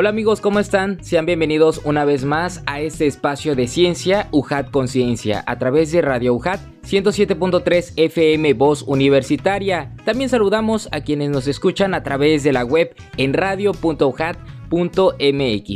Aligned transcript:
Hola 0.00 0.08
amigos, 0.08 0.40
¿cómo 0.40 0.60
están? 0.60 1.04
Sean 1.04 1.26
bienvenidos 1.26 1.82
una 1.84 2.06
vez 2.06 2.24
más 2.24 2.62
a 2.64 2.80
este 2.80 3.06
espacio 3.06 3.54
de 3.54 3.68
ciencia 3.68 4.28
UJAT 4.30 4.70
Conciencia 4.70 5.44
a 5.46 5.58
través 5.58 5.92
de 5.92 6.00
Radio 6.00 6.32
UJAT 6.32 6.58
107.3 6.84 7.92
FM 7.96 8.54
Voz 8.54 8.82
Universitaria. 8.86 9.94
También 10.06 10.30
saludamos 10.30 10.88
a 10.92 11.02
quienes 11.02 11.28
nos 11.28 11.46
escuchan 11.46 11.92
a 11.92 12.02
través 12.02 12.42
de 12.44 12.54
la 12.54 12.64
web 12.64 12.94
en 13.18 13.34
radio.ujat.com 13.34 14.59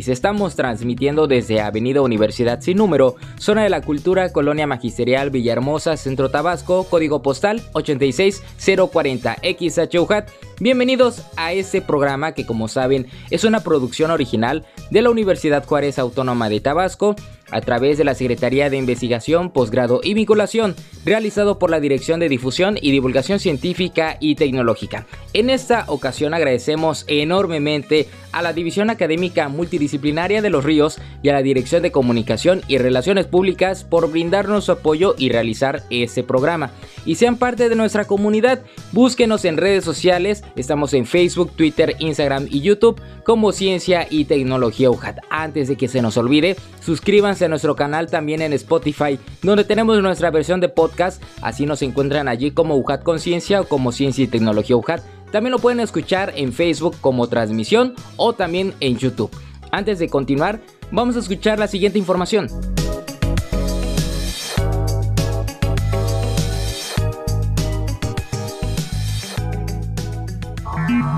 Estamos 0.06 0.54
transmitiendo 0.54 1.26
desde 1.26 1.60
Avenida 1.60 2.00
Universidad 2.00 2.60
Sin 2.60 2.78
Número, 2.78 3.16
Zona 3.38 3.64
de 3.64 3.68
la 3.68 3.80
Cultura, 3.80 4.32
Colonia 4.32 4.68
Magisterial, 4.68 5.30
Villahermosa, 5.30 5.96
Centro 5.96 6.30
Tabasco, 6.30 6.84
código 6.88 7.20
postal 7.20 7.60
86040 7.72 9.36
XHUJAT. 9.42 10.30
Bienvenidos 10.60 11.22
a 11.36 11.52
este 11.52 11.82
programa 11.82 12.32
que 12.32 12.46
como 12.46 12.68
saben 12.68 13.08
es 13.30 13.42
una 13.42 13.60
producción 13.60 14.12
original 14.12 14.64
de 14.92 15.02
la 15.02 15.10
Universidad 15.10 15.66
Juárez 15.66 15.98
Autónoma 15.98 16.48
de 16.48 16.60
Tabasco 16.60 17.16
a 17.50 17.60
través 17.60 17.98
de 17.98 18.04
la 18.04 18.14
Secretaría 18.14 18.70
de 18.70 18.76
Investigación, 18.76 19.50
Posgrado 19.50 20.00
y 20.02 20.14
Vinculación, 20.14 20.74
realizado 21.04 21.58
por 21.58 21.70
la 21.70 21.80
Dirección 21.80 22.20
de 22.20 22.28
Difusión 22.28 22.78
y 22.80 22.90
Divulgación 22.90 23.38
Científica 23.38 24.16
y 24.20 24.34
Tecnológica. 24.34 25.06
En 25.32 25.50
esta 25.50 25.84
ocasión 25.88 26.34
agradecemos 26.34 27.04
enormemente 27.08 28.08
a 28.32 28.42
la 28.42 28.52
División 28.52 28.90
Académica 28.90 29.48
Multidisciplinaria 29.48 30.42
de 30.42 30.50
los 30.50 30.64
Ríos 30.64 30.98
y 31.22 31.28
a 31.28 31.34
la 31.34 31.42
Dirección 31.42 31.82
de 31.82 31.92
Comunicación 31.92 32.62
y 32.66 32.78
Relaciones 32.78 33.26
Públicas 33.26 33.84
por 33.84 34.10
brindarnos 34.10 34.64
su 34.64 34.72
apoyo 34.72 35.14
y 35.18 35.28
realizar 35.28 35.82
este 35.90 36.22
programa. 36.22 36.70
Y 37.06 37.16
sean 37.16 37.36
parte 37.36 37.68
de 37.68 37.76
nuestra 37.76 38.06
comunidad, 38.06 38.62
búsquenos 38.92 39.44
en 39.44 39.56
redes 39.56 39.84
sociales, 39.84 40.42
estamos 40.56 40.94
en 40.94 41.06
Facebook, 41.06 41.52
Twitter, 41.54 41.96
Instagram 41.98 42.46
y 42.50 42.60
YouTube 42.60 43.00
como 43.24 43.52
Ciencia 43.52 44.06
y 44.08 44.24
Tecnología 44.24 44.90
UJAT. 44.90 45.18
Antes 45.30 45.68
de 45.68 45.76
que 45.76 45.88
se 45.88 46.02
nos 46.02 46.16
olvide, 46.16 46.56
suscríbanse 46.80 47.33
a 47.42 47.48
nuestro 47.48 47.74
canal 47.74 48.08
también 48.08 48.42
en 48.42 48.52
Spotify, 48.52 49.18
donde 49.42 49.64
tenemos 49.64 50.00
nuestra 50.02 50.30
versión 50.30 50.60
de 50.60 50.68
podcast. 50.68 51.22
Así 51.42 51.66
nos 51.66 51.82
encuentran 51.82 52.28
allí 52.28 52.52
como 52.52 52.76
UJAT 52.76 53.02
Conciencia 53.02 53.60
o 53.60 53.68
como 53.68 53.92
Ciencia 53.92 54.24
y 54.24 54.28
Tecnología 54.28 54.76
UJAT. 54.76 55.02
También 55.32 55.52
lo 55.52 55.58
pueden 55.58 55.80
escuchar 55.80 56.32
en 56.36 56.52
Facebook 56.52 56.96
como 57.00 57.28
transmisión 57.28 57.94
o 58.16 58.32
también 58.34 58.74
en 58.80 58.96
YouTube. 58.96 59.30
Antes 59.72 59.98
de 59.98 60.08
continuar, 60.08 60.60
vamos 60.92 61.16
a 61.16 61.18
escuchar 61.18 61.58
la 61.58 61.66
siguiente 61.66 61.98
información. 61.98 62.48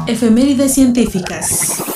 Efemérides 0.06 0.72
científicas. 0.72 1.95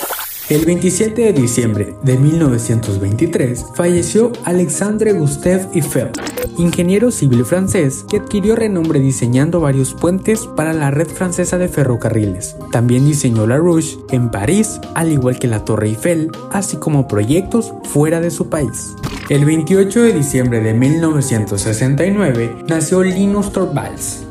El 0.50 0.64
27 0.66 1.22
de 1.22 1.32
diciembre 1.32 1.94
de 2.02 2.18
1923 2.18 3.66
falleció 3.72 4.32
Alexandre 4.44 5.12
Gustave 5.12 5.68
Eiffel, 5.74 6.10
ingeniero 6.58 7.12
civil 7.12 7.44
francés 7.44 8.04
que 8.10 8.16
adquirió 8.16 8.56
renombre 8.56 8.98
diseñando 8.98 9.60
varios 9.60 9.94
puentes 9.94 10.48
para 10.56 10.72
la 10.72 10.90
red 10.90 11.06
francesa 11.06 11.56
de 11.56 11.68
ferrocarriles. 11.68 12.56
También 12.72 13.04
diseñó 13.04 13.46
la 13.46 13.58
Rouge 13.58 13.98
en 14.10 14.28
París, 14.32 14.80
al 14.96 15.12
igual 15.12 15.38
que 15.38 15.46
la 15.46 15.64
Torre 15.64 15.86
Eiffel, 15.86 16.32
así 16.50 16.78
como 16.78 17.06
proyectos 17.06 17.72
fuera 17.84 18.20
de 18.20 18.32
su 18.32 18.48
país. 18.48 18.96
El 19.28 19.44
28 19.44 20.02
de 20.02 20.12
diciembre 20.12 20.58
de 20.58 20.74
1969 20.74 22.64
nació 22.66 23.04
Linus 23.04 23.52
Torvalds, 23.52 24.26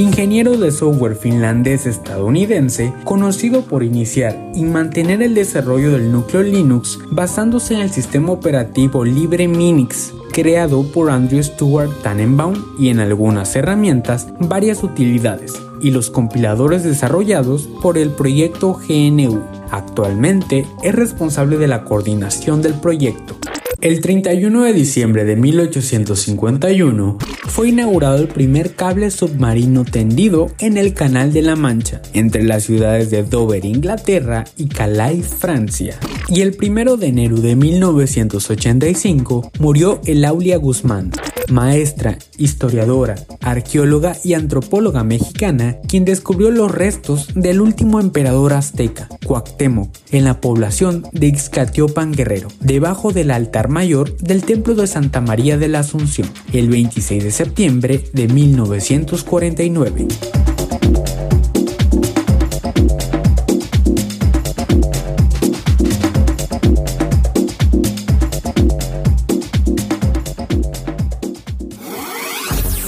ingeniero 0.00 0.56
de 0.56 0.70
software 0.70 1.16
finlandés-estadounidense, 1.16 2.92
conocido 3.04 3.62
por 3.62 3.82
iniciar 3.82 4.36
y 4.54 4.64
mantener 4.64 5.22
el 5.22 5.34
desarrollo 5.34 5.92
del 5.92 6.10
núcleo 6.10 6.42
Linux 6.42 6.98
basándose 7.10 7.74
en 7.74 7.80
el 7.80 7.90
sistema 7.90 8.32
operativo 8.32 9.04
libre 9.04 9.48
Minix, 9.48 10.12
creado 10.32 10.82
por 10.92 11.10
Andrew 11.10 11.42
Stewart 11.42 11.90
Tannenbaum 12.02 12.54
y 12.78 12.88
en 12.88 13.00
algunas 13.00 13.54
herramientas 13.56 14.28
varias 14.38 14.82
utilidades, 14.82 15.54
y 15.80 15.90
los 15.90 16.10
compiladores 16.10 16.84
desarrollados 16.84 17.68
por 17.82 17.98
el 17.98 18.10
proyecto 18.10 18.78
GNU. 18.88 19.42
Actualmente 19.70 20.66
es 20.82 20.94
responsable 20.94 21.58
de 21.58 21.68
la 21.68 21.84
coordinación 21.84 22.62
del 22.62 22.74
proyecto. 22.74 23.36
El 23.82 24.02
31 24.02 24.64
de 24.64 24.74
diciembre 24.74 25.24
de 25.24 25.36
1851 25.36 27.16
fue 27.46 27.70
inaugurado 27.70 28.18
el 28.18 28.28
primer 28.28 28.74
cable 28.74 29.10
submarino 29.10 29.86
tendido 29.86 30.50
en 30.58 30.76
el 30.76 30.92
Canal 30.92 31.32
de 31.32 31.40
la 31.40 31.56
Mancha, 31.56 32.02
entre 32.12 32.42
las 32.42 32.64
ciudades 32.64 33.10
de 33.10 33.22
Dover, 33.22 33.64
Inglaterra 33.64 34.44
y 34.58 34.66
Calais, 34.66 35.28
Francia. 35.28 35.98
Y 36.28 36.42
el 36.42 36.58
1 36.60 36.98
de 36.98 37.06
enero 37.06 37.36
de 37.36 37.56
1985 37.56 39.50
murió 39.58 40.02
Elaulia 40.04 40.58
Guzmán, 40.58 41.12
maestra, 41.50 42.18
historiadora, 42.38 43.16
arqueóloga 43.40 44.16
y 44.24 44.34
antropóloga 44.34 45.04
mexicana, 45.04 45.76
quien 45.86 46.04
descubrió 46.04 46.50
los 46.50 46.70
restos 46.70 47.28
del 47.34 47.60
último 47.60 48.00
emperador 48.00 48.52
azteca, 48.52 49.08
Cuauhtémoc, 49.24 49.94
en 50.10 50.24
la 50.24 50.40
población 50.40 51.04
de 51.12 51.26
Ixcatiopan 51.28 52.12
Guerrero, 52.12 52.48
debajo 52.60 53.12
del 53.12 53.30
altar 53.30 53.68
mayor 53.68 54.16
del 54.18 54.44
templo 54.44 54.74
de 54.74 54.86
Santa 54.86 55.20
María 55.20 55.58
de 55.58 55.68
la 55.68 55.80
Asunción, 55.80 56.28
el 56.52 56.68
26 56.68 57.24
de 57.24 57.30
septiembre 57.30 58.04
de 58.12 58.28
1949. 58.28 60.08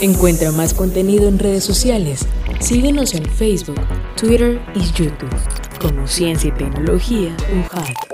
Encuentra 0.02 0.50
más 0.50 0.74
contenido 0.74 1.28
en 1.28 1.38
redes 1.38 1.62
sociales. 1.62 2.26
Síguenos 2.58 3.14
en 3.14 3.24
Facebook, 3.24 3.80
Twitter 4.16 4.60
y 4.74 4.80
YouTube 4.80 5.30
como 5.80 6.08
Ciencia 6.08 6.48
y 6.48 6.52
Tecnología 6.58 7.36
UJAT. 7.64 8.11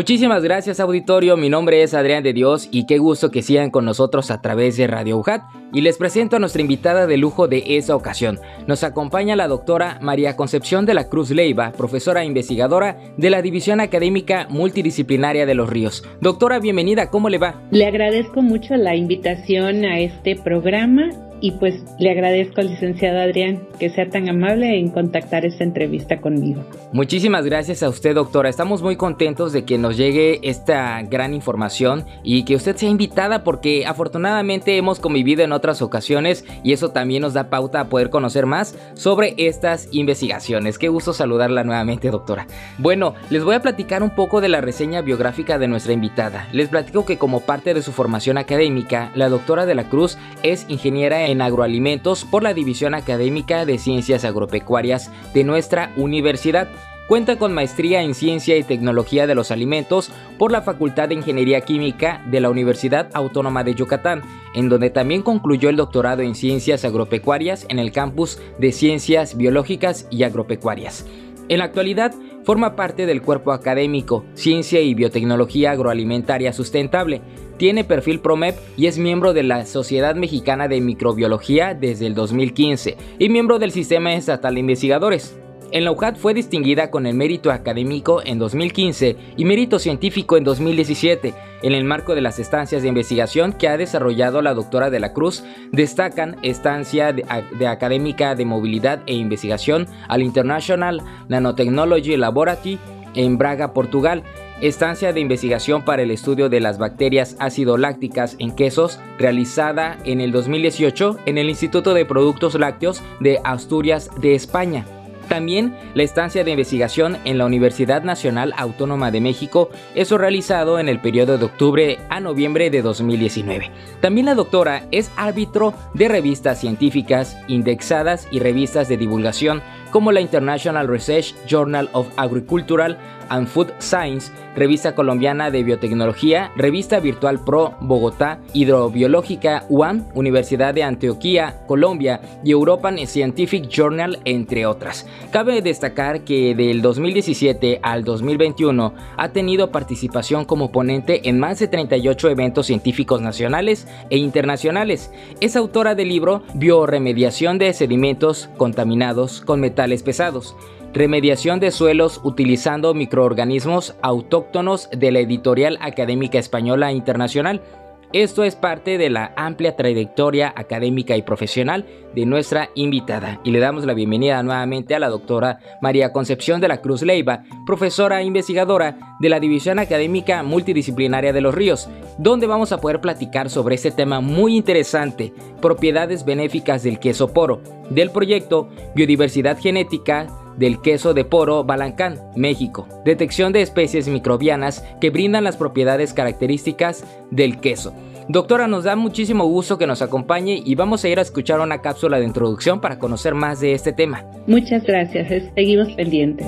Muchísimas 0.00 0.42
gracias 0.42 0.80
auditorio, 0.80 1.36
mi 1.36 1.50
nombre 1.50 1.82
es 1.82 1.92
Adrián 1.92 2.22
de 2.22 2.32
Dios 2.32 2.70
y 2.72 2.86
qué 2.86 2.96
gusto 2.96 3.30
que 3.30 3.42
sigan 3.42 3.68
con 3.68 3.84
nosotros 3.84 4.30
a 4.30 4.40
través 4.40 4.78
de 4.78 4.86
Radio 4.86 5.18
UJAT 5.18 5.42
y 5.74 5.82
les 5.82 5.98
presento 5.98 6.36
a 6.36 6.38
nuestra 6.38 6.62
invitada 6.62 7.06
de 7.06 7.18
lujo 7.18 7.48
de 7.48 7.76
esa 7.76 7.94
ocasión. 7.94 8.38
Nos 8.66 8.82
acompaña 8.82 9.36
la 9.36 9.46
doctora 9.46 9.98
María 10.00 10.36
Concepción 10.36 10.86
de 10.86 10.94
la 10.94 11.10
Cruz 11.10 11.28
Leiva, 11.28 11.72
profesora 11.72 12.22
e 12.22 12.24
investigadora 12.24 12.96
de 13.18 13.28
la 13.28 13.42
División 13.42 13.78
Académica 13.78 14.46
Multidisciplinaria 14.48 15.44
de 15.44 15.54
los 15.54 15.68
Ríos. 15.68 16.02
Doctora, 16.22 16.60
bienvenida, 16.60 17.10
¿cómo 17.10 17.28
le 17.28 17.36
va? 17.36 17.60
Le 17.70 17.84
agradezco 17.84 18.40
mucho 18.40 18.76
la 18.76 18.96
invitación 18.96 19.84
a 19.84 20.00
este 20.00 20.34
programa 20.34 21.10
y 21.40 21.52
pues 21.52 21.82
le 21.98 22.10
agradezco 22.10 22.60
al 22.60 22.68
licenciado 22.68 23.20
Adrián 23.20 23.60
que 23.78 23.90
sea 23.90 24.08
tan 24.08 24.28
amable 24.28 24.78
en 24.78 24.90
contactar 24.90 25.44
esta 25.44 25.64
entrevista 25.64 26.20
conmigo. 26.20 26.62
Muchísimas 26.92 27.44
gracias 27.44 27.82
a 27.82 27.88
usted, 27.88 28.14
doctora. 28.14 28.48
Estamos 28.48 28.82
muy 28.82 28.96
contentos 28.96 29.52
de 29.52 29.64
que 29.64 29.78
nos 29.78 29.96
llegue 29.96 30.40
esta 30.42 31.00
gran 31.02 31.34
información 31.34 32.04
y 32.22 32.44
que 32.44 32.56
usted 32.56 32.76
sea 32.76 32.90
invitada 32.90 33.44
porque 33.44 33.86
afortunadamente 33.86 34.76
hemos 34.76 35.00
convivido 35.00 35.42
en 35.42 35.52
otras 35.52 35.82
ocasiones 35.82 36.44
y 36.62 36.72
eso 36.72 36.90
también 36.90 37.22
nos 37.22 37.34
da 37.34 37.48
pauta 37.48 37.80
a 37.80 37.88
poder 37.88 38.10
conocer 38.10 38.46
más 38.46 38.76
sobre 38.94 39.34
estas 39.38 39.88
investigaciones. 39.92 40.78
Qué 40.78 40.88
gusto 40.88 41.12
saludarla 41.12 41.64
nuevamente, 41.64 42.10
doctora. 42.10 42.46
Bueno, 42.78 43.14
les 43.30 43.44
voy 43.44 43.54
a 43.54 43.62
platicar 43.62 44.02
un 44.02 44.10
poco 44.10 44.40
de 44.40 44.48
la 44.48 44.60
reseña 44.60 45.00
biográfica 45.00 45.58
de 45.58 45.68
nuestra 45.68 45.92
invitada. 45.92 46.48
Les 46.52 46.68
platico 46.68 47.06
que 47.06 47.18
como 47.18 47.40
parte 47.40 47.72
de 47.72 47.82
su 47.82 47.92
formación 47.92 48.36
académica, 48.36 49.12
la 49.14 49.28
doctora 49.28 49.64
de 49.64 49.74
la 49.74 49.88
Cruz 49.88 50.18
es 50.42 50.66
ingeniera 50.68 51.26
en 51.26 51.29
agroalimentos 51.38 52.24
por 52.24 52.42
la 52.42 52.54
División 52.54 52.94
Académica 52.94 53.64
de 53.64 53.78
Ciencias 53.78 54.24
Agropecuarias 54.24 55.10
de 55.32 55.44
nuestra 55.44 55.92
universidad. 55.96 56.68
Cuenta 57.08 57.38
con 57.38 57.52
maestría 57.52 58.02
en 58.02 58.14
Ciencia 58.14 58.56
y 58.56 58.62
Tecnología 58.62 59.26
de 59.26 59.34
los 59.34 59.50
Alimentos 59.50 60.10
por 60.38 60.52
la 60.52 60.62
Facultad 60.62 61.08
de 61.08 61.14
Ingeniería 61.14 61.60
Química 61.60 62.22
de 62.30 62.40
la 62.40 62.50
Universidad 62.50 63.10
Autónoma 63.14 63.64
de 63.64 63.74
Yucatán, 63.74 64.22
en 64.54 64.68
donde 64.68 64.90
también 64.90 65.22
concluyó 65.22 65.70
el 65.70 65.76
doctorado 65.76 66.22
en 66.22 66.34
Ciencias 66.34 66.84
Agropecuarias 66.84 67.66
en 67.68 67.78
el 67.78 67.92
campus 67.92 68.38
de 68.58 68.72
Ciencias 68.72 69.36
Biológicas 69.36 70.06
y 70.10 70.22
Agropecuarias. 70.22 71.04
En 71.50 71.58
la 71.58 71.64
actualidad, 71.64 72.14
forma 72.44 72.76
parte 72.76 73.06
del 73.06 73.22
cuerpo 73.22 73.50
académico 73.50 74.24
Ciencia 74.34 74.80
y 74.80 74.94
Biotecnología 74.94 75.72
Agroalimentaria 75.72 76.52
Sustentable. 76.52 77.22
Tiene 77.56 77.82
perfil 77.82 78.20
PROMEP 78.20 78.56
y 78.76 78.86
es 78.86 78.98
miembro 78.98 79.32
de 79.32 79.42
la 79.42 79.66
Sociedad 79.66 80.14
Mexicana 80.14 80.68
de 80.68 80.80
Microbiología 80.80 81.74
desde 81.74 82.06
el 82.06 82.14
2015 82.14 82.96
y 83.18 83.28
miembro 83.30 83.58
del 83.58 83.72
Sistema 83.72 84.14
Estatal 84.14 84.54
de 84.54 84.60
Investigadores. 84.60 85.40
En 85.72 85.84
la 85.84 85.92
UJAT 85.92 86.16
fue 86.16 86.34
distinguida 86.34 86.90
con 86.90 87.06
el 87.06 87.14
mérito 87.14 87.52
académico 87.52 88.22
en 88.24 88.40
2015 88.40 89.16
y 89.36 89.44
mérito 89.44 89.78
científico 89.78 90.36
en 90.36 90.42
2017. 90.42 91.32
En 91.62 91.74
el 91.74 91.84
marco 91.84 92.16
de 92.16 92.20
las 92.20 92.40
estancias 92.40 92.82
de 92.82 92.88
investigación 92.88 93.52
que 93.52 93.68
ha 93.68 93.76
desarrollado 93.76 94.42
la 94.42 94.52
doctora 94.52 94.90
de 94.90 94.98
la 94.98 95.12
Cruz, 95.12 95.44
destacan 95.70 96.38
estancia 96.42 97.12
de, 97.12 97.24
académica 97.68 98.34
de 98.34 98.44
movilidad 98.44 99.00
e 99.06 99.14
investigación 99.14 99.86
al 100.08 100.22
International 100.22 101.02
Nanotechnology 101.28 102.16
Laboratory 102.16 102.80
en 103.14 103.38
Braga, 103.38 103.72
Portugal, 103.72 104.24
estancia 104.60 105.12
de 105.12 105.20
investigación 105.20 105.84
para 105.84 106.02
el 106.02 106.10
estudio 106.10 106.48
de 106.48 106.60
las 106.60 106.78
bacterias 106.78 107.36
ácido 107.38 107.76
lácticas 107.76 108.34
en 108.40 108.56
quesos, 108.56 108.98
realizada 109.18 109.98
en 110.04 110.20
el 110.20 110.32
2018 110.32 111.18
en 111.26 111.38
el 111.38 111.48
Instituto 111.48 111.94
de 111.94 112.04
Productos 112.06 112.56
Lácteos 112.56 113.02
de 113.20 113.38
Asturias 113.44 114.10
de 114.20 114.34
España. 114.34 114.84
También 115.30 115.76
la 115.94 116.02
estancia 116.02 116.42
de 116.42 116.50
investigación 116.50 117.16
en 117.24 117.38
la 117.38 117.46
Universidad 117.46 118.02
Nacional 118.02 118.52
Autónoma 118.56 119.12
de 119.12 119.20
México, 119.20 119.70
eso 119.94 120.18
realizado 120.18 120.80
en 120.80 120.88
el 120.88 120.98
periodo 120.98 121.38
de 121.38 121.44
octubre 121.44 121.98
a 122.08 122.18
noviembre 122.18 122.68
de 122.68 122.82
2019. 122.82 123.70
También 124.00 124.26
la 124.26 124.34
doctora 124.34 124.88
es 124.90 125.12
árbitro 125.16 125.72
de 125.94 126.08
revistas 126.08 126.60
científicas, 126.60 127.38
indexadas 127.46 128.26
y 128.32 128.40
revistas 128.40 128.88
de 128.88 128.96
divulgación 128.96 129.62
como 129.90 130.12
la 130.12 130.20
International 130.20 130.88
Research 130.88 131.34
Journal 131.46 131.88
of 131.92 132.08
Agricultural 132.16 132.96
and 133.28 133.46
Food 133.46 133.68
Science, 133.78 134.32
Revista 134.56 134.96
Colombiana 134.96 135.52
de 135.52 135.62
Biotecnología, 135.62 136.50
Revista 136.56 136.98
Virtual 136.98 137.38
Pro 137.44 137.74
Bogotá, 137.80 138.40
Hidrobiológica 138.52 139.64
UAM, 139.68 140.08
Universidad 140.14 140.74
de 140.74 140.82
Antioquia, 140.82 141.64
Colombia 141.68 142.20
y 142.42 142.50
European 142.50 142.98
Scientific 143.06 143.68
Journal, 143.68 144.18
entre 144.24 144.66
otras. 144.66 145.06
Cabe 145.30 145.62
destacar 145.62 146.24
que 146.24 146.56
del 146.56 146.82
2017 146.82 147.78
al 147.82 148.02
2021 148.02 148.94
ha 149.16 149.28
tenido 149.28 149.70
participación 149.70 150.44
como 150.44 150.72
ponente 150.72 151.28
en 151.28 151.38
más 151.38 151.60
de 151.60 151.68
38 151.68 152.30
eventos 152.30 152.66
científicos 152.66 153.22
nacionales 153.22 153.86
e 154.10 154.18
internacionales. 154.18 155.12
Es 155.40 155.54
autora 155.54 155.94
del 155.94 156.08
libro 156.08 156.42
Bioremediación 156.54 157.58
de 157.58 157.72
sedimentos 157.72 158.50
contaminados 158.56 159.40
con 159.40 159.60
metales 159.60 159.79
pesados 160.02 160.54
Remediación 160.92 161.60
de 161.60 161.70
suelos 161.70 162.20
utilizando 162.24 162.94
microorganismos 162.94 163.94
autóctonos 164.02 164.88
de 164.90 165.12
la 165.12 165.20
editorial 165.20 165.78
académica 165.80 166.38
española 166.38 166.90
internacional. 166.90 167.62
Esto 168.12 168.42
es 168.42 168.56
parte 168.56 168.98
de 168.98 169.08
la 169.08 169.32
amplia 169.36 169.76
trayectoria 169.76 170.52
académica 170.56 171.16
y 171.16 171.22
profesional 171.22 171.86
de 172.12 172.26
nuestra 172.26 172.70
invitada. 172.74 173.40
Y 173.44 173.52
le 173.52 173.60
damos 173.60 173.86
la 173.86 173.94
bienvenida 173.94 174.42
nuevamente 174.42 174.96
a 174.96 174.98
la 174.98 175.08
doctora 175.08 175.60
María 175.80 176.12
Concepción 176.12 176.60
de 176.60 176.66
la 176.66 176.80
Cruz 176.80 177.02
Leiva, 177.02 177.44
profesora 177.66 178.20
e 178.20 178.24
investigadora 178.24 179.16
de 179.20 179.28
la 179.28 179.38
División 179.38 179.78
Académica 179.78 180.42
Multidisciplinaria 180.42 181.32
de 181.32 181.40
los 181.40 181.54
Ríos, 181.54 181.88
donde 182.18 182.48
vamos 182.48 182.72
a 182.72 182.80
poder 182.80 183.00
platicar 183.00 183.48
sobre 183.48 183.76
este 183.76 183.92
tema 183.92 184.20
muy 184.20 184.56
interesante, 184.56 185.32
propiedades 185.62 186.24
benéficas 186.24 186.82
del 186.82 186.98
queso 186.98 187.32
poro, 187.32 187.62
del 187.90 188.10
proyecto 188.10 188.68
Biodiversidad 188.96 189.56
Genética 189.56 190.26
del 190.56 190.80
queso 190.80 191.14
de 191.14 191.24
poro 191.24 191.64
Balancán, 191.64 192.18
México. 192.36 192.86
Detección 193.04 193.52
de 193.52 193.62
especies 193.62 194.08
microbianas 194.08 194.84
que 195.00 195.10
brindan 195.10 195.44
las 195.44 195.56
propiedades 195.56 196.12
características 196.12 197.04
del 197.30 197.60
queso. 197.60 197.94
Doctora, 198.28 198.68
nos 198.68 198.84
da 198.84 198.94
muchísimo 198.94 199.44
gusto 199.46 199.76
que 199.76 199.88
nos 199.88 200.02
acompañe 200.02 200.62
y 200.64 200.74
vamos 200.76 201.04
a 201.04 201.08
ir 201.08 201.18
a 201.18 201.22
escuchar 201.22 201.58
una 201.60 201.82
cápsula 201.82 202.18
de 202.18 202.26
introducción 202.26 202.80
para 202.80 202.98
conocer 202.98 203.34
más 203.34 203.60
de 203.60 203.72
este 203.72 203.92
tema. 203.92 204.24
Muchas 204.46 204.84
gracias, 204.84 205.28
seguimos 205.54 205.92
pendientes. 205.94 206.46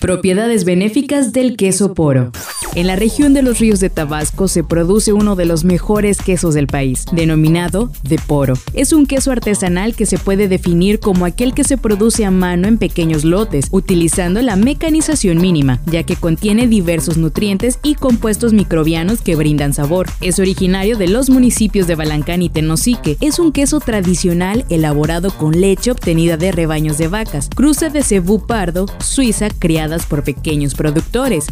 Propiedades 0.00 0.64
benéficas 0.64 1.32
del 1.32 1.56
queso 1.56 1.92
poro. 1.92 2.30
En 2.74 2.86
la 2.86 2.96
región 2.96 3.34
de 3.34 3.42
los 3.42 3.58
ríos 3.58 3.80
de 3.80 3.90
Tabasco 3.90 4.46
se 4.46 4.62
produce 4.62 5.12
uno 5.12 5.36
de 5.36 5.46
los 5.46 5.64
mejores 5.64 6.18
quesos 6.18 6.54
del 6.54 6.66
país, 6.66 7.06
denominado 7.12 7.90
de 8.02 8.18
poro. 8.18 8.54
Es 8.74 8.92
un 8.92 9.06
queso 9.06 9.32
artesanal 9.32 9.96
que 9.96 10.06
se 10.06 10.18
puede 10.18 10.48
definir 10.48 11.00
como 11.00 11.24
aquel 11.24 11.54
que 11.54 11.64
se 11.64 11.78
produce 11.78 12.24
a 12.24 12.30
mano 12.30 12.68
en 12.68 12.78
pequeños 12.78 13.24
lotes, 13.24 13.68
utilizando 13.70 14.42
la 14.42 14.56
mecanización 14.56 15.40
mínima, 15.40 15.80
ya 15.86 16.04
que 16.04 16.16
contiene 16.16 16.68
diversos 16.68 17.16
nutrientes 17.16 17.78
y 17.82 17.94
compuestos 17.94 18.52
microbianos 18.52 19.22
que 19.22 19.34
brindan 19.34 19.72
sabor. 19.74 20.06
Es 20.20 20.38
originario 20.38 20.96
de 20.98 21.08
los 21.08 21.30
municipios 21.30 21.86
de 21.86 21.94
Balancán 21.96 22.42
y 22.42 22.48
Tenosique. 22.48 23.16
Es 23.20 23.38
un 23.38 23.50
queso 23.50 23.80
tradicional 23.80 24.64
elaborado 24.68 25.30
con 25.30 25.60
leche 25.60 25.90
obtenida 25.90 26.36
de 26.36 26.52
rebaños 26.52 26.98
de 26.98 27.08
vacas, 27.08 27.48
cruce 27.54 27.90
de 27.90 28.02
cebú 28.02 28.46
pardo, 28.46 28.86
suiza, 29.00 29.48
criadas 29.50 30.06
por 30.06 30.22
pequeños 30.22 30.74
productores. 30.74 31.46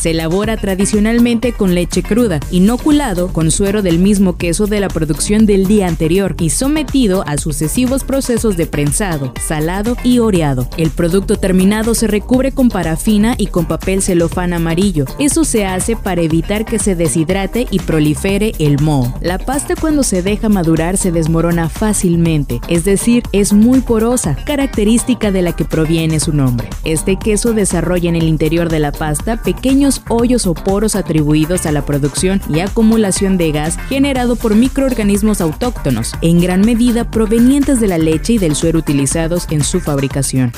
Se 0.00 0.10
elabora 0.10 0.56
tradicionalmente 0.64 1.52
con 1.52 1.74
leche 1.74 2.02
cruda, 2.02 2.40
inoculado 2.50 3.30
con 3.34 3.50
suero 3.50 3.82
del 3.82 3.98
mismo 3.98 4.38
queso 4.38 4.66
de 4.66 4.80
la 4.80 4.88
producción 4.88 5.44
del 5.44 5.66
día 5.66 5.86
anterior 5.86 6.34
y 6.40 6.48
sometido 6.48 7.22
a 7.26 7.36
sucesivos 7.36 8.02
procesos 8.02 8.56
de 8.56 8.64
prensado, 8.64 9.34
salado 9.46 9.94
y 10.02 10.20
oreado. 10.20 10.66
El 10.78 10.88
producto 10.88 11.36
terminado 11.36 11.94
se 11.94 12.06
recubre 12.06 12.52
con 12.52 12.70
parafina 12.70 13.34
y 13.36 13.48
con 13.48 13.66
papel 13.66 14.00
celofán 14.00 14.54
amarillo. 14.54 15.04
Eso 15.18 15.44
se 15.44 15.66
hace 15.66 15.96
para 15.96 16.22
evitar 16.22 16.64
que 16.64 16.78
se 16.78 16.94
deshidrate 16.94 17.66
y 17.70 17.80
prolifere 17.80 18.52
el 18.58 18.80
moho. 18.80 19.12
La 19.20 19.36
pasta 19.36 19.74
cuando 19.78 20.02
se 20.02 20.22
deja 20.22 20.48
madurar 20.48 20.96
se 20.96 21.12
desmorona 21.12 21.68
fácilmente, 21.68 22.62
es 22.68 22.86
decir, 22.86 23.22
es 23.32 23.52
muy 23.52 23.82
porosa, 23.82 24.34
característica 24.46 25.30
de 25.30 25.42
la 25.42 25.52
que 25.52 25.66
proviene 25.66 26.20
su 26.20 26.32
nombre. 26.32 26.70
Este 26.84 27.18
queso 27.18 27.52
desarrolla 27.52 28.08
en 28.08 28.16
el 28.16 28.28
interior 28.28 28.70
de 28.70 28.78
la 28.78 28.92
pasta 28.92 29.42
pequeños 29.42 30.00
hoyos 30.08 30.43
o 30.46 30.54
poros 30.54 30.96
atribuidos 30.96 31.66
a 31.66 31.72
la 31.72 31.84
producción 31.84 32.40
y 32.48 32.60
acumulación 32.60 33.36
de 33.36 33.52
gas 33.52 33.78
generado 33.88 34.36
por 34.36 34.54
microorganismos 34.54 35.40
autóctonos, 35.40 36.14
en 36.22 36.40
gran 36.40 36.60
medida 36.62 37.10
provenientes 37.10 37.80
de 37.80 37.88
la 37.88 37.98
leche 37.98 38.34
y 38.34 38.38
del 38.38 38.54
suero 38.54 38.78
utilizados 38.78 39.46
en 39.50 39.62
su 39.62 39.80
fabricación. 39.80 40.52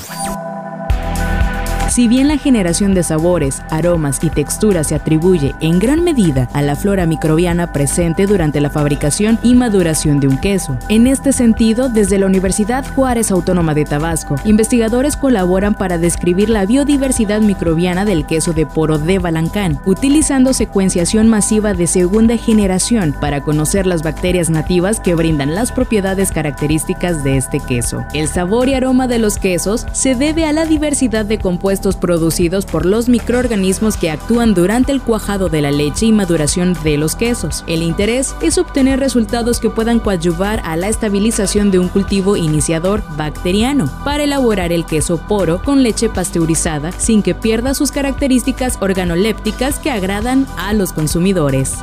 Si 1.97 2.07
bien 2.07 2.27
la 2.27 2.37
generación 2.37 2.93
de 2.93 3.01
sabores, 3.01 3.63
aromas 3.71 4.23
y 4.23 4.29
texturas 4.29 4.85
se 4.85 4.93
atribuye 4.93 5.55
en 5.61 5.79
gran 5.79 6.03
medida 6.03 6.47
a 6.53 6.61
la 6.61 6.75
flora 6.75 7.07
microbiana 7.07 7.73
presente 7.73 8.27
durante 8.27 8.61
la 8.61 8.69
fabricación 8.69 9.39
y 9.41 9.55
maduración 9.55 10.19
de 10.19 10.27
un 10.27 10.37
queso, 10.37 10.77
en 10.89 11.07
este 11.07 11.33
sentido, 11.33 11.89
desde 11.89 12.19
la 12.19 12.27
Universidad 12.27 12.85
Juárez 12.93 13.31
Autónoma 13.31 13.73
de 13.73 13.83
Tabasco, 13.83 14.35
investigadores 14.45 15.17
colaboran 15.17 15.73
para 15.73 15.97
describir 15.97 16.51
la 16.51 16.67
biodiversidad 16.67 17.41
microbiana 17.41 18.05
del 18.05 18.27
queso 18.27 18.53
de 18.53 18.67
poro 18.67 18.99
de 18.99 19.17
Balancán, 19.17 19.79
utilizando 19.87 20.53
secuenciación 20.53 21.27
masiva 21.27 21.73
de 21.73 21.87
segunda 21.87 22.37
generación 22.37 23.15
para 23.19 23.41
conocer 23.41 23.87
las 23.87 24.03
bacterias 24.03 24.51
nativas 24.51 24.99
que 24.99 25.15
brindan 25.15 25.55
las 25.55 25.71
propiedades 25.71 26.31
características 26.31 27.23
de 27.23 27.37
este 27.37 27.59
queso. 27.59 28.05
El 28.13 28.27
sabor 28.27 28.69
y 28.69 28.75
aroma 28.75 29.07
de 29.07 29.17
los 29.17 29.39
quesos 29.39 29.87
se 29.93 30.13
debe 30.13 30.45
a 30.45 30.53
la 30.53 30.67
diversidad 30.67 31.25
de 31.25 31.39
compuestos 31.39 31.86
producidos 31.95 32.65
por 32.65 32.85
los 32.85 33.09
microorganismos 33.09 33.97
que 33.97 34.11
actúan 34.11 34.53
durante 34.53 34.91
el 34.91 35.01
cuajado 35.01 35.49
de 35.49 35.61
la 35.61 35.71
leche 35.71 36.07
y 36.07 36.11
maduración 36.11 36.77
de 36.83 36.97
los 36.97 37.15
quesos. 37.15 37.63
El 37.67 37.81
interés 37.81 38.35
es 38.41 38.57
obtener 38.57 38.99
resultados 38.99 39.59
que 39.59 39.69
puedan 39.69 39.99
coadyuvar 39.99 40.61
a 40.63 40.75
la 40.75 40.89
estabilización 40.89 41.71
de 41.71 41.79
un 41.79 41.87
cultivo 41.87 42.35
iniciador 42.35 43.03
bacteriano 43.15 43.89
para 44.03 44.23
elaborar 44.23 44.71
el 44.71 44.85
queso 44.85 45.17
poro 45.17 45.61
con 45.63 45.83
leche 45.83 46.09
pasteurizada 46.09 46.91
sin 46.91 47.23
que 47.23 47.35
pierda 47.35 47.73
sus 47.73 47.91
características 47.91 48.77
organolépticas 48.81 49.79
que 49.79 49.91
agradan 49.91 50.47
a 50.57 50.73
los 50.73 50.93
consumidores. 50.93 51.75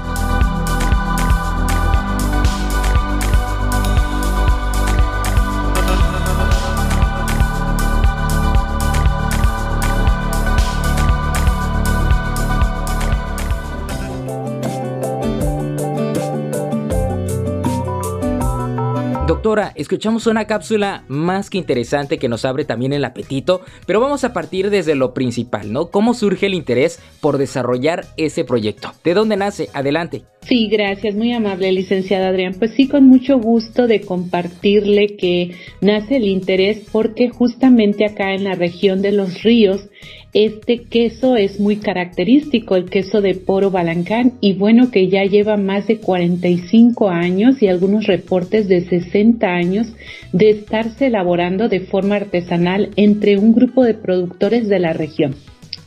Doctora, 19.55 19.73
escuchamos 19.77 20.27
una 20.27 20.49
cápsula 20.49 21.05
más 21.07 21.49
que 21.49 21.59
interesante 21.59 22.19
que 22.19 22.29
nos 22.29 22.45
abre 22.45 22.65
también 22.65 22.93
el 22.93 23.05
apetito, 23.05 23.61
pero 23.87 24.01
vamos 24.01 24.25
a 24.25 24.33
partir 24.33 24.69
desde 24.69 24.97
lo 24.97 25.15
principal, 25.15 25.73
¿no? 25.73 25.93
¿Cómo 25.93 26.13
surge 26.13 26.47
el 26.47 26.55
interés 26.55 26.99
por 27.21 27.39
desarrollar 27.39 28.05
ese 28.17 28.43
proyecto? 28.43 28.91
¿De 29.05 29.15
dónde 29.15 29.37
nace? 29.37 29.69
Adelante. 29.73 30.23
Sí, 30.41 30.67
gracias, 30.67 31.15
muy 31.15 31.33
amable, 31.33 31.71
licenciada 31.71 32.31
Adrián. 32.31 32.57
Pues 32.59 32.73
sí, 32.73 32.89
con 32.89 33.07
mucho 33.07 33.39
gusto 33.39 33.87
de 33.87 34.01
compartirle 34.01 35.15
que 35.17 35.53
nace 35.81 36.17
el 36.17 36.25
interés 36.25 36.83
porque 36.91 37.29
justamente 37.29 38.05
acá 38.05 38.35
en 38.35 38.43
la 38.43 38.57
región 38.57 39.03
de 39.03 39.13
los 39.13 39.45
ríos 39.45 39.89
este 40.35 40.83
queso 40.83 41.37
es 41.37 41.61
muy 41.61 41.77
característico, 41.77 42.75
el 42.75 42.91
queso 42.91 43.21
de 43.21 43.37
Poro 43.37 43.71
Balancán, 43.71 44.33
y 44.41 44.55
bueno 44.55 44.91
que 44.91 45.07
ya 45.07 45.23
lleva 45.23 45.57
más 45.57 45.87
de 45.87 45.99
45 45.99 47.09
años 47.09 47.63
y 47.63 47.69
algunos 47.69 48.09
reportes 48.09 48.67
de 48.67 48.81
60 48.81 49.44
años 49.53 49.87
de 50.33 50.51
estarse 50.51 51.07
elaborando 51.07 51.69
de 51.69 51.81
forma 51.81 52.17
artesanal 52.17 52.91
entre 52.97 53.39
un 53.39 53.55
grupo 53.55 53.85
de 53.85 53.95
productores 53.95 54.69
de 54.69 54.79
la 54.79 54.93
región. 54.93 55.35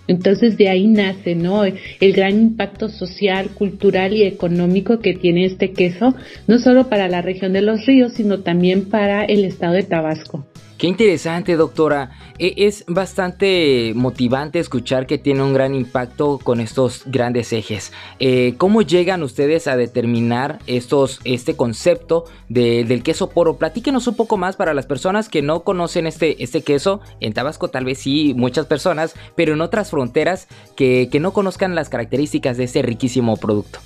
Entonces 0.08 0.58
de 0.58 0.70
ahí 0.70 0.88
nace, 0.88 1.36
¿no? 1.36 1.64
El 1.66 2.14
gran 2.14 2.40
impacto 2.40 2.90
social, 2.90 3.50
cultural 3.50 4.14
y 4.14 4.24
económico 4.24 5.00
que 5.00 5.14
tiene 5.14 5.46
este 5.46 5.72
queso, 5.72 6.16
no 6.48 6.60
solo 6.60 6.88
para 6.88 7.10
la 7.10 7.22
región 7.22 7.54
de 7.54 7.62
los 7.62 7.86
ríos, 7.86 8.14
sino 8.14 8.40
también 8.40 8.86
para 8.86 9.26
el 9.26 9.44
estado 9.44 9.74
de 9.74 9.84
Tabasco. 9.84 10.46
Qué 10.78 10.86
interesante, 10.86 11.56
doctora. 11.56 12.12
E, 12.38 12.54
es 12.68 12.86
bastante 12.88 13.94
motivante 13.96 14.60
escuchar 14.60 15.08
que 15.08 15.18
tiene 15.18 15.42
un 15.42 15.54
gran 15.54 15.74
impacto 15.74 16.40
con 16.44 16.60
estos 16.60 17.02
grandes 17.08 17.52
ejes. 17.52 17.92
Eh, 18.20 18.54
¿Cómo 18.60 18.84
llegan 18.84 19.24
ustedes 19.24 19.68
a 19.68 19.76
determinar 19.76 20.60
estos, 20.68 21.20
este 21.24 21.56
concepto 21.56 22.26
del 22.48 23.02
queso 23.02 23.32
poro? 23.32 23.58
Platíquenos 23.58 24.06
un 24.06 24.16
poco 24.16 24.38
más 24.38 24.56
para 24.56 24.76
las 24.76 24.86
personas 24.86 25.30
que 25.30 25.42
no 25.42 25.64
conocen 25.64 26.06
este, 26.06 26.44
este 26.44 26.62
queso. 26.62 27.02
En 27.22 27.34
Tabasco 27.34 27.70
tal 27.70 27.86
vez 27.86 27.98
sí, 27.98 28.36
muchas 28.36 28.68
personas, 28.68 29.16
pero 29.36 29.54
en 29.54 29.62
otras 29.62 29.90
fronteras 29.90 30.48
que, 30.76 31.10
que 31.12 31.20
no 31.20 31.34
conozcan 31.34 31.74
las 31.74 31.90
características 31.90 32.56
de 32.56 32.66
este 32.66 32.84
riquísimo 32.84 33.36
producto. 33.38 33.80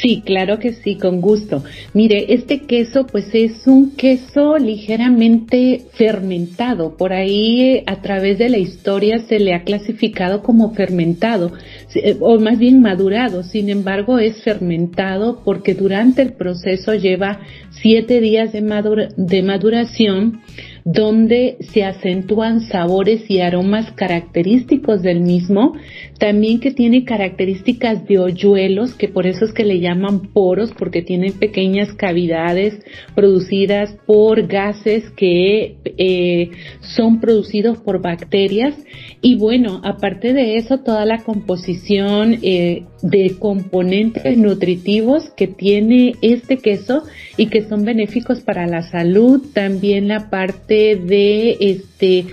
Sí, 0.00 0.22
claro 0.24 0.58
que 0.58 0.72
sí, 0.72 0.96
con 0.96 1.20
gusto. 1.20 1.62
Mire, 1.94 2.32
este 2.32 2.60
queso 2.60 3.06
pues 3.06 3.26
es 3.34 3.66
un 3.66 3.96
queso 3.96 4.56
ligeramente 4.56 5.82
fermentado. 5.92 6.96
Por 6.96 7.12
ahí 7.12 7.82
a 7.86 8.00
través 8.00 8.38
de 8.38 8.48
la 8.48 8.58
historia 8.58 9.18
se 9.28 9.38
le 9.38 9.54
ha 9.54 9.64
clasificado 9.64 10.42
como 10.42 10.72
fermentado 10.74 11.52
eh, 11.94 12.16
o 12.20 12.38
más 12.38 12.58
bien 12.58 12.80
madurado. 12.80 13.42
Sin 13.42 13.68
embargo, 13.68 14.18
es 14.18 14.42
fermentado 14.42 15.42
porque 15.44 15.74
durante 15.74 16.22
el 16.22 16.32
proceso 16.32 16.94
lleva 16.94 17.40
siete 17.70 18.20
días 18.20 18.52
de 18.52 19.42
maduración 19.42 20.40
donde 20.84 21.56
se 21.72 21.84
acentúan 21.84 22.62
sabores 22.62 23.30
y 23.30 23.40
aromas 23.40 23.92
característicos 23.92 25.02
del 25.02 25.20
mismo, 25.20 25.74
también 26.20 26.60
que 26.60 26.70
tiene 26.70 27.04
características 27.04 28.06
de 28.06 28.18
hoyuelos, 28.18 28.92
que 28.92 29.08
por 29.08 29.26
eso 29.26 29.46
es 29.46 29.52
que 29.54 29.64
le 29.64 29.80
llaman 29.80 30.20
poros, 30.34 30.70
porque 30.78 31.00
tienen 31.00 31.32
pequeñas 31.32 31.94
cavidades 31.94 32.78
producidas 33.14 33.96
por 34.06 34.46
gases 34.46 35.10
que 35.16 35.76
eh, 35.84 36.50
son 36.82 37.20
producidos 37.20 37.78
por 37.78 38.02
bacterias. 38.02 38.74
Y 39.22 39.36
bueno, 39.36 39.80
aparte 39.82 40.34
de 40.34 40.56
eso, 40.56 40.80
toda 40.80 41.06
la 41.06 41.24
composición 41.24 42.38
eh, 42.42 42.84
de 43.00 43.36
componentes 43.38 44.36
nutritivos 44.36 45.30
que 45.30 45.46
tiene 45.46 46.16
este 46.20 46.58
queso 46.58 47.02
y 47.38 47.46
que 47.46 47.62
son 47.62 47.86
benéficos 47.86 48.40
para 48.40 48.66
la 48.66 48.82
salud, 48.82 49.40
también 49.54 50.08
la 50.08 50.28
parte 50.28 50.96
de 50.96 51.56
este 51.60 52.26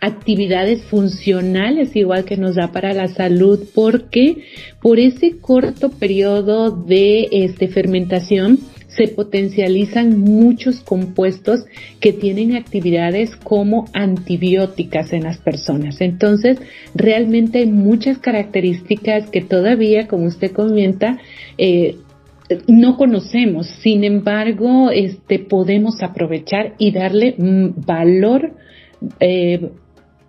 actividades 0.00 0.82
funcionales 0.84 1.96
igual 1.96 2.24
que 2.24 2.36
nos 2.36 2.54
da 2.54 2.72
para 2.72 2.92
la 2.92 3.08
salud 3.08 3.60
porque 3.74 4.44
por 4.80 4.98
ese 4.98 5.38
corto 5.38 5.90
periodo 5.90 6.70
de 6.70 7.28
este 7.32 7.68
fermentación 7.68 8.58
se 8.98 9.08
potencializan 9.08 10.18
muchos 10.18 10.80
compuestos 10.80 11.64
que 12.00 12.12
tienen 12.12 12.56
actividades 12.56 13.36
como 13.36 13.86
antibióticas 13.92 15.12
en 15.12 15.22
las 15.22 15.38
personas. 15.38 16.00
Entonces, 16.00 16.58
realmente 16.94 17.58
hay 17.60 17.66
muchas 17.66 18.18
características 18.18 19.30
que 19.30 19.40
todavía, 19.40 20.08
como 20.08 20.26
usted 20.26 20.50
comenta, 20.50 21.18
eh, 21.58 21.96
no 22.66 22.96
conocemos. 22.96 23.66
Sin 23.82 24.04
embargo, 24.04 24.90
este, 24.90 25.38
podemos 25.38 26.02
aprovechar 26.02 26.74
y 26.78 26.90
darle 26.90 27.34
valor, 27.38 28.52
eh, 29.20 29.70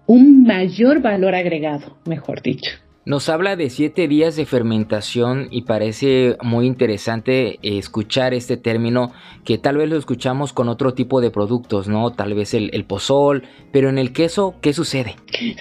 un 0.09 0.41
mayor 0.41 1.03
valor 1.03 1.35
agregado, 1.35 1.95
mejor 2.05 2.41
dicho. 2.41 2.71
Nos 3.05 3.29
habla 3.29 3.55
de 3.55 3.69
siete 3.69 4.07
días 4.07 4.35
de 4.35 4.47
fermentación 4.47 5.49
y 5.51 5.61
parece 5.61 6.35
muy 6.43 6.65
interesante 6.65 7.59
eh, 7.61 7.77
escuchar 7.77 8.33
este 8.33 8.57
término 8.57 9.11
que 9.45 9.59
tal 9.59 9.77
vez 9.77 9.87
lo 9.87 9.97
escuchamos 9.97 10.51
con 10.51 10.67
otro 10.67 10.95
tipo 10.95 11.21
de 11.21 11.29
productos, 11.29 11.87
¿no? 11.87 12.11
Tal 12.11 12.33
vez 12.33 12.55
el, 12.55 12.85
pozol, 12.85 13.43
pero 13.71 13.89
en 13.89 13.99
el 13.99 14.11
queso, 14.11 14.55
¿qué 14.61 14.73
sucede? 14.73 15.15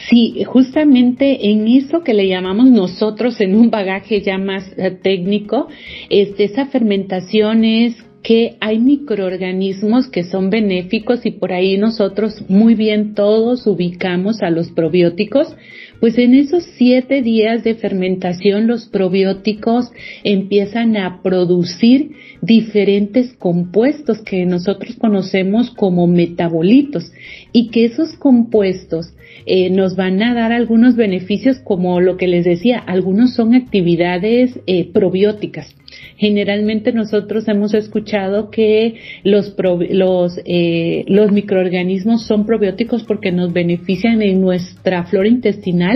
Sí, 0.08 0.42
justamente 0.44 1.50
en 1.50 1.68
eso 1.68 2.02
que 2.02 2.14
le 2.14 2.26
llamamos 2.26 2.70
nosotros 2.70 3.40
en 3.42 3.54
un 3.54 3.70
bagaje 3.70 4.22
ya 4.22 4.38
más 4.38 4.64
eh, 4.78 4.90
técnico, 4.90 5.68
este, 6.08 6.44
esa 6.44 6.66
fermentación 6.66 7.66
es 7.66 8.07
que 8.22 8.56
hay 8.60 8.78
microorganismos 8.78 10.08
que 10.08 10.24
son 10.24 10.50
benéficos 10.50 11.24
y 11.24 11.30
por 11.30 11.52
ahí 11.52 11.78
nosotros 11.78 12.42
muy 12.48 12.74
bien 12.74 13.14
todos 13.14 13.66
ubicamos 13.66 14.42
a 14.42 14.50
los 14.50 14.70
probióticos 14.70 15.54
pues 16.00 16.18
en 16.18 16.34
esos 16.34 16.64
siete 16.76 17.22
días 17.22 17.64
de 17.64 17.74
fermentación 17.74 18.66
los 18.66 18.86
probióticos 18.86 19.90
empiezan 20.24 20.96
a 20.96 21.22
producir 21.22 22.12
diferentes 22.40 23.32
compuestos 23.34 24.22
que 24.22 24.46
nosotros 24.46 24.96
conocemos 24.96 25.70
como 25.70 26.06
metabolitos 26.06 27.10
y 27.52 27.70
que 27.70 27.84
esos 27.84 28.14
compuestos 28.14 29.12
eh, 29.46 29.70
nos 29.70 29.96
van 29.96 30.22
a 30.22 30.34
dar 30.34 30.52
algunos 30.52 30.96
beneficios 30.96 31.58
como 31.64 32.00
lo 32.00 32.16
que 32.16 32.28
les 32.28 32.44
decía, 32.44 32.78
algunos 32.78 33.34
son 33.34 33.54
actividades 33.54 34.58
eh, 34.66 34.90
probióticas. 34.92 35.74
Generalmente 36.16 36.92
nosotros 36.92 37.48
hemos 37.48 37.74
escuchado 37.74 38.50
que 38.50 38.96
los, 39.24 39.54
eh, 40.44 41.04
los 41.06 41.32
microorganismos 41.32 42.26
son 42.26 42.44
probióticos 42.44 43.04
porque 43.04 43.32
nos 43.32 43.52
benefician 43.52 44.20
en 44.20 44.40
nuestra 44.40 45.04
flora 45.04 45.28
intestinal 45.28 45.87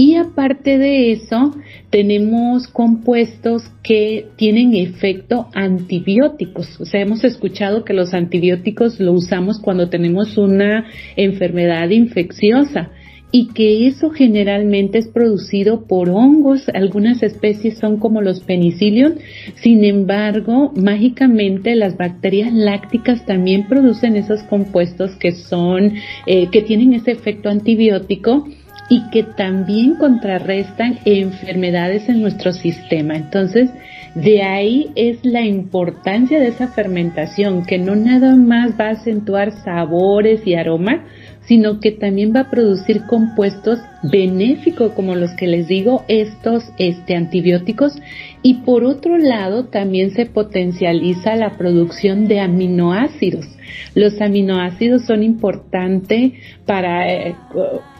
y 0.00 0.14
aparte 0.14 0.78
de 0.78 1.12
eso, 1.12 1.54
tenemos 1.90 2.66
compuestos 2.68 3.64
que 3.82 4.28
tienen 4.36 4.74
efecto 4.74 5.48
antibióticos. 5.52 6.80
O 6.80 6.86
sea, 6.86 7.02
hemos 7.02 7.22
escuchado 7.22 7.84
que 7.84 7.92
los 7.92 8.14
antibióticos 8.14 8.98
lo 8.98 9.12
usamos 9.12 9.60
cuando 9.60 9.90
tenemos 9.90 10.38
una 10.38 10.86
enfermedad 11.16 11.90
infecciosa 11.90 12.90
y 13.32 13.48
que 13.48 13.86
eso 13.86 14.10
generalmente 14.10 14.98
es 14.98 15.08
producido 15.08 15.86
por 15.86 16.08
hongos. 16.08 16.68
Algunas 16.72 17.22
especies 17.22 17.78
son 17.78 17.98
como 17.98 18.22
los 18.22 18.40
penicillium. 18.40 19.16
Sin 19.56 19.84
embargo, 19.84 20.72
mágicamente 20.74 21.76
las 21.76 21.96
bacterias 21.96 22.52
lácticas 22.52 23.26
también 23.26 23.68
producen 23.68 24.16
esos 24.16 24.42
compuestos 24.44 25.14
que 25.16 25.32
son, 25.32 25.92
eh, 26.26 26.48
que 26.50 26.62
tienen 26.62 26.94
ese 26.94 27.12
efecto 27.12 27.50
antibiótico 27.50 28.46
y 28.90 29.08
que 29.10 29.22
también 29.22 29.94
contrarrestan 29.94 30.98
enfermedades 31.04 32.08
en 32.08 32.20
nuestro 32.20 32.52
sistema. 32.52 33.14
Entonces, 33.14 33.70
de 34.16 34.42
ahí 34.42 34.90
es 34.96 35.24
la 35.24 35.46
importancia 35.46 36.40
de 36.40 36.48
esa 36.48 36.66
fermentación, 36.66 37.64
que 37.64 37.78
no 37.78 37.94
nada 37.94 38.34
más 38.34 38.72
va 38.78 38.88
a 38.88 38.90
acentuar 38.90 39.52
sabores 39.62 40.44
y 40.44 40.54
aromas, 40.54 41.02
sino 41.46 41.78
que 41.78 41.92
también 41.92 42.32
va 42.34 42.40
a 42.40 42.50
producir 42.50 43.02
compuestos 43.06 43.78
benéficos, 44.02 44.92
como 44.92 45.14
los 45.14 45.30
que 45.32 45.46
les 45.46 45.68
digo, 45.68 46.04
estos 46.08 46.64
este, 46.76 47.14
antibióticos. 47.14 47.96
Y 48.42 48.62
por 48.62 48.84
otro 48.84 49.18
lado, 49.18 49.66
también 49.66 50.12
se 50.12 50.26
potencializa 50.26 51.36
la 51.36 51.58
producción 51.58 52.26
de 52.26 52.40
aminoácidos. 52.40 53.46
Los 53.94 54.20
aminoácidos 54.20 55.04
son 55.04 55.22
importantes 55.22 56.32
para, 56.64 57.06
eh, 57.12 57.34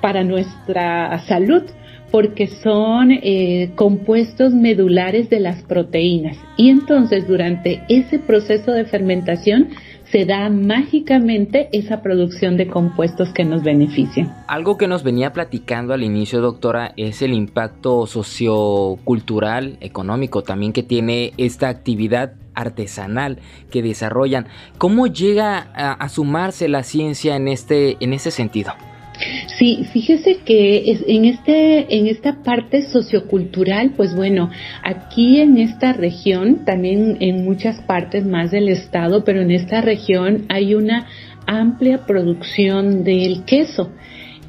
para 0.00 0.24
nuestra 0.24 1.18
salud 1.26 1.62
porque 2.10 2.48
son 2.48 3.10
eh, 3.12 3.70
compuestos 3.76 4.52
medulares 4.52 5.30
de 5.30 5.40
las 5.40 5.62
proteínas. 5.62 6.36
Y 6.56 6.70
entonces 6.70 7.26
durante 7.28 7.82
ese 7.88 8.18
proceso 8.18 8.72
de 8.72 8.84
fermentación 8.84 9.68
se 10.10 10.24
da 10.24 10.48
mágicamente 10.50 11.68
esa 11.72 12.02
producción 12.02 12.56
de 12.56 12.66
compuestos 12.66 13.32
que 13.32 13.44
nos 13.44 13.62
benefician. 13.62 14.34
Algo 14.48 14.76
que 14.76 14.88
nos 14.88 15.04
venía 15.04 15.32
platicando 15.32 15.94
al 15.94 16.02
inicio, 16.02 16.40
doctora, 16.40 16.92
es 16.96 17.22
el 17.22 17.32
impacto 17.32 18.06
sociocultural, 18.06 19.76
económico 19.80 20.42
también 20.42 20.72
que 20.72 20.82
tiene 20.82 21.32
esta 21.36 21.68
actividad 21.68 22.32
artesanal 22.54 23.38
que 23.70 23.82
desarrollan. 23.82 24.48
¿Cómo 24.78 25.06
llega 25.06 25.58
a, 25.58 26.08
sumarse 26.08 26.68
la 26.68 26.82
ciencia 26.82 27.36
en 27.36 27.46
este, 27.46 27.96
en 28.00 28.12
ese 28.12 28.32
sentido? 28.32 28.72
Sí, 29.58 29.84
fíjese 29.92 30.38
que 30.44 30.96
en 31.06 31.24
este, 31.26 31.94
en 31.96 32.06
esta 32.06 32.42
parte 32.42 32.82
sociocultural, 32.82 33.92
pues 33.96 34.14
bueno, 34.14 34.50
aquí 34.82 35.40
en 35.40 35.58
esta 35.58 35.92
región, 35.92 36.64
también 36.64 37.18
en 37.20 37.44
muchas 37.44 37.80
partes 37.82 38.24
más 38.24 38.50
del 38.50 38.68
estado, 38.68 39.24
pero 39.24 39.42
en 39.42 39.50
esta 39.50 39.80
región 39.80 40.46
hay 40.48 40.74
una 40.74 41.06
amplia 41.46 42.06
producción 42.06 43.04
del 43.04 43.44
queso 43.44 43.90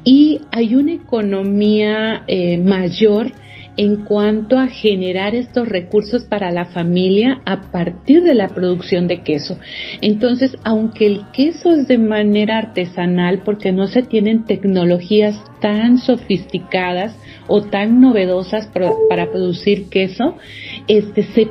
y 0.04 0.40
hay 0.50 0.74
una 0.74 0.92
economía 0.92 2.24
eh, 2.26 2.58
mayor 2.58 3.32
en 3.76 4.04
cuanto 4.04 4.58
a 4.58 4.66
generar 4.66 5.34
estos 5.34 5.68
recursos 5.68 6.24
para 6.24 6.50
la 6.50 6.66
familia 6.66 7.40
a 7.46 7.70
partir 7.70 8.22
de 8.22 8.34
la 8.34 8.48
producción 8.48 9.08
de 9.08 9.22
queso. 9.22 9.58
Entonces, 10.00 10.56
aunque 10.62 11.06
el 11.06 11.22
queso 11.32 11.72
es 11.72 11.88
de 11.88 11.98
manera 11.98 12.58
artesanal 12.58 13.42
porque 13.44 13.72
no 13.72 13.86
se 13.86 14.02
tienen 14.02 14.44
tecnologías 14.44 15.42
tan 15.60 15.98
sofisticadas 15.98 17.16
o 17.46 17.62
tan 17.62 18.00
novedosas 18.00 18.68
para 19.08 19.30
producir 19.30 19.88
queso, 19.88 20.36
este 20.88 21.22
se 21.22 21.48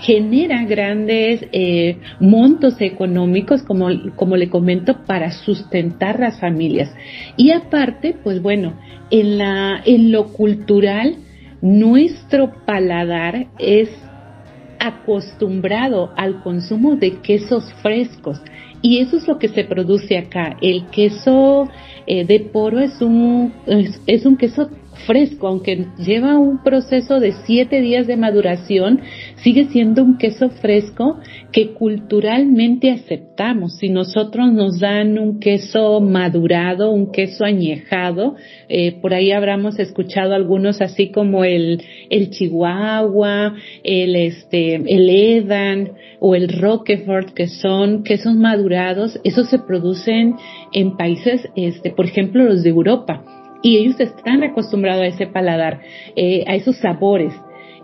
genera 0.00 0.64
grandes 0.64 1.46
eh, 1.52 1.96
montos 2.20 2.80
económicos, 2.80 3.62
como, 3.62 3.88
como 4.16 4.36
le 4.36 4.50
comento, 4.50 5.04
para 5.06 5.32
sustentar 5.32 6.20
las 6.20 6.40
familias. 6.40 6.90
Y 7.36 7.52
aparte, 7.52 8.14
pues 8.22 8.42
bueno, 8.42 8.74
en, 9.10 9.38
la, 9.38 9.80
en 9.84 10.12
lo 10.12 10.32
cultural, 10.32 11.16
nuestro 11.60 12.52
paladar 12.64 13.46
es 13.58 13.90
acostumbrado 14.78 16.12
al 16.16 16.42
consumo 16.42 16.96
de 16.96 17.18
quesos 17.20 17.72
frescos 17.82 18.40
y 18.80 18.98
eso 18.98 19.16
es 19.16 19.26
lo 19.26 19.38
que 19.38 19.48
se 19.48 19.64
produce 19.64 20.16
acá. 20.16 20.56
El 20.60 20.86
queso 20.86 21.68
eh, 22.06 22.24
de 22.24 22.40
poro 22.40 22.78
es 22.78 23.00
un, 23.02 23.52
es 24.06 24.24
un 24.24 24.36
queso 24.36 24.70
fresco, 25.06 25.48
aunque 25.48 25.86
lleva 25.98 26.38
un 26.38 26.62
proceso 26.62 27.20
de 27.20 27.32
siete 27.44 27.80
días 27.80 28.06
de 28.06 28.16
maduración, 28.16 29.00
sigue 29.42 29.66
siendo 29.66 30.02
un 30.02 30.18
queso 30.18 30.50
fresco 30.50 31.18
que 31.52 31.72
culturalmente 31.72 32.90
aceptamos. 32.90 33.76
Si 33.76 33.88
nosotros 33.88 34.52
nos 34.52 34.80
dan 34.80 35.18
un 35.18 35.40
queso 35.40 36.00
madurado, 36.00 36.90
un 36.90 37.12
queso 37.12 37.44
añejado, 37.44 38.36
eh, 38.68 38.92
por 39.00 39.14
ahí 39.14 39.32
habremos 39.32 39.78
escuchado 39.78 40.34
algunos 40.34 40.80
así 40.80 41.10
como 41.10 41.44
el, 41.44 41.82
el 42.10 42.30
Chihuahua, 42.30 43.54
el 43.84 44.16
este, 44.16 44.74
el 44.74 45.10
Edan 45.10 45.92
o 46.20 46.34
el 46.34 46.48
Roquefort, 46.48 47.30
que 47.30 47.48
son 47.48 48.02
quesos 48.02 48.34
madurados, 48.34 49.18
esos 49.24 49.48
se 49.48 49.58
producen 49.58 50.36
en 50.72 50.96
países, 50.96 51.48
este, 51.56 51.90
por 51.90 52.06
ejemplo, 52.06 52.44
los 52.44 52.62
de 52.62 52.70
Europa 52.70 53.24
y 53.62 53.78
ellos 53.78 53.98
están 53.98 54.42
acostumbrados 54.44 55.02
a 55.02 55.06
ese 55.06 55.26
paladar, 55.26 55.80
eh, 56.16 56.44
a 56.46 56.54
esos 56.54 56.76
sabores. 56.76 57.32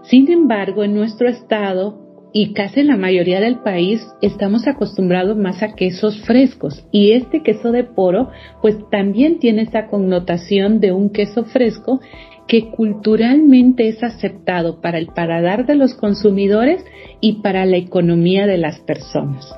Sin 0.05 0.31
embargo, 0.31 0.85
en 0.85 0.95
nuestro 0.95 1.29
estado 1.29 1.99
y 2.33 2.53
casi 2.53 2.81
en 2.81 2.89
la 2.89 2.97
mayoría 2.97 3.41
del 3.41 3.61
país 3.61 4.07
estamos 4.21 4.67
acostumbrados 4.67 5.37
más 5.37 5.63
a 5.63 5.75
quesos 5.75 6.21
frescos 6.27 6.85
y 6.91 7.13
este 7.13 7.43
queso 7.43 7.71
de 7.71 7.85
poro 7.85 8.29
pues 8.61 8.77
también 8.91 9.39
tiene 9.39 9.63
esa 9.63 9.87
connotación 9.87 10.81
de 10.81 10.93
un 10.93 11.11
queso 11.11 11.45
fresco 11.45 12.01
que 12.49 12.71
culturalmente 12.71 13.89
es 13.89 14.03
aceptado 14.03 14.81
para 14.81 14.99
el 14.99 15.07
paladar 15.07 15.65
de 15.65 15.77
los 15.77 15.95
consumidores 15.95 16.85
y 17.21 17.41
para 17.41 17.65
la 17.65 17.77
economía 17.77 18.47
de 18.47 18.59
las 18.59 18.81
personas. 18.81 19.55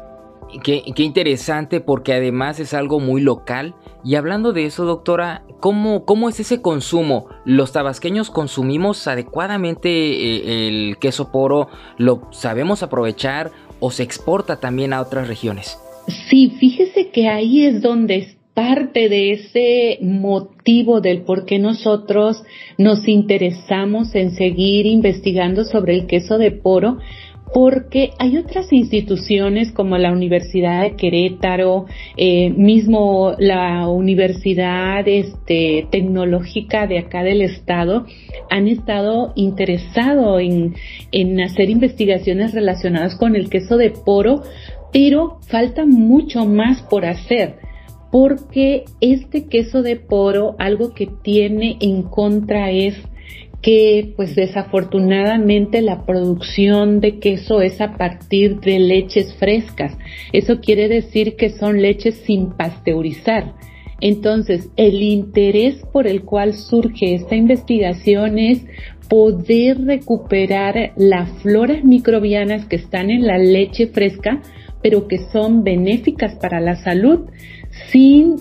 Qué, 0.62 0.83
qué 0.95 1.03
interesante 1.03 1.81
porque 1.81 2.12
además 2.12 2.61
es 2.61 2.73
algo 2.73 3.00
muy 3.00 3.21
local 3.21 3.75
y 4.07 4.15
hablando 4.15 4.53
de 4.53 4.67
eso, 4.67 4.85
doctora, 4.85 5.43
¿cómo, 5.59 6.05
cómo 6.05 6.29
es 6.29 6.39
ese 6.39 6.63
consumo? 6.63 7.27
¿Los 7.45 7.73
tabasqueños 7.73 8.31
consumimos 8.31 9.09
adecuadamente 9.09 9.89
eh, 9.89 10.69
el 10.69 10.99
queso 10.99 11.33
poro? 11.33 11.67
¿Lo 11.99 12.29
sabemos 12.31 12.85
aprovechar 12.85 13.50
o 13.80 13.91
se 13.91 14.04
exporta 14.04 14.61
también 14.61 14.93
a 14.93 15.00
otras 15.00 15.26
regiones? 15.26 15.76
Sí, 16.30 16.54
fíjese 16.61 17.11
que 17.11 17.26
ahí 17.26 17.67
es 17.67 17.83
donde 17.83 18.19
es 18.19 18.37
parte 18.54 19.09
de 19.09 19.33
ese 19.33 19.99
motivo 20.00 21.00
del 21.00 21.23
por 21.23 21.45
qué 21.45 21.59
nosotros 21.59 22.45
nos 22.78 23.09
interesamos 23.09 24.15
en 24.15 24.30
seguir 24.30 24.87
investigando 24.87 25.65
sobre 25.65 25.95
el 25.95 26.07
queso 26.07 26.39
de 26.39 26.52
poro, 26.52 26.99
porque 27.52 28.11
hay 28.19 28.37
otras 28.37 28.73
instituciones 28.73 29.73
como 29.73 29.97
la 29.99 30.13
Universidad 30.13 30.82
de 30.82 30.97
Querétaro, 30.97 31.87
eh, 32.17 32.50
mismo 32.50 33.35
la 33.39 33.89
Universidad 33.89 35.06
este, 35.06 35.87
Tecnológica 35.91 36.87
de 36.87 36.99
acá 36.99 37.23
del 37.23 37.43
Estado, 37.43 38.04
han 38.50 38.69
estado 38.69 39.32
interesados 39.37 40.41
en, 40.41 40.75
en 41.13 41.41
hacer 41.41 41.71
investigaciones 41.71 42.52
relacionadas 42.52 43.17
con 43.17 43.37
el 43.37 43.49
queso 43.49 43.76
de 43.76 43.91
poro, 43.91 44.43
pero 44.93 45.39
falta 45.49 45.85
mucho 45.87 46.45
más 46.45 46.82
por 46.82 47.04
hacer 47.04 47.56
porque 48.11 48.85
este 49.00 49.47
queso 49.47 49.82
de 49.82 49.97
poro 49.97 50.54
algo 50.59 50.95
que 50.95 51.06
tiene 51.23 51.76
en 51.80 52.02
contra 52.02 52.71
es 52.71 52.95
que 53.67 54.13
pues 54.15 54.37
desafortunadamente 54.37 55.83
la 55.83 56.07
producción 56.07 57.00
de 57.00 57.19
queso 57.19 57.63
es 57.63 57.81
a 57.81 57.97
partir 57.97 58.61
de 58.61 58.79
leches 58.79 59.35
frescas. 59.35 59.99
Eso 60.33 60.61
quiere 60.61 60.87
decir 60.87 61.35
que 61.35 61.50
son 61.50 61.83
leches 61.83 62.15
sin 62.26 62.52
pasteurizar. 62.52 63.55
Entonces, 64.00 64.71
el 64.76 65.02
interés 65.02 65.85
por 65.93 66.07
el 66.07 66.23
cual 66.23 66.55
surge 66.55 67.17
esta 67.17 67.35
investigación 67.35 68.39
es 68.39 68.65
poder 69.09 69.85
recuperar 69.85 70.93
las 70.95 71.29
floras 71.43 71.83
microbianas 71.83 72.67
que 72.67 72.76
están 72.76 73.11
en 73.11 73.26
la 73.26 73.37
leche 73.37 73.89
fresca, 73.89 74.43
pero 74.81 75.09
que 75.09 75.19
son 75.33 75.65
benéficas 75.65 76.37
para 76.37 76.61
la 76.61 76.76
salud, 76.76 77.26
sin 77.91 78.37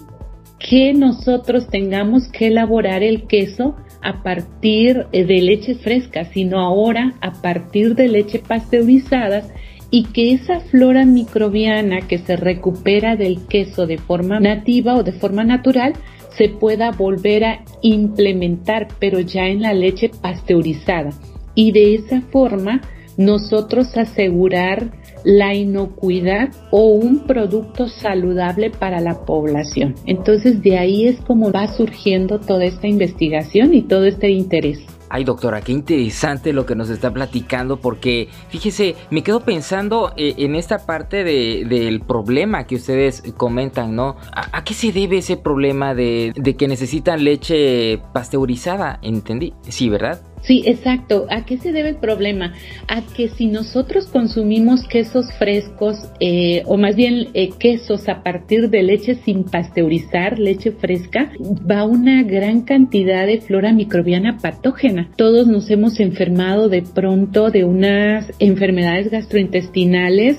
que 0.60 0.94
nosotros 0.94 1.68
tengamos 1.68 2.28
que 2.32 2.48
elaborar 2.48 3.02
el 3.02 3.26
queso 3.26 3.76
a 4.06 4.22
partir 4.22 5.08
eh, 5.12 5.26
de 5.26 5.42
leche 5.42 5.76
fresca, 5.76 6.26
sino 6.26 6.60
ahora 6.60 7.16
a 7.22 7.34
partir 7.42 7.96
de 7.96 8.08
leche 8.08 8.40
pasteurizada 8.40 9.44
y 9.90 10.04
que 10.04 10.34
esa 10.34 10.60
flora 10.60 11.06
microbiana 11.06 12.02
que 12.02 12.20
se 12.20 12.36
recupera 12.36 13.16
del 13.16 13.48
queso 13.48 13.88
de 13.88 13.98
forma 13.98 14.40
nativa 14.40 14.96
o 14.96 15.04
de 15.04 15.12
forma 15.12 15.44
natural 15.44 15.94
se 16.38 16.50
pueda 16.50 16.92
volver 16.92 17.46
a 17.46 17.64
implementar, 17.82 18.90
pero 19.00 19.22
ya 19.22 19.48
en 19.48 19.62
la 19.62 19.74
leche 19.74 20.12
pasteurizada. 20.22 21.10
Y 21.56 21.72
de 21.72 21.96
esa 21.96 22.22
forma 22.22 22.82
nosotros 23.18 23.98
asegurar 23.98 24.92
la 25.26 25.54
inocuidad 25.54 26.50
o 26.72 26.86
un 26.86 27.20
producto 27.26 27.90
saludable 27.90 28.70
para 28.70 29.02
la 29.02 29.26
población. 29.26 29.96
Entonces 30.06 30.62
de 30.62 30.78
ahí 30.78 31.08
es 31.08 31.20
como 31.22 31.52
va 31.52 31.68
surgiendo 31.68 32.40
toda 32.40 32.64
esta 32.64 32.88
investigación 32.88 33.74
y 33.74 33.82
todo 33.82 34.06
este 34.06 34.30
interés. 34.30 34.80
Ay, 35.10 35.24
doctora, 35.24 35.62
qué 35.62 35.72
interesante 35.72 36.52
lo 36.52 36.66
que 36.66 36.76
nos 36.76 36.90
está 36.90 37.14
platicando, 37.14 37.78
porque 37.80 38.28
fíjese, 38.50 38.96
me 39.12 39.24
quedo 39.24 39.42
pensando 39.42 40.12
eh, 40.18 40.34
en 40.38 40.56
esta 40.56 40.86
parte 40.86 41.24
del 41.24 42.02
problema 42.02 42.66
que 42.66 42.76
ustedes 42.76 43.24
comentan, 43.38 43.96
¿no? 43.96 44.18
¿A, 44.32 44.64
qué 44.64 44.74
se 44.74 44.92
debe 44.92 45.20
ese 45.20 45.38
problema 45.38 45.94
de, 45.94 46.34
de 46.36 46.56
que 46.56 46.68
necesitan 46.68 47.24
leche 47.24 48.00
pasteurizada? 48.14 49.00
¿Entendí? 49.04 49.54
Sí, 49.70 49.90
¿verdad? 49.90 50.22
Sí, 50.46 50.62
exacto. 50.66 51.26
¿A 51.30 51.44
qué 51.46 51.58
se 51.58 51.72
debe 51.72 51.90
el 51.90 51.96
problema? 51.96 52.54
A 52.88 53.02
que 53.02 53.30
si 53.30 53.48
nosotros 53.48 54.06
consumimos 54.06 54.88
quesos 54.88 55.26
frescos, 55.40 55.98
eh, 56.20 56.62
o 56.66 56.78
más 56.78 56.96
bien 56.96 57.30
eh, 57.34 57.50
quesos 57.58 58.08
a 58.08 58.22
partir 58.22 58.70
de 58.70 58.84
leche 58.84 59.16
sin 59.26 59.46
pasteurizar, 59.46 60.38
leche 60.38 60.72
fresca, 60.72 61.32
va 61.40 61.84
una 61.86 62.22
gran 62.22 62.62
cantidad 62.62 63.26
de 63.26 63.42
flora 63.42 63.74
microbiana 63.74 64.38
patógena. 64.38 65.10
Todos 65.16 65.48
nos 65.48 65.70
hemos 65.72 66.00
enfermado 66.00 66.70
de 66.70 66.84
pronto 66.84 67.50
de 67.50 67.64
unas 67.64 68.32
enfermedades 68.40 69.10
gastrointestinales 69.10 70.38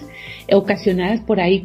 ocasionadas 0.52 1.20
por 1.22 1.40
ahí 1.40 1.64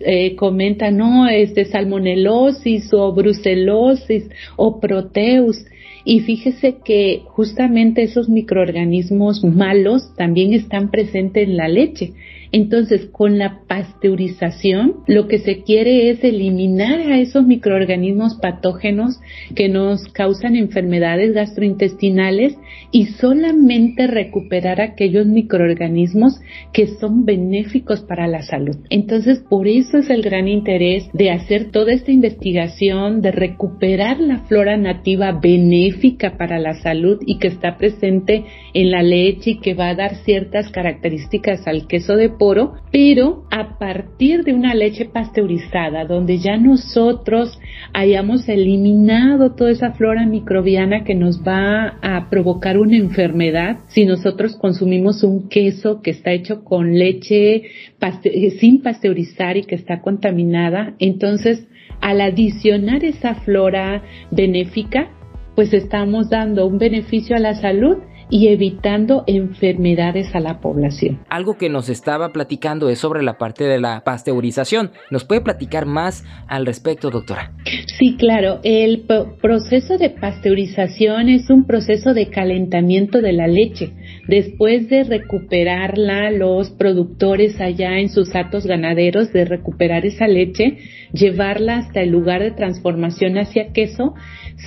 eh, 0.00 0.36
comentan, 0.36 0.98
no, 0.98 1.26
es 1.28 1.54
de 1.54 1.64
salmonelosis 1.64 2.92
o 2.92 3.12
brucelosis 3.14 4.28
o 4.56 4.78
proteus 4.80 5.64
Y 6.04 6.20
fíjese 6.20 6.76
que 6.84 7.22
justamente 7.26 8.02
esos 8.02 8.28
microorganismos 8.28 9.44
malos 9.44 10.14
también 10.16 10.52
están 10.52 10.90
presentes 10.90 11.48
en 11.48 11.56
la 11.56 11.68
leche. 11.68 12.12
Entonces, 12.52 13.06
con 13.12 13.38
la 13.38 13.60
pasteurización, 13.66 14.96
lo 15.06 15.28
que 15.28 15.38
se 15.38 15.62
quiere 15.62 16.10
es 16.10 16.24
eliminar 16.24 17.00
a 17.00 17.18
esos 17.18 17.46
microorganismos 17.46 18.36
patógenos 18.36 19.20
que 19.54 19.68
nos 19.68 20.04
causan 20.12 20.56
enfermedades 20.56 21.34
gastrointestinales 21.34 22.56
y 22.90 23.06
solamente 23.06 24.06
recuperar 24.06 24.80
aquellos 24.80 25.26
microorganismos 25.26 26.40
que 26.72 26.86
son 26.98 27.24
benéficos 27.24 28.00
para 28.00 28.26
la 28.26 28.42
salud. 28.42 28.76
Entonces, 28.90 29.40
por 29.48 29.68
eso 29.68 29.98
es 29.98 30.10
el 30.10 30.22
gran 30.22 30.48
interés 30.48 31.08
de 31.12 31.30
hacer 31.30 31.70
toda 31.70 31.92
esta 31.92 32.10
investigación, 32.10 33.20
de 33.20 33.32
recuperar 33.32 34.20
la 34.20 34.38
flora 34.40 34.76
nativa 34.76 35.32
benéfica 35.32 36.36
para 36.36 36.58
la 36.58 36.74
salud 36.74 37.18
y 37.26 37.38
que 37.38 37.48
está 37.48 37.76
presente 37.76 38.44
en 38.74 38.90
la 38.90 39.02
leche 39.02 39.50
y 39.50 39.60
que 39.60 39.74
va 39.74 39.90
a 39.90 39.94
dar 39.94 40.16
ciertas 40.24 40.70
características 40.70 41.66
al 41.66 41.86
queso 41.86 42.16
de 42.16 42.30
poro, 42.38 42.74
pero 42.90 43.44
a 43.50 43.78
partir 43.78 44.44
de 44.44 44.54
una 44.54 44.74
leche 44.74 45.04
pasteurizada, 45.04 46.04
donde 46.04 46.38
ya 46.38 46.56
nosotros 46.56 47.58
hayamos 47.92 48.48
eliminado 48.48 49.54
toda 49.54 49.70
esa 49.70 49.92
flora 49.92 50.24
microbiana 50.26 51.04
que 51.04 51.14
nos 51.14 51.42
va 51.42 51.98
a 52.00 52.30
provocar 52.30 52.78
una 52.78 52.96
enfermedad 52.96 53.78
si 53.88 54.04
nosotros 54.04 54.56
consumimos 54.56 55.22
un 55.22 55.48
queso 55.48 56.00
que 56.00 56.12
está 56.12 56.32
hecho 56.32 56.64
con 56.64 56.94
leche 56.94 57.62
eh, 58.00 58.50
sin 58.58 58.82
pasteurizar 58.82 59.56
y 59.56 59.64
que 59.64 59.74
está 59.74 60.00
contaminada, 60.00 60.94
entonces 60.98 61.66
al 62.00 62.20
adicionar 62.20 63.04
esa 63.04 63.34
flora 63.34 64.02
benéfica, 64.30 65.10
pues 65.54 65.72
estamos 65.72 66.30
dando 66.30 66.66
un 66.66 66.78
beneficio 66.78 67.34
a 67.34 67.40
la 67.40 67.54
salud 67.54 67.98
y 68.30 68.48
evitando 68.48 69.24
enfermedades 69.26 70.34
a 70.34 70.40
la 70.40 70.60
población. 70.60 71.20
Algo 71.28 71.56
que 71.56 71.68
nos 71.68 71.88
estaba 71.88 72.30
platicando 72.30 72.88
es 72.88 72.98
sobre 72.98 73.22
la 73.22 73.38
parte 73.38 73.64
de 73.64 73.80
la 73.80 74.02
pasteurización. 74.04 74.90
¿Nos 75.10 75.24
puede 75.24 75.40
platicar 75.40 75.86
más 75.86 76.24
al 76.46 76.66
respecto, 76.66 77.10
doctora? 77.10 77.52
Sí, 77.98 78.16
claro. 78.16 78.60
El 78.62 79.06
proceso 79.40 79.98
de 79.98 80.10
pasteurización 80.10 81.28
es 81.28 81.50
un 81.50 81.64
proceso 81.64 82.14
de 82.14 82.28
calentamiento 82.28 83.20
de 83.20 83.32
la 83.32 83.46
leche. 83.46 83.92
Después 84.28 84.88
de 84.88 85.04
recuperarla, 85.04 86.30
los 86.30 86.70
productores 86.70 87.60
allá 87.60 87.98
en 87.98 88.10
sus 88.10 88.34
atos 88.34 88.66
ganaderos, 88.66 89.32
de 89.32 89.44
recuperar 89.44 90.04
esa 90.06 90.28
leche, 90.28 90.78
llevarla 91.12 91.78
hasta 91.78 92.02
el 92.02 92.10
lugar 92.10 92.42
de 92.42 92.50
transformación 92.50 93.38
hacia 93.38 93.72
queso, 93.72 94.14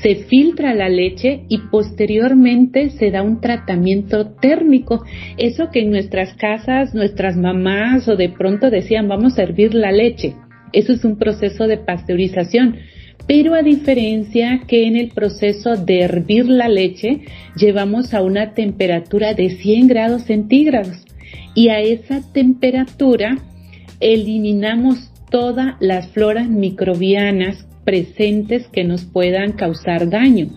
se 0.01 0.15
filtra 0.15 0.73
la 0.73 0.89
leche 0.89 1.43
y 1.47 1.59
posteriormente 1.69 2.89
se 2.91 3.11
da 3.11 3.21
un 3.21 3.39
tratamiento 3.39 3.50
térmico. 4.41 5.03
Eso 5.37 5.69
que 5.71 5.81
en 5.81 5.91
nuestras 5.91 6.33
casas, 6.33 6.93
nuestras 6.93 7.37
mamás 7.37 8.07
o 8.07 8.15
de 8.15 8.29
pronto 8.29 8.69
decían 8.69 9.07
vamos 9.07 9.37
a 9.37 9.43
hervir 9.43 9.73
la 9.73 9.91
leche. 9.91 10.35
Eso 10.73 10.93
es 10.93 11.03
un 11.03 11.17
proceso 11.17 11.67
de 11.67 11.77
pasteurización. 11.77 12.77
Pero 13.27 13.53
a 13.53 13.61
diferencia 13.61 14.61
que 14.67 14.87
en 14.87 14.95
el 14.95 15.09
proceso 15.09 15.75
de 15.75 16.01
hervir 16.01 16.47
la 16.47 16.67
leche 16.67 17.21
llevamos 17.55 18.13
a 18.13 18.23
una 18.23 18.53
temperatura 18.53 19.33
de 19.33 19.51
100 19.51 19.87
grados 19.87 20.23
centígrados 20.23 21.05
y 21.53 21.69
a 21.69 21.79
esa 21.79 22.21
temperatura 22.33 23.37
eliminamos 23.99 25.11
todas 25.29 25.75
las 25.79 26.07
floras 26.09 26.49
microbianas 26.49 27.65
presentes 27.85 28.67
que 28.67 28.83
nos 28.83 29.05
puedan 29.05 29.53
causar 29.53 30.09
daño. 30.09 30.47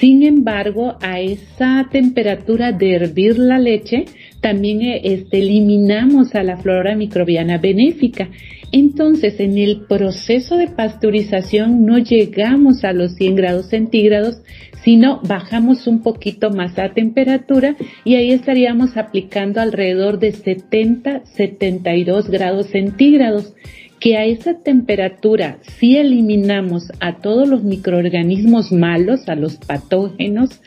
Sin 0.00 0.22
embargo, 0.22 0.96
a 1.02 1.20
esa 1.20 1.86
temperatura 1.92 2.72
de 2.72 2.94
hervir 2.94 3.38
la 3.38 3.58
leche, 3.58 4.06
también 4.40 4.80
eh, 4.80 5.00
este, 5.04 5.40
eliminamos 5.40 6.34
a 6.34 6.42
la 6.42 6.56
flora 6.56 6.96
microbiana 6.96 7.58
benéfica. 7.58 8.30
Entonces, 8.72 9.38
en 9.40 9.58
el 9.58 9.82
proceso 9.86 10.56
de 10.56 10.68
pasteurización 10.68 11.84
no 11.84 11.98
llegamos 11.98 12.82
a 12.82 12.94
los 12.94 13.12
100 13.16 13.34
grados 13.34 13.66
centígrados, 13.66 14.40
sino 14.82 15.20
bajamos 15.22 15.86
un 15.86 16.02
poquito 16.02 16.48
más 16.50 16.78
a 16.78 16.94
temperatura 16.94 17.76
y 18.02 18.14
ahí 18.14 18.30
estaríamos 18.30 18.96
aplicando 18.96 19.60
alrededor 19.60 20.18
de 20.18 20.32
70-72 20.32 22.30
grados 22.30 22.68
centígrados 22.68 23.52
que 24.00 24.16
a 24.16 24.24
esa 24.24 24.58
temperatura 24.58 25.58
si 25.78 25.98
eliminamos 25.98 26.90
a 27.00 27.18
todos 27.18 27.46
los 27.48 27.62
microorganismos 27.62 28.72
malos, 28.72 29.28
a 29.28 29.34
los 29.34 29.56
patógenos, 29.56 30.60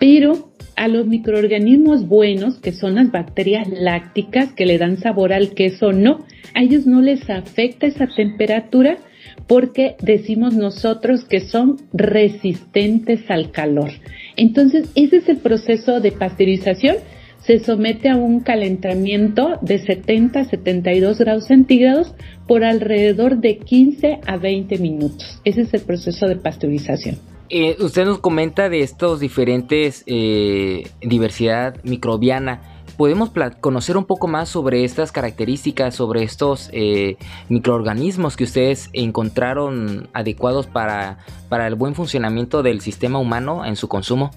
pero 0.00 0.52
a 0.74 0.88
los 0.88 1.06
microorganismos 1.06 2.08
buenos, 2.08 2.58
que 2.58 2.72
son 2.72 2.96
las 2.96 3.12
bacterias 3.12 3.68
lácticas 3.68 4.52
que 4.52 4.66
le 4.66 4.78
dan 4.78 4.96
sabor 4.98 5.32
al 5.32 5.50
queso, 5.50 5.92
no, 5.92 6.26
a 6.54 6.62
ellos 6.62 6.86
no 6.86 7.00
les 7.00 7.30
afecta 7.30 7.86
esa 7.86 8.08
temperatura 8.08 8.98
porque 9.46 9.96
decimos 10.02 10.54
nosotros 10.54 11.24
que 11.24 11.40
son 11.40 11.76
resistentes 11.92 13.30
al 13.30 13.50
calor. 13.52 13.90
Entonces, 14.36 14.88
ese 14.94 15.18
es 15.18 15.28
el 15.28 15.38
proceso 15.38 16.00
de 16.00 16.12
pasteurización 16.12 16.96
se 17.44 17.58
somete 17.58 18.08
a 18.08 18.16
un 18.16 18.40
calentamiento 18.40 19.58
de 19.62 19.78
70 19.78 20.40
a 20.40 20.44
72 20.44 21.18
grados 21.18 21.46
centígrados 21.46 22.14
por 22.46 22.64
alrededor 22.64 23.38
de 23.38 23.58
15 23.58 24.20
a 24.26 24.36
20 24.36 24.78
minutos. 24.78 25.40
Ese 25.44 25.62
es 25.62 25.74
el 25.74 25.82
proceso 25.82 26.26
de 26.26 26.36
pasteurización. 26.36 27.18
Eh, 27.48 27.76
usted 27.80 28.06
nos 28.06 28.18
comenta 28.20 28.68
de 28.70 28.80
estos 28.80 29.20
diferentes 29.20 30.04
eh, 30.06 30.84
diversidad 31.02 31.76
microbiana 31.84 32.71
podemos 33.02 33.32
conocer 33.58 33.96
un 33.96 34.04
poco 34.04 34.28
más 34.28 34.48
sobre 34.48 34.84
estas 34.84 35.10
características, 35.10 35.92
sobre 35.92 36.22
estos 36.22 36.70
eh, 36.72 37.16
microorganismos 37.48 38.36
que 38.36 38.44
ustedes 38.44 38.90
encontraron 38.92 40.08
adecuados 40.12 40.68
para, 40.68 41.18
para 41.48 41.66
el 41.66 41.74
buen 41.74 41.96
funcionamiento 41.96 42.62
del 42.62 42.80
sistema 42.80 43.18
humano 43.18 43.66
en 43.66 43.74
su 43.74 43.88
consumo? 43.88 44.30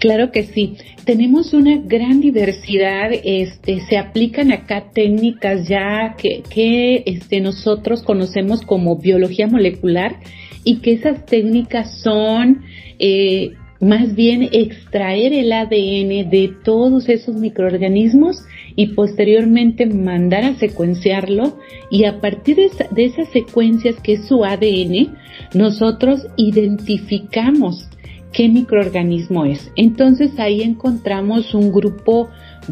Claro 0.00 0.32
que 0.32 0.42
sí. 0.42 0.78
Tenemos 1.04 1.54
una 1.54 1.78
gran 1.78 2.20
diversidad. 2.20 3.12
Este, 3.22 3.78
se 3.82 3.96
aplican 3.96 4.50
acá 4.50 4.90
técnicas 4.92 5.68
ya 5.68 6.16
que, 6.16 7.04
este, 7.06 7.38
nosotros 7.38 8.02
conocemos 8.02 8.62
como 8.62 8.96
biología 8.96 9.46
molecular 9.46 10.16
y 10.64 10.78
que 10.80 10.94
esas 10.94 11.24
técnicas 11.24 12.00
son 12.00 12.64
eh, 12.98 13.52
más 13.82 14.14
bien 14.14 14.48
extraer 14.52 15.32
el 15.32 15.52
ADN 15.52 16.30
de 16.30 16.54
todos 16.64 17.08
esos 17.08 17.34
microorganismos 17.34 18.44
y 18.76 18.94
posteriormente 18.94 19.86
mandar 19.86 20.44
a 20.44 20.54
secuenciarlo 20.54 21.58
y 21.90 22.04
a 22.04 22.20
partir 22.20 22.56
de, 22.56 23.04
esas 23.04 23.28
secuencias 23.30 23.96
que 24.00 24.14
es 24.14 24.26
su 24.26 24.44
ADN, 24.44 25.16
nosotros 25.52 26.24
identificamos 26.36 27.88
qué 28.32 28.48
microorganismo 28.48 29.44
es. 29.44 29.72
Entonces 29.74 30.38
ahí 30.38 30.62
encontramos 30.62 31.52
un 31.52 31.72
grupo 31.72 32.30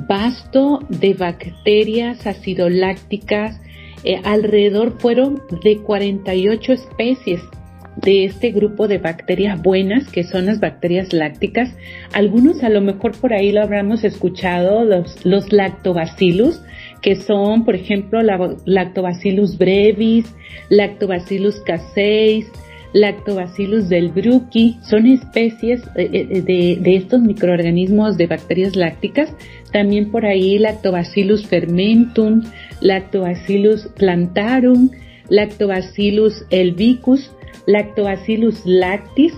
vasto 0.09 0.79
de 0.89 1.15
bacterias 1.15 2.25
acidolácticas, 2.25 3.61
eh, 4.05 4.21
alrededor 4.23 5.01
fueron 5.01 5.43
de 5.65 5.79
48 5.79 6.73
especies 6.73 7.41
de 8.03 8.25
este 8.25 8.51
grupo 8.51 8.89
de 8.89 8.99
bacterias 8.99 9.61
buenas, 9.61 10.09
que 10.11 10.25
son 10.25 10.47
las 10.47 10.61
bacterias 10.61 11.13
lácticas. 11.13 11.75
Algunos 12.13 12.63
a 12.63 12.69
lo 12.69 12.81
mejor 12.81 13.13
por 13.19 13.33
ahí 13.33 13.53
lo 13.53 13.63
habremos 13.63 14.05
escuchado, 14.05 14.85
los, 14.85 15.25
los 15.25 15.53
lactobacillus, 15.53 16.61
que 17.03 17.17
son, 17.17 17.65
por 17.65 17.75
ejemplo, 17.75 18.23
la, 18.23 18.57
lactobacillus 18.65 19.59
brevis, 19.59 20.27
lactobacillus 20.69 21.61
casei, 21.61 22.47
lactobacillus 22.93 23.89
del 23.89 24.13
son 24.83 25.07
especies 25.07 25.83
de, 25.95 26.09
de, 26.09 26.79
de, 26.81 26.97
estos 26.97 27.21
microorganismos 27.21 28.17
de 28.17 28.27
bacterias 28.27 28.77
lácticas. 28.77 29.33
También 29.73 30.11
por 30.11 30.27
ahí 30.27 30.59
lactobacillus 30.59 31.47
fermentum, 31.47 32.43
lactobacillus 32.81 33.89
plantarum, 33.97 34.91
lactobacillus 35.29 36.45
elbicus, 36.51 37.31
Lactobacillus 37.67 38.63
lactis, 38.65 39.35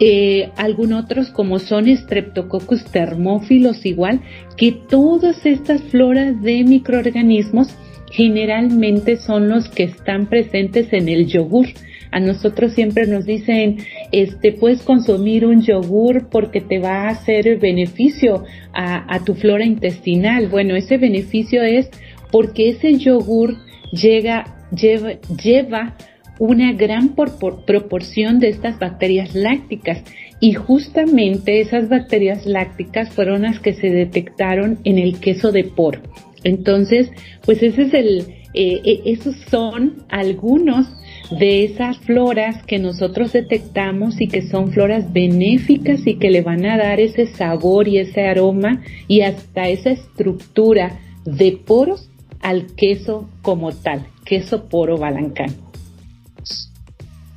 eh, 0.00 0.50
algunos 0.56 1.04
otros 1.04 1.30
como 1.30 1.58
son 1.58 1.86
Streptococcus 1.88 2.84
thermophilus 2.84 3.84
igual, 3.84 4.20
que 4.56 4.72
todas 4.72 5.44
estas 5.44 5.82
floras 5.82 6.40
de 6.40 6.62
microorganismos 6.64 7.68
generalmente 8.10 9.16
son 9.16 9.48
los 9.48 9.68
que 9.68 9.84
están 9.84 10.26
presentes 10.26 10.92
en 10.92 11.08
el 11.08 11.26
yogur. 11.26 11.66
A 12.10 12.20
nosotros 12.20 12.72
siempre 12.72 13.06
nos 13.06 13.26
dicen, 13.26 13.78
este, 14.12 14.52
puedes 14.52 14.82
consumir 14.82 15.44
un 15.44 15.62
yogur 15.62 16.28
porque 16.30 16.60
te 16.60 16.78
va 16.78 17.02
a 17.02 17.08
hacer 17.10 17.58
beneficio 17.58 18.44
a, 18.72 19.18
tu 19.24 19.34
flora 19.34 19.64
intestinal. 19.64 20.48
Bueno, 20.48 20.74
ese 20.76 20.96
beneficio 20.96 21.62
es 21.62 21.90
porque 22.30 22.70
ese 22.70 22.94
yogur 22.94 23.56
llega, 23.92 24.44
lleva 24.70 25.96
una 26.38 26.72
gran 26.72 27.14
proporción 27.14 28.38
de 28.38 28.48
estas 28.48 28.78
bacterias 28.78 29.34
lácticas 29.34 30.02
y 30.40 30.54
justamente 30.54 31.60
esas 31.60 31.88
bacterias 31.88 32.46
lácticas 32.46 33.10
fueron 33.10 33.42
las 33.42 33.60
que 33.60 33.74
se 33.74 33.90
detectaron 33.90 34.78
en 34.84 34.98
el 34.98 35.18
queso 35.18 35.52
de 35.52 35.64
poro. 35.64 36.00
Entonces, 36.44 37.10
pues 37.44 37.62
ese 37.62 37.82
es 37.82 37.94
el, 37.94 38.18
eh, 38.54 38.80
eh, 38.84 39.02
esos 39.06 39.36
son 39.50 40.04
algunos 40.08 40.86
de 41.30 41.64
esas 41.64 41.98
floras 41.98 42.64
que 42.64 42.78
nosotros 42.78 43.32
detectamos 43.32 44.20
y 44.20 44.28
que 44.28 44.42
son 44.42 44.72
floras 44.72 45.12
benéficas 45.12 46.06
y 46.06 46.14
que 46.14 46.30
le 46.30 46.42
van 46.42 46.64
a 46.64 46.78
dar 46.78 47.00
ese 47.00 47.26
sabor 47.26 47.88
y 47.88 47.98
ese 47.98 48.26
aroma 48.26 48.82
y 49.08 49.20
hasta 49.22 49.68
esa 49.68 49.90
estructura 49.90 51.00
de 51.24 51.52
poros 51.52 52.08
al 52.40 52.66
queso 52.66 53.28
como 53.42 53.72
tal, 53.72 54.06
queso 54.24 54.68
poro 54.68 54.96
balancán. 54.96 55.67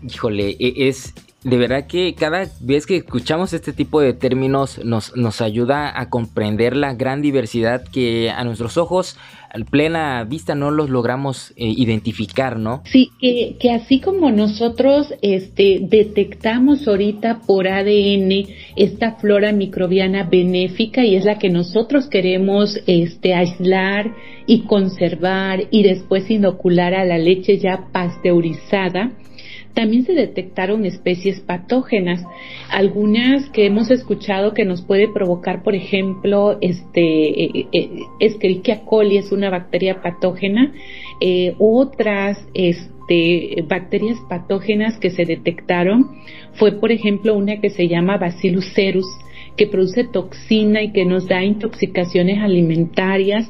Híjole, 0.04 0.56
e, 0.60 0.88
es 0.88 1.14
de 1.44 1.58
verdad 1.58 1.88
que 1.88 2.14
cada 2.14 2.46
vez 2.60 2.86
que 2.86 2.98
escuchamos 2.98 3.54
este 3.54 3.74
tipo 3.74 4.00
de 4.00 4.14
términos 4.14 4.80
nos, 4.86 5.16
nos 5.18 5.42
ayuda 5.42 6.00
a 6.00 6.10
comprender 6.10 6.76
la 6.76 6.94
gran 6.94 7.24
diversidad 7.24 7.84
que 7.84 8.30
a 8.30 8.44
nuestros 8.44 8.78
ojos, 8.78 9.18
a 9.50 9.58
plena 9.66 10.24
vista, 10.24 10.54
no 10.54 10.70
los 10.70 10.92
logramos 10.92 11.52
eh, 11.56 11.66
identificar, 11.66 12.60
¿no? 12.60 12.84
Sí, 12.86 13.10
que, 13.20 13.72
así 13.72 14.00
como 14.00 14.30
nosotros 14.30 15.16
este, 15.24 15.80
detectamos 15.82 16.88
ahorita 16.88 17.42
por 17.48 17.68
ADN 17.68 18.46
esta 18.76 19.14
flora 19.14 19.52
microbiana 19.52 20.24
benéfica 20.30 21.04
y 21.04 21.16
es 21.16 21.26
la 21.26 21.40
que 21.40 21.50
nosotros 21.50 22.08
queremos 22.08 22.78
este, 22.86 23.34
aislar 23.34 24.14
y 24.46 24.62
conservar 24.66 25.64
y 25.72 25.82
después 25.82 26.30
inocular 26.30 26.94
a 26.94 27.04
la 27.04 27.18
leche 27.18 27.58
ya 27.58 27.88
pasteurizada, 27.92 29.12
también 29.74 30.06
se 30.06 30.14
detectaron 30.14 30.86
especies 30.86 31.40
patógenas, 31.40 32.24
algunas 32.70 33.50
que 33.50 33.66
hemos 33.66 33.92
escuchado 33.92 34.54
que 34.54 34.66
nos 34.66 34.82
puede 34.82 35.08
provocar, 35.08 35.64
por 35.64 35.76
ejemplo, 35.76 36.58
este 36.62 37.44
eh, 37.44 37.68
eh, 37.72 37.90
Escherichia 38.20 38.82
coli 38.86 39.18
es 39.18 39.32
una 39.32 39.50
bacteria 39.50 40.02
patógena, 40.02 40.74
eh, 41.20 41.56
otras 41.60 42.38
este, 42.54 43.64
bacterias 43.68 44.18
patógenas 44.30 44.98
que 45.00 45.12
se 45.12 45.26
detectaron 45.26 46.10
fue, 46.54 46.74
por 46.74 46.92
ejemplo, 46.92 47.36
una 47.36 47.60
que 47.60 47.70
se 47.70 47.88
llama 47.88 48.18
Bacillus 48.18 48.74
cereus, 48.74 49.08
que 49.58 49.68
produce 49.68 50.06
toxina 50.06 50.82
y 50.82 50.92
que 50.92 51.06
nos 51.06 51.28
da 51.28 51.44
intoxicaciones 51.44 52.40
alimentarias, 52.40 53.50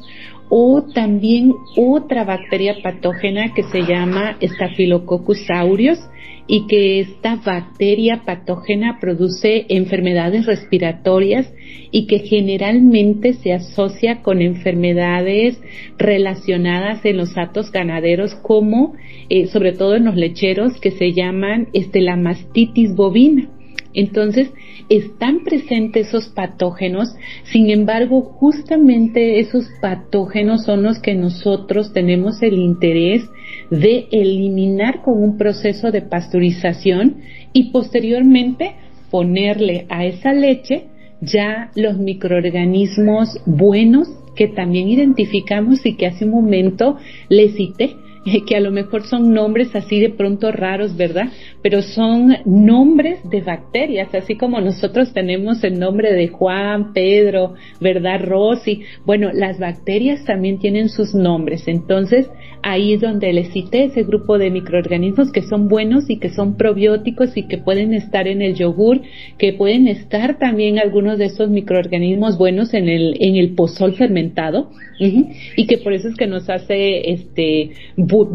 o 0.54 0.84
también 0.94 1.54
otra 1.78 2.26
bacteria 2.26 2.76
patógena 2.84 3.54
que 3.54 3.64
se 3.64 3.84
llama 3.84 4.38
Staphylococcus 4.42 5.50
aureus 5.50 5.98
y 6.46 6.68
que 6.68 7.00
esta 7.00 7.38
bacteria 7.38 8.24
patógena 8.26 8.98
produce 9.00 9.66
enfermedades 9.70 10.46
respiratorias 10.48 11.50
y 11.92 12.06
que 12.06 12.20
generalmente 12.20 13.32
se 13.36 13.54
asocia 13.54 14.22
con 14.22 14.42
enfermedades 14.42 15.58
relacionadas 15.98 17.06
en 17.06 17.16
los 17.16 17.38
atos 17.38 17.72
ganaderos 17.72 18.36
como 18.36 18.94
eh, 19.30 19.48
sobre 19.48 19.72
todo 19.72 19.96
en 19.96 20.04
los 20.04 20.18
lecheros 20.18 20.78
que 20.82 20.92
se 20.92 21.14
llaman 21.14 21.70
este, 21.72 22.02
la 22.02 22.18
mastitis 22.18 22.94
bovina. 22.94 23.48
Entonces, 23.94 24.50
están 24.90 25.44
presentes 25.44 26.08
esos 26.08 26.30
patógenos, 26.30 27.10
sin 27.44 27.70
embargo, 27.70 28.22
justamente 28.22 29.40
esos 29.40 29.66
patógenos 29.82 30.66
son 30.66 30.84
los 30.84 31.00
que 31.00 31.16
nosotros 31.16 31.94
tenemos 31.94 32.42
el 32.42 32.54
interés 32.54 33.24
de 33.70 34.08
eliminar 34.12 35.02
con 35.02 35.22
un 35.22 35.38
proceso 35.38 35.92
de 35.92 36.02
pasteurización 36.02 37.18
y 37.54 37.72
posteriormente 37.72 38.76
ponerle 39.10 39.86
a 39.90 40.06
esa 40.06 40.34
leche 40.34 40.86
ya 41.22 41.72
los 41.76 41.98
microorganismos 41.98 43.40
buenos 43.46 44.08
que 44.36 44.48
también 44.48 44.90
identificamos 44.90 45.86
y 45.86 45.96
que 45.96 46.08
hace 46.08 46.26
un 46.26 46.32
momento 46.32 46.98
le 47.30 47.50
cité, 47.50 47.96
que 48.48 48.56
a 48.56 48.60
lo 48.60 48.72
mejor 48.72 49.04
son 49.04 49.34
nombres 49.34 49.76
así 49.76 50.00
de 50.00 50.10
pronto 50.10 50.52
raros, 50.52 50.96
¿verdad? 50.96 51.30
Pero 51.62 51.82
son 51.82 52.38
nombres 52.46 53.20
de 53.30 53.42
bacterias, 53.42 54.14
así 54.14 54.36
como 54.36 54.60
nosotros 54.60 55.14
tenemos 55.14 55.64
el 55.64 55.80
nombre 55.80 56.12
de 56.14 56.28
Juan, 56.28 56.94
Pedro, 56.94 57.54
¿verdad? 57.80 58.22
Rosy. 58.24 58.82
Bueno, 59.06 59.30
las 59.34 59.60
bacterias 59.60 60.26
también 60.26 60.60
tienen 60.60 60.90
sus 60.90 61.14
nombres. 61.14 61.68
Entonces, 61.68 62.30
ahí 62.64 62.94
es 62.94 63.02
donde 63.02 63.32
les 63.34 63.52
cité 63.52 63.86
ese 63.86 64.04
grupo 64.04 64.38
de 64.38 64.50
microorganismos 64.50 65.32
que 65.32 65.44
son 65.44 65.68
buenos 65.68 66.10
y 66.10 66.18
que 66.18 66.30
son 66.30 66.58
probióticos 66.58 67.36
y 67.38 67.48
que 67.48 67.58
pueden 67.58 67.94
estar 67.94 68.28
en 68.28 68.42
el 68.42 68.56
yogur, 68.56 69.02
que 69.38 69.54
pueden 69.54 69.88
estar 69.88 70.40
también 70.40 70.80
algunos 70.80 71.18
de 71.18 71.26
esos 71.26 71.50
microorganismos 71.50 72.38
buenos 72.38 72.74
en 72.74 72.90
el, 72.90 73.18
en 73.20 73.36
el 73.36 73.54
pozol 73.56 73.94
fermentado 73.96 74.70
y 75.00 75.66
que 75.66 75.80
por 75.80 75.94
eso 75.94 76.10
es 76.10 76.16
que 76.16 76.28
nos 76.28 76.50
hace 76.50 77.12
este 77.12 77.72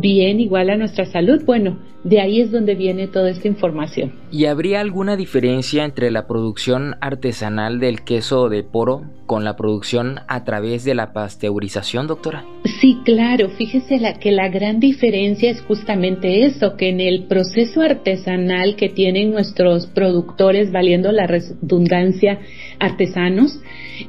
bien 0.00 0.40
igual 0.40 0.70
a 0.70 0.76
nuestra 0.76 1.06
salud. 1.06 1.42
Bueno, 1.46 1.78
de 2.02 2.20
ahí 2.20 2.40
es 2.40 2.50
donde 2.50 2.74
viene 2.74 3.06
toda 3.16 3.30
esta 3.30 3.48
información. 3.48 4.12
¿Y 4.30 4.44
habría 4.44 4.82
alguna 4.82 5.16
diferencia 5.16 5.86
entre 5.86 6.10
la 6.10 6.26
producción 6.26 6.96
artesanal 7.00 7.80
del 7.80 8.02
queso 8.04 8.50
de 8.50 8.62
poro 8.62 9.04
con 9.24 9.42
la 9.42 9.56
producción 9.56 10.20
a 10.28 10.44
través 10.44 10.84
de 10.84 10.94
la 10.94 11.14
pasteurización, 11.14 12.08
doctora? 12.08 12.44
Sí, 12.78 12.98
claro. 13.06 13.48
Fíjese 13.48 13.98
la, 14.00 14.18
que 14.18 14.32
la 14.32 14.50
gran 14.50 14.80
diferencia 14.80 15.50
es 15.50 15.62
justamente 15.62 16.44
eso, 16.44 16.76
que 16.76 16.90
en 16.90 17.00
el 17.00 17.24
proceso 17.24 17.80
artesanal 17.80 18.76
que 18.76 18.90
tienen 18.90 19.30
nuestros 19.30 19.86
productores, 19.86 20.70
valiendo 20.70 21.10
la 21.10 21.26
redundancia, 21.26 22.38
artesanos, 22.78 23.58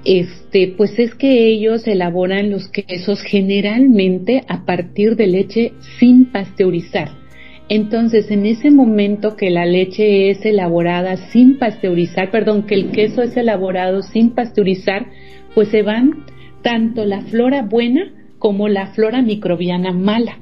este, 0.04 0.74
pues 0.76 1.00
es 1.00 1.16
que 1.16 1.48
ellos 1.48 1.88
elaboran 1.88 2.50
los 2.50 2.68
quesos 2.68 3.22
generalmente 3.22 4.44
a 4.50 4.66
partir 4.66 5.16
de 5.16 5.28
leche 5.28 5.72
sin 5.98 6.26
pasteurizar. 6.26 7.27
Entonces, 7.70 8.32
en 8.32 8.46
ese 8.46 8.72
momento 8.72 9.36
que 9.36 9.50
la 9.50 9.66
leche 9.66 10.30
es 10.30 10.46
elaborada 10.46 11.18
sin 11.32 11.58
pasteurizar, 11.58 12.32
perdón, 12.32 12.64
que 12.64 12.76
el 12.76 12.92
queso 12.92 13.22
es 13.22 13.36
elaborado 13.36 14.02
sin 14.04 14.30
pasteurizar, 14.32 15.08
pues 15.54 15.68
se 15.70 15.84
van 15.84 16.26
tanto 16.62 17.04
la 17.04 17.22
flora 17.24 17.64
buena 17.64 18.14
como 18.40 18.70
la 18.70 18.88
flora 18.88 19.22
microbiana 19.22 19.92
mala. 19.92 20.38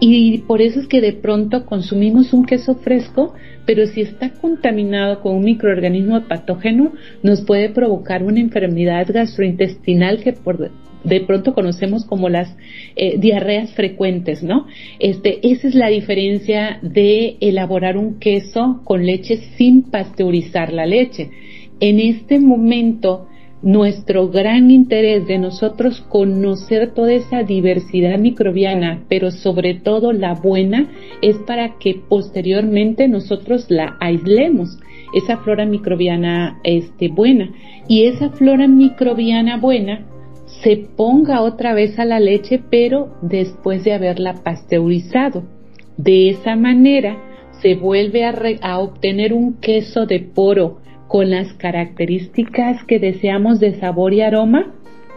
Y 0.00 0.38
por 0.38 0.62
eso 0.62 0.80
es 0.80 0.88
que 0.88 1.00
de 1.00 1.12
pronto 1.12 1.64
consumimos 1.66 2.32
un 2.32 2.44
queso 2.44 2.74
fresco, 2.76 3.34
pero 3.66 3.86
si 3.86 4.00
está 4.00 4.30
contaminado 4.30 5.20
con 5.20 5.36
un 5.36 5.44
microorganismo 5.44 6.22
patógeno, 6.22 6.92
nos 7.22 7.42
puede 7.42 7.68
provocar 7.68 8.22
una 8.22 8.40
enfermedad 8.40 9.06
gastrointestinal 9.12 10.22
que 10.22 10.32
por 10.32 10.58
de 11.04 11.20
pronto 11.20 11.54
conocemos 11.54 12.04
como 12.04 12.28
las 12.28 12.54
eh, 12.96 13.18
diarreas 13.18 13.72
frecuentes, 13.74 14.42
¿no? 14.42 14.66
Este, 14.98 15.46
esa 15.46 15.68
es 15.68 15.74
la 15.74 15.88
diferencia 15.88 16.78
de 16.82 17.36
elaborar 17.40 17.96
un 17.96 18.18
queso 18.18 18.80
con 18.84 19.04
leche 19.04 19.38
sin 19.56 19.90
pasteurizar 19.90 20.72
la 20.72 20.86
leche. 20.86 21.30
En 21.80 21.98
este 21.98 22.38
momento, 22.38 23.26
nuestro 23.62 24.28
gran 24.28 24.70
interés 24.70 25.26
de 25.26 25.38
nosotros 25.38 26.00
conocer 26.08 26.92
toda 26.94 27.12
esa 27.12 27.44
diversidad 27.44 28.18
microbiana, 28.18 29.04
pero 29.08 29.30
sobre 29.30 29.74
todo 29.74 30.12
la 30.12 30.34
buena, 30.34 30.88
es 31.22 31.36
para 31.46 31.78
que 31.78 32.00
posteriormente 32.08 33.08
nosotros 33.08 33.66
la 33.68 33.96
aislemos, 34.00 34.78
esa 35.14 35.38
flora 35.38 35.64
microbiana 35.64 36.60
este, 36.64 37.08
buena. 37.08 37.50
Y 37.88 38.04
esa 38.04 38.30
flora 38.30 38.66
microbiana 38.66 39.58
buena 39.58 40.06
se 40.62 40.76
ponga 40.76 41.42
otra 41.42 41.74
vez 41.74 41.98
a 41.98 42.04
la 42.04 42.20
leche, 42.20 42.62
pero 42.70 43.16
después 43.20 43.84
de 43.84 43.94
haberla 43.94 44.42
pasteurizado. 44.42 45.42
De 45.96 46.30
esa 46.30 46.56
manera 46.56 47.18
se 47.60 47.74
vuelve 47.74 48.24
a, 48.24 48.78
obtener 48.78 49.32
un 49.32 49.54
queso 49.60 50.06
de 50.06 50.20
poro 50.20 50.80
con 51.08 51.30
las 51.30 51.52
características 51.54 52.84
que 52.84 52.98
deseamos 52.98 53.60
de 53.60 53.78
sabor 53.78 54.14
y 54.14 54.22
aroma, 54.22 54.72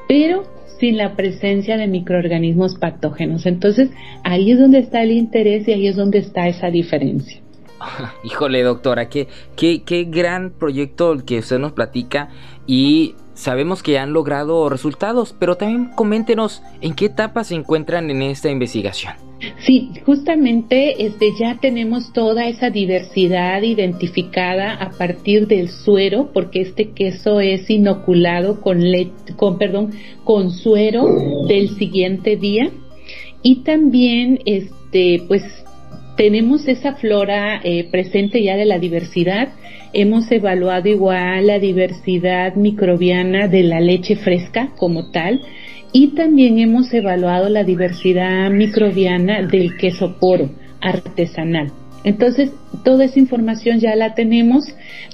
pero 0.08 0.44
sin 0.80 0.98
la 0.98 1.16
presencia 1.16 1.78
de 1.78 1.88
microorganismos 1.88 2.78
patógenos. 2.78 3.46
Entonces, 3.46 3.90
ahí 4.24 4.52
es 4.52 4.60
donde 4.60 4.80
está 4.80 5.02
el 5.04 5.12
interés 5.12 5.68
y 5.68 5.72
ahí 5.72 5.88
es 5.88 5.96
donde 5.96 6.20
está 6.20 6.48
esa 6.48 6.70
diferencia. 6.70 7.42
Híjole, 8.24 8.62
doctora, 8.64 9.10
qué, 9.10 9.28
qué, 9.56 9.84
qué 9.84 10.04
gran 10.04 10.52
proyecto 10.52 11.14
el 11.14 11.24
que 11.24 11.40
usted 11.40 11.60
nos 11.60 11.72
platica 11.72 12.30
y 12.68 13.16
sabemos 13.36 13.84
que 13.84 14.00
han 14.00 14.14
logrado 14.14 14.68
resultados, 14.70 15.36
pero 15.38 15.56
también 15.56 15.92
coméntenos 15.96 16.64
en 16.82 16.96
qué 16.96 17.06
etapa 17.06 17.44
se 17.44 17.54
encuentran 17.54 18.10
en 18.10 18.24
esta 18.24 18.50
investigación. 18.50 19.14
Sí, 19.60 19.92
justamente 20.06 21.06
este, 21.06 21.32
ya 21.38 21.58
tenemos 21.60 22.14
toda 22.14 22.48
esa 22.48 22.70
diversidad 22.70 23.62
identificada 23.62 24.74
a 24.74 24.92
partir 24.92 25.48
del 25.48 25.70
suero, 25.70 26.32
porque 26.34 26.62
este 26.62 26.92
queso 26.92 27.40
es 27.42 27.70
inoculado 27.70 28.62
con, 28.62 28.82
con, 29.36 29.58
perdón, 29.58 29.92
con 30.24 30.52
suero 30.52 31.06
del 31.48 31.70
siguiente 31.78 32.38
día. 32.38 32.72
Y 33.44 33.58
también, 33.58 34.40
este, 34.46 35.24
pues, 35.28 35.44
tenemos 36.16 36.68
esa 36.68 36.94
flora 36.96 37.60
eh, 37.64 37.88
presente 37.90 38.42
ya 38.42 38.56
de 38.56 38.66
la 38.66 38.80
diversidad. 38.80 39.50
Hemos 39.94 40.32
evaluado 40.32 40.88
igual 40.90 41.48
la 41.48 41.60
diversidad 41.60 42.56
microbiana 42.56 43.48
de 43.48 43.64
la 43.64 43.80
leche 43.80 44.16
fresca 44.16 44.72
como 44.78 45.12
tal 45.12 45.42
y 45.94 46.16
también 46.16 46.60
hemos 46.60 46.94
evaluado 46.94 47.50
la 47.50 47.64
diversidad 47.64 48.50
microbiana 48.50 49.42
del 49.44 49.78
queso 49.78 50.18
poro 50.20 50.50
artesanal. 50.82 51.72
Entonces, 52.06 52.52
toda 52.84 53.06
esa 53.06 53.20
información 53.20 53.80
ya 53.80 53.96
la 53.96 54.14
tenemos. 54.14 54.64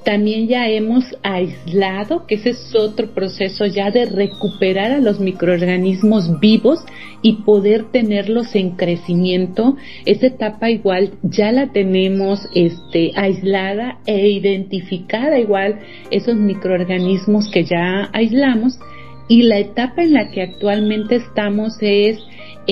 También 0.03 0.49
ya 0.49 0.67
hemos 0.67 1.05
aislado, 1.23 2.27
que 2.27 2.35
ese 2.35 2.49
es 2.49 2.75
otro 2.75 3.07
proceso 3.13 3.65
ya 3.65 3.91
de 3.91 4.05
recuperar 4.05 4.91
a 4.91 4.99
los 4.99 5.21
microorganismos 5.21 6.39
vivos 6.41 6.79
y 7.21 7.43
poder 7.43 7.91
tenerlos 7.91 8.53
en 8.55 8.71
crecimiento. 8.71 9.77
Esa 10.05 10.27
etapa 10.27 10.69
igual 10.69 11.11
ya 11.23 11.53
la 11.53 11.71
tenemos 11.71 12.41
este, 12.53 13.13
aislada 13.15 13.99
e 14.05 14.27
identificada 14.27 15.39
igual 15.39 15.79
esos 16.11 16.35
microorganismos 16.35 17.49
que 17.49 17.63
ya 17.63 18.09
aislamos. 18.11 18.77
Y 19.29 19.43
la 19.43 19.59
etapa 19.59 20.03
en 20.03 20.11
la 20.11 20.29
que 20.29 20.41
actualmente 20.41 21.15
estamos 21.15 21.77
es 21.79 22.19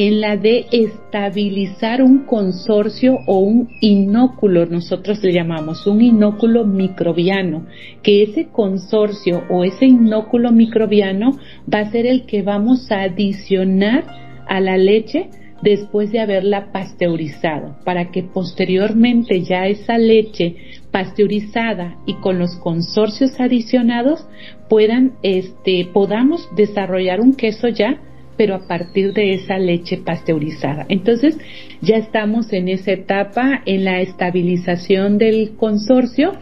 en 0.08 0.22
la 0.22 0.38
de 0.38 0.66
estabilizar 0.72 2.02
un 2.02 2.20
consorcio 2.20 3.18
o 3.28 3.40
un 3.40 3.68
inóculo, 3.82 4.66
nosotros 4.66 5.22
le 5.22 5.34
llamamos 5.34 5.86
un 5.88 6.02
inóculo 6.02 6.64
microbiano, 6.64 7.66
que 8.02 8.24
ese 8.24 8.48
consorcio 8.48 9.44
o 9.50 9.66
ese 9.66 9.88
inóculo 9.88 10.54
microbiano 10.54 11.32
va 11.72 11.80
a 11.80 11.92
ser 11.92 12.06
el 12.06 12.26
que 12.26 12.44
vamos 12.44 12.90
a 12.94 13.02
adicionar 13.02 14.06
a 14.48 14.62
la 14.62 14.78
leche 14.78 15.32
después 15.62 16.14
de 16.14 16.22
haberla 16.22 16.72
pasteurizado, 16.72 17.76
para 17.84 18.10
que 18.10 18.24
posteriormente 18.24 19.42
ya 19.42 19.68
esa 19.68 19.98
leche 19.98 20.56
pasteurizada 20.92 21.98
y 22.06 22.14
con 22.22 22.40
los 22.40 22.56
consorcios 22.56 23.38
adicionados 23.38 24.26
puedan, 24.70 25.16
este, 25.24 25.90
podamos 25.92 26.48
desarrollar 26.56 27.20
un 27.20 27.34
queso 27.34 27.68
ya 27.68 28.00
pero 28.40 28.56
a 28.56 28.66
partir 28.66 29.12
de 29.12 29.34
esa 29.34 29.60
leche 29.60 29.98
pasteurizada. 29.98 30.86
Entonces, 30.88 31.38
ya 31.82 31.98
estamos 31.98 32.54
en 32.54 32.70
esa 32.70 32.94
etapa, 32.94 33.62
en 33.66 33.84
la 33.84 34.00
estabilización 34.00 35.18
del 35.18 35.58
consorcio. 35.58 36.38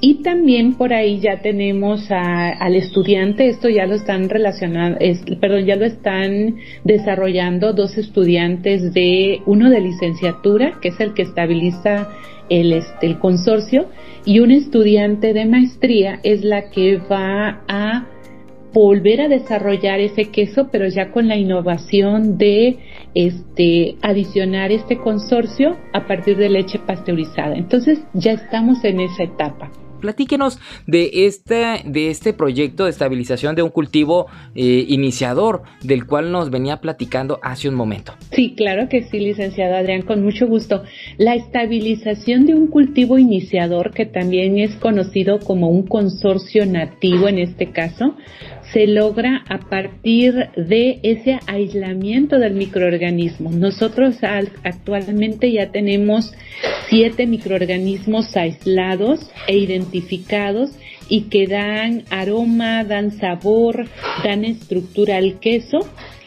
Y 0.00 0.22
también 0.24 0.74
por 0.74 0.92
ahí 0.92 1.20
ya 1.20 1.40
tenemos 1.40 2.10
al 2.10 2.74
estudiante, 2.74 3.46
esto 3.46 3.68
ya 3.68 3.86
lo 3.86 3.94
están 3.94 4.28
relacionando, 4.28 4.98
perdón, 5.40 5.66
ya 5.66 5.76
lo 5.76 5.84
están 5.84 6.56
desarrollando 6.82 7.74
dos 7.74 7.96
estudiantes 7.96 8.92
de 8.92 9.40
uno 9.46 9.70
de 9.70 9.82
licenciatura, 9.82 10.78
que 10.82 10.88
es 10.88 10.98
el 10.98 11.14
que 11.14 11.22
estabiliza 11.22 12.08
el, 12.48 12.72
este, 12.72 13.06
el 13.06 13.20
consorcio, 13.20 13.86
y 14.24 14.40
un 14.40 14.50
estudiante 14.50 15.32
de 15.32 15.44
maestría 15.44 16.18
es 16.24 16.42
la 16.42 16.70
que 16.70 16.96
va 16.96 17.62
a 17.68 18.06
volver 18.72 19.20
a 19.20 19.28
desarrollar 19.28 20.00
ese 20.00 20.26
queso, 20.26 20.68
pero 20.70 20.88
ya 20.88 21.10
con 21.10 21.28
la 21.28 21.36
innovación 21.36 22.38
de 22.38 22.78
este 23.14 23.96
adicionar 24.02 24.72
este 24.72 24.98
consorcio 24.98 25.76
a 25.92 26.06
partir 26.06 26.36
de 26.36 26.48
leche 26.48 26.78
pasteurizada. 26.78 27.56
Entonces 27.56 27.98
ya 28.14 28.32
estamos 28.32 28.84
en 28.84 29.00
esa 29.00 29.24
etapa. 29.24 29.70
Platíquenos 30.00 30.58
de 30.86 31.26
este, 31.26 31.82
de 31.84 32.08
este 32.08 32.32
proyecto 32.32 32.84
de 32.84 32.90
estabilización 32.90 33.54
de 33.54 33.62
un 33.62 33.68
cultivo 33.68 34.26
eh, 34.54 34.84
iniciador 34.88 35.62
del 35.82 36.06
cual 36.06 36.32
nos 36.32 36.50
venía 36.50 36.78
platicando 36.78 37.38
hace 37.42 37.68
un 37.68 37.74
momento. 37.74 38.14
Sí, 38.32 38.54
claro 38.56 38.88
que 38.88 39.02
sí, 39.02 39.18
licenciado 39.18 39.76
Adrián, 39.76 40.02
con 40.02 40.22
mucho 40.22 40.46
gusto. 40.46 40.82
La 41.18 41.34
estabilización 41.34 42.46
de 42.46 42.54
un 42.54 42.68
cultivo 42.68 43.18
iniciador, 43.18 43.92
que 43.92 44.06
también 44.06 44.58
es 44.58 44.74
conocido 44.76 45.38
como 45.38 45.68
un 45.68 45.86
consorcio 45.86 46.64
nativo 46.64 47.28
en 47.28 47.38
este 47.38 47.70
caso, 47.70 48.16
se 48.72 48.86
logra 48.86 49.44
a 49.48 49.58
partir 49.58 50.50
de 50.56 51.00
ese 51.02 51.40
aislamiento 51.46 52.38
del 52.38 52.54
microorganismo. 52.54 53.50
Nosotros 53.50 54.16
actualmente 54.22 55.50
ya 55.50 55.72
tenemos 55.72 56.32
siete 56.88 57.26
microorganismos 57.26 58.36
aislados 58.36 59.30
e 59.48 59.56
identificados 59.56 60.70
y 61.08 61.22
que 61.22 61.46
dan 61.46 62.04
aroma, 62.10 62.84
dan 62.84 63.10
sabor, 63.18 63.86
dan 64.22 64.44
estructura 64.44 65.16
al 65.16 65.40
queso 65.40 65.80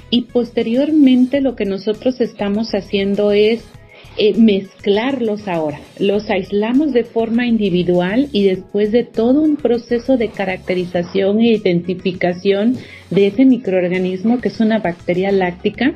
y 0.10 0.24
posteriormente 0.24 1.42
lo 1.42 1.56
que 1.56 1.66
nosotros 1.66 2.20
estamos 2.20 2.76
haciendo 2.76 3.32
es 3.32 3.64
eh, 4.18 4.34
mezclarlos 4.38 5.48
ahora. 5.48 5.80
Los 6.00 6.30
aislamos 6.30 6.94
de 6.94 7.04
forma 7.04 7.48
individual 7.48 8.30
y 8.32 8.44
después 8.44 8.92
de 8.92 9.04
todo 9.04 9.42
un 9.42 9.56
proceso 9.56 10.18
de 10.18 10.30
caracterización 10.30 11.40
e 11.40 11.54
identificación 11.54 12.78
de 13.10 13.28
ese 13.28 13.46
microorganismo 13.46 14.40
que 14.40 14.50
es 14.50 14.60
una 14.60 14.80
bacteria 14.80 15.32
láctica, 15.32 15.96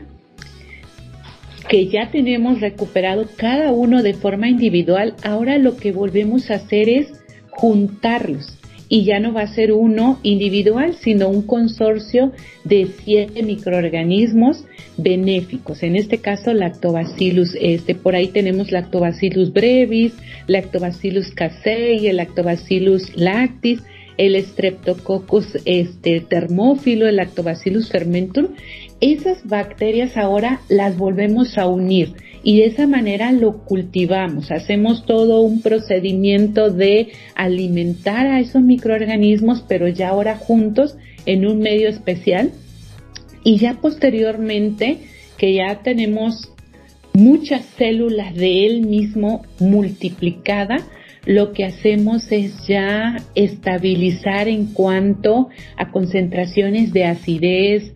que 1.69 1.87
ya 1.87 2.09
tenemos 2.11 2.61
recuperado 2.61 3.27
cada 3.35 3.71
uno 3.71 4.01
de 4.01 4.13
forma 4.13 4.47
individual, 4.47 5.15
ahora 5.23 5.57
lo 5.57 5.75
que 5.75 5.91
volvemos 5.91 6.49
a 6.49 6.55
hacer 6.55 6.89
es 6.89 7.07
juntarlos 7.49 8.57
y 8.89 9.03
ya 9.03 9.19
no 9.19 9.33
va 9.33 9.41
a 9.41 9.53
ser 9.53 9.71
uno 9.71 10.19
individual, 10.23 10.95
sino 10.95 11.29
un 11.29 11.41
consorcio 11.41 12.31
de 12.63 12.87
siete 13.03 13.43
microorganismos 13.43 14.65
benéficos. 14.97 15.83
En 15.83 15.95
este 15.95 16.19
caso, 16.19 16.53
Lactobacillus, 16.53 17.55
este, 17.59 17.95
por 17.95 18.15
ahí 18.15 18.27
tenemos 18.27 18.71
Lactobacillus 18.71 19.51
brevis, 19.53 20.13
Lactobacillus 20.47 21.31
casei, 21.31 22.07
el 22.07 22.17
Lactobacillus 22.17 23.15
lactis, 23.15 23.81
el 24.17 24.35
Streptococcus 24.43 25.59
este, 25.65 26.21
termófilo, 26.21 27.07
el 27.07 27.17
Lactobacillus 27.17 27.89
fermentum. 27.89 28.47
Esas 28.99 29.45
bacterias 29.45 30.17
ahora 30.17 30.61
las 30.69 30.97
volvemos 30.97 31.57
a 31.57 31.67
unir 31.67 32.13
y 32.47 32.59
de 32.59 32.67
esa 32.67 32.87
manera 32.87 33.33
lo 33.33 33.65
cultivamos. 33.65 34.51
Hacemos 34.51 35.05
todo 35.05 35.41
un 35.41 35.61
procedimiento 35.61 36.71
de 36.71 37.09
alimentar 37.35 38.25
a 38.25 38.39
esos 38.39 38.61
microorganismos, 38.61 39.65
pero 39.67 39.89
ya 39.89 40.07
ahora 40.07 40.37
juntos 40.37 40.95
en 41.25 41.45
un 41.45 41.59
medio 41.59 41.89
especial. 41.89 42.51
Y 43.43 43.57
ya 43.57 43.73
posteriormente, 43.81 44.99
que 45.37 45.55
ya 45.55 45.81
tenemos 45.83 46.49
muchas 47.11 47.65
células 47.77 48.33
de 48.33 48.65
él 48.65 48.85
mismo 48.85 49.41
multiplicada, 49.59 50.77
lo 51.25 51.51
que 51.51 51.65
hacemos 51.65 52.31
es 52.31 52.65
ya 52.65 53.17
estabilizar 53.35 54.47
en 54.47 54.67
cuanto 54.67 55.49
a 55.75 55.91
concentraciones 55.91 56.93
de 56.93 57.03
acidez, 57.03 57.91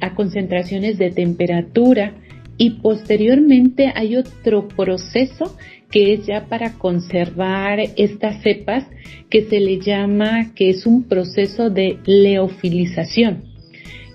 a 0.00 0.16
concentraciones 0.16 0.98
de 0.98 1.12
temperatura, 1.12 2.14
y 2.56 2.70
posteriormente 2.80 3.92
hay 3.94 4.16
otro 4.16 4.68
proceso 4.68 5.56
que 5.90 6.14
es 6.14 6.26
ya 6.26 6.46
para 6.46 6.74
conservar 6.74 7.80
estas 7.96 8.42
cepas 8.42 8.84
que 9.30 9.44
se 9.44 9.60
le 9.60 9.78
llama 9.78 10.54
que 10.54 10.70
es 10.70 10.86
un 10.86 11.04
proceso 11.04 11.70
de 11.70 11.98
leofilización 12.04 13.54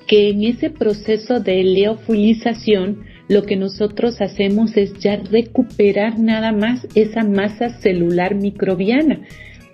que 0.10 0.30
en 0.30 0.44
ese 0.44 0.72
proceso 0.72 1.40
de 1.40 1.64
leofilización 1.64 3.04
lo 3.28 3.44
que 3.44 3.56
nosotros 3.56 4.20
hacemos 4.22 4.76
es 4.76 4.98
ya 4.98 5.18
recuperar 5.18 6.18
nada 6.18 6.52
más 6.52 6.88
esa 6.96 7.24
masa 7.24 7.80
celular 7.80 8.34
microbiana. 8.34 9.22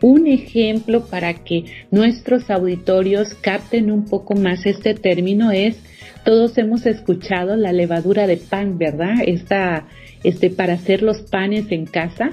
Un 0.01 0.27
ejemplo 0.27 1.05
para 1.09 1.33
que 1.45 1.63
nuestros 1.89 2.49
auditorios 2.49 3.33
capten 3.35 3.89
un 3.89 4.03
poco 4.03 4.35
más 4.35 4.65
este 4.65 4.93
término 4.93 5.51
es 5.51 5.77
todos 6.25 6.57
hemos 6.57 6.85
escuchado 6.85 7.55
la 7.55 7.71
levadura 7.71 8.27
de 8.27 8.37
pan, 8.37 8.77
¿verdad? 8.77 9.15
Esta, 9.25 9.87
este, 10.23 10.49
para 10.49 10.73
hacer 10.73 11.03
los 11.03 11.21
panes 11.21 11.71
en 11.71 11.85
casa. 11.85 12.31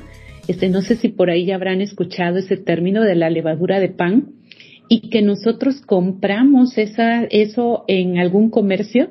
Este, 0.49 0.69
no 0.69 0.83
sé 0.83 0.97
si 0.97 1.09
por 1.09 1.31
ahí 1.31 1.45
ya 1.45 1.55
habrán 1.55 1.81
escuchado 1.81 2.39
ese 2.39 2.57
término 2.57 3.03
de 3.03 3.15
la 3.15 3.31
levadura 3.31 3.79
de 3.79 3.91
pan 3.91 4.33
y 4.89 5.11
que 5.11 5.23
nosotros 5.23 5.83
compramos 5.83 6.77
esa, 6.79 7.25
eso 7.25 7.85
en 7.87 8.19
algún 8.19 8.51
comercio 8.51 9.11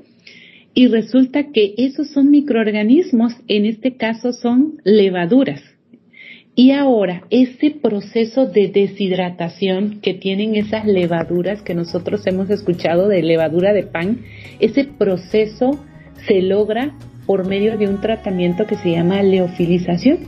y 0.73 0.87
resulta 0.87 1.51
que 1.51 1.73
esos 1.77 2.09
son 2.09 2.31
microorganismos, 2.31 3.33
en 3.47 3.65
este 3.65 3.95
caso 3.95 4.33
son 4.33 4.81
levaduras. 4.83 5.61
Y 6.53 6.71
ahora, 6.71 7.23
ese 7.29 7.71
proceso 7.71 8.45
de 8.45 8.67
deshidratación 8.67 10.01
que 10.01 10.13
tienen 10.13 10.55
esas 10.55 10.85
levaduras 10.85 11.61
que 11.61 11.73
nosotros 11.73 12.27
hemos 12.27 12.49
escuchado 12.49 13.07
de 13.07 13.23
levadura 13.23 13.71
de 13.71 13.83
pan, 13.83 14.25
ese 14.59 14.83
proceso 14.83 15.79
se 16.27 16.41
logra 16.41 16.93
por 17.25 17.47
medio 17.47 17.77
de 17.77 17.87
un 17.87 18.01
tratamiento 18.01 18.67
que 18.67 18.75
se 18.75 18.91
llama 18.91 19.23
leofilización. 19.23 20.19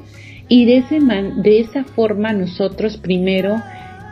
Y 0.48 0.66
de, 0.66 0.78
ese 0.78 1.00
de 1.00 1.60
esa 1.60 1.84
forma 1.84 2.32
nosotros 2.32 2.98
primero 2.98 3.62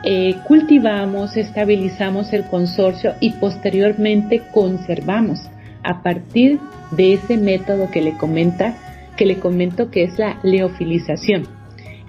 eh, 0.04 0.34
cultivamos, 0.46 1.36
estabilizamos 1.36 2.32
el 2.34 2.44
consorcio 2.44 3.14
y 3.20 3.30
posteriormente 3.32 4.42
conservamos 4.52 5.38
a 5.82 6.02
partir 6.02 6.58
de 6.90 7.14
ese 7.14 7.38
método 7.38 7.90
que 7.90 8.02
le 8.02 8.16
comenta 8.18 8.76
que 9.16 9.26
le 9.26 9.38
comento 9.38 9.90
que 9.90 10.04
es 10.04 10.18
la 10.18 10.40
leofilización. 10.42 11.61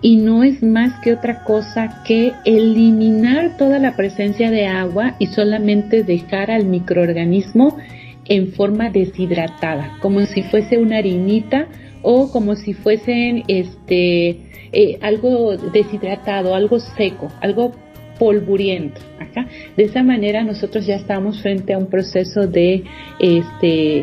Y 0.03 0.17
no 0.17 0.43
es 0.43 0.61
más 0.61 0.99
que 0.99 1.13
otra 1.13 1.43
cosa 1.45 2.03
que 2.05 2.33
eliminar 2.45 3.57
toda 3.57 3.79
la 3.79 3.95
presencia 3.95 4.51
de 4.51 4.67
agua 4.67 5.15
y 5.17 5.27
solamente 5.27 6.03
dejar 6.03 6.51
al 6.51 6.65
microorganismo 6.65 7.77
en 8.25 8.51
forma 8.51 8.89
deshidratada, 8.89 9.97
como 10.01 10.25
si 10.25 10.43
fuese 10.43 10.77
una 10.77 10.97
harinita 10.97 11.67
o 12.01 12.29
como 12.31 12.55
si 12.55 12.73
fuesen 12.73 13.43
este 13.47 14.37
eh, 14.73 14.97
algo 15.01 15.55
deshidratado, 15.55 16.53
algo 16.53 16.79
seco, 16.79 17.29
algo 17.41 17.71
polvuriento. 18.19 18.99
Acá. 19.19 19.47
De 19.77 19.85
esa 19.85 20.03
manera 20.03 20.43
nosotros 20.43 20.85
ya 20.85 20.95
estamos 20.95 21.41
frente 21.41 21.73
a 21.73 21.77
un 21.77 21.87
proceso 21.87 22.47
de 22.47 22.83
este, 23.19 23.99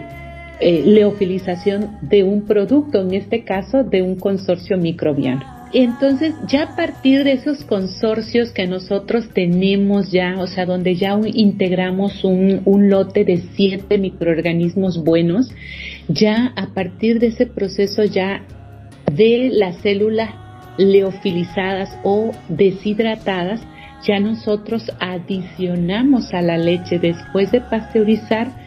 eh, 0.61 0.83
leofilización 0.87 1.99
de 2.03 2.23
un 2.23 2.47
producto, 2.47 3.03
en 3.03 3.15
este 3.15 3.45
caso 3.45 3.85
de 3.85 4.03
un 4.03 4.17
consorcio 4.17 4.79
microbiano. 4.79 5.60
Entonces, 5.73 6.35
ya 6.49 6.63
a 6.65 6.77
partir 6.77 7.23
de 7.23 7.33
esos 7.33 7.65
consorcios 7.65 8.51
que 8.51 8.67
nosotros 8.67 9.29
tenemos 9.33 10.11
ya, 10.11 10.35
o 10.39 10.49
sea, 10.49 10.67
donde 10.67 10.97
ya 10.97 11.19
integramos 11.33 12.25
un, 12.25 12.63
un, 12.65 12.91
lote 12.91 13.25
de 13.25 13.43
siete 13.55 13.97
microorganismos 13.97 15.05
buenos, 15.05 15.49
ya 16.09 16.53
a 16.57 16.75
partir 16.75 17.21
de 17.21 17.29
ese 17.29 17.47
proceso 17.47 18.03
ya 18.03 18.43
de 19.13 19.51
las 19.53 19.77
células 19.77 20.31
leofilizadas 20.77 21.97
o 22.03 22.33
deshidratadas, 22.49 23.61
ya 24.07 24.19
nosotros 24.19 24.91
adicionamos 24.99 26.33
a 26.33 26.43
la 26.43 26.59
leche 26.59 26.99
después 26.99 27.53
de 27.53 27.61
pasteurizar 27.61 28.60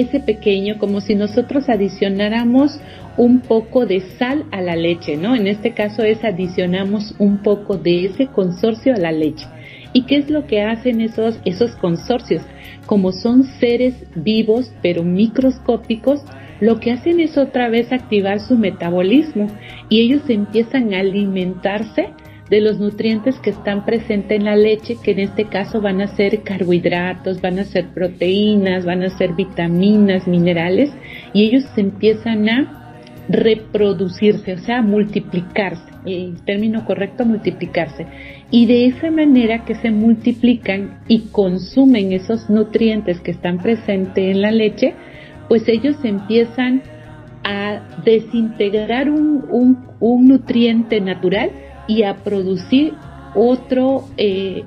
ese 0.00 0.20
pequeño, 0.20 0.78
como 0.78 1.00
si 1.00 1.14
nosotros 1.14 1.68
adicionáramos 1.68 2.80
un 3.16 3.40
poco 3.40 3.86
de 3.86 4.00
sal 4.18 4.44
a 4.50 4.60
la 4.60 4.76
leche, 4.76 5.16
¿no? 5.16 5.34
En 5.36 5.46
este 5.46 5.72
caso 5.72 6.02
es 6.02 6.24
adicionamos 6.24 7.14
un 7.18 7.42
poco 7.42 7.76
de 7.76 8.06
ese 8.06 8.26
consorcio 8.26 8.94
a 8.94 8.98
la 8.98 9.12
leche. 9.12 9.46
¿Y 9.92 10.02
qué 10.02 10.16
es 10.16 10.30
lo 10.30 10.46
que 10.46 10.62
hacen 10.62 11.00
esos, 11.00 11.38
esos 11.44 11.76
consorcios? 11.76 12.42
Como 12.86 13.12
son 13.12 13.44
seres 13.44 13.94
vivos 14.16 14.72
pero 14.82 15.04
microscópicos, 15.04 16.22
lo 16.60 16.80
que 16.80 16.92
hacen 16.92 17.20
es 17.20 17.38
otra 17.38 17.68
vez 17.68 17.92
activar 17.92 18.40
su 18.40 18.56
metabolismo 18.56 19.46
y 19.88 20.00
ellos 20.00 20.22
empiezan 20.28 20.92
a 20.92 21.00
alimentarse 21.00 22.08
de 22.50 22.60
los 22.60 22.78
nutrientes 22.78 23.38
que 23.40 23.50
están 23.50 23.84
presentes 23.84 24.38
en 24.38 24.44
la 24.44 24.56
leche, 24.56 24.96
que 25.02 25.12
en 25.12 25.20
este 25.20 25.46
caso 25.46 25.80
van 25.80 26.00
a 26.00 26.08
ser 26.08 26.42
carbohidratos, 26.42 27.40
van 27.40 27.58
a 27.58 27.64
ser 27.64 27.88
proteínas, 27.88 28.84
van 28.84 29.02
a 29.02 29.10
ser 29.16 29.32
vitaminas, 29.32 30.26
minerales, 30.26 30.90
y 31.32 31.44
ellos 31.44 31.64
empiezan 31.76 32.48
a 32.48 32.80
reproducirse, 33.28 34.52
o 34.52 34.58
sea, 34.58 34.82
multiplicarse, 34.82 35.82
el 36.04 36.42
término 36.44 36.84
correcto, 36.84 37.24
multiplicarse. 37.24 38.06
Y 38.50 38.66
de 38.66 38.86
esa 38.86 39.10
manera 39.10 39.64
que 39.64 39.74
se 39.76 39.90
multiplican 39.90 41.00
y 41.08 41.20
consumen 41.32 42.12
esos 42.12 42.50
nutrientes 42.50 43.20
que 43.20 43.30
están 43.30 43.58
presentes 43.58 44.34
en 44.34 44.42
la 44.42 44.50
leche, 44.50 44.94
pues 45.48 45.66
ellos 45.68 45.96
empiezan 46.04 46.82
a 47.42 47.80
desintegrar 48.04 49.08
un, 49.08 49.86
un 50.00 50.28
nutriente 50.28 51.00
natural 51.00 51.50
y 51.86 52.02
a 52.02 52.16
producir 52.24 52.94
otro, 53.34 54.04
eh, 54.16 54.64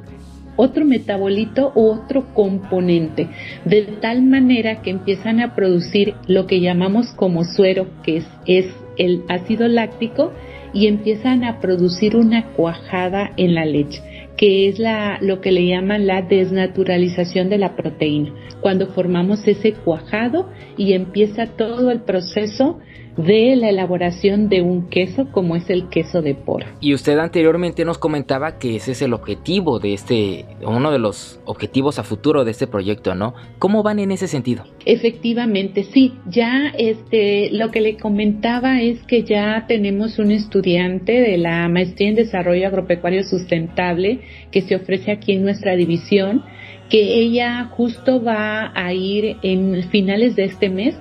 otro 0.56 0.86
metabolito 0.86 1.72
u 1.76 1.92
otro 1.92 2.34
componente, 2.34 3.30
de 3.66 3.84
tal 4.02 4.24
manera 4.24 4.82
que 4.82 4.90
empiezan 4.90 5.40
a 5.40 5.56
producir 5.56 6.16
lo 6.28 6.48
que 6.48 6.60
llamamos 6.60 7.08
como 7.14 7.44
suero, 7.44 7.88
que 8.04 8.18
es, 8.18 8.26
es 8.46 8.66
el 8.98 9.24
ácido 9.30 9.68
láctico, 9.68 10.34
y 10.74 10.88
empiezan 10.88 11.44
a 11.44 11.60
producir 11.60 12.16
una 12.16 12.48
cuajada 12.54 13.32
en 13.38 13.56
la 13.56 13.66
leche 13.66 14.02
que 14.38 14.70
es 14.70 14.78
la, 14.78 15.18
lo 15.20 15.42
que 15.42 15.52
le 15.52 15.66
llaman 15.66 16.06
la 16.06 16.22
desnaturalización 16.22 17.50
de 17.50 17.58
la 17.58 17.76
proteína, 17.76 18.32
cuando 18.62 18.88
formamos 18.88 19.46
ese 19.48 19.74
cuajado 19.74 20.50
y 20.78 20.94
empieza 20.94 21.48
todo 21.48 21.90
el 21.90 22.02
proceso 22.02 22.80
de 23.18 23.56
la 23.56 23.70
elaboración 23.70 24.48
de 24.48 24.62
un 24.62 24.90
queso 24.90 25.32
como 25.32 25.56
es 25.56 25.70
el 25.70 25.90
queso 25.90 26.22
de 26.22 26.36
poro. 26.36 26.68
Y 26.80 26.94
usted 26.94 27.18
anteriormente 27.18 27.84
nos 27.84 27.98
comentaba 27.98 28.60
que 28.60 28.76
ese 28.76 28.92
es 28.92 29.02
el 29.02 29.14
objetivo 29.14 29.80
de 29.80 29.94
este, 29.94 30.46
uno 30.62 30.92
de 30.92 31.00
los 31.00 31.40
objetivos 31.46 32.00
a 32.00 32.04
futuro 32.04 32.46
de 32.46 32.52
este 32.52 32.68
proyecto, 32.68 33.16
¿no? 33.16 33.34
¿Cómo 33.60 33.82
van 33.82 34.00
en 34.00 34.12
ese 34.12 34.28
sentido? 34.28 34.66
Efectivamente, 34.86 35.84
sí, 35.84 36.14
ya 36.28 36.72
este, 36.78 37.50
lo 37.52 37.72
que 37.72 37.82
le 37.82 37.98
comentaba 37.98 38.82
es 38.82 39.02
que 39.04 39.24
ya 39.24 39.66
tenemos 39.68 40.20
un 40.20 40.32
estudiante 40.32 41.14
de 41.14 41.38
la 41.38 41.68
maestría 41.70 42.10
en 42.10 42.16
desarrollo 42.16 42.68
agropecuario 42.68 43.24
sustentable 43.24 44.20
que 44.52 44.62
se 44.62 44.76
ofrece 44.76 45.12
aquí 45.12 45.34
en 45.34 45.42
nuestra 45.42 45.76
división, 45.76 46.44
que 46.90 47.20
ella 47.20 47.66
justo 47.72 48.24
va 48.24 48.72
a 48.76 48.94
ir 48.94 49.38
en 49.42 49.84
finales 49.90 50.36
de 50.36 50.46
este 50.46 50.70
mes 50.70 50.96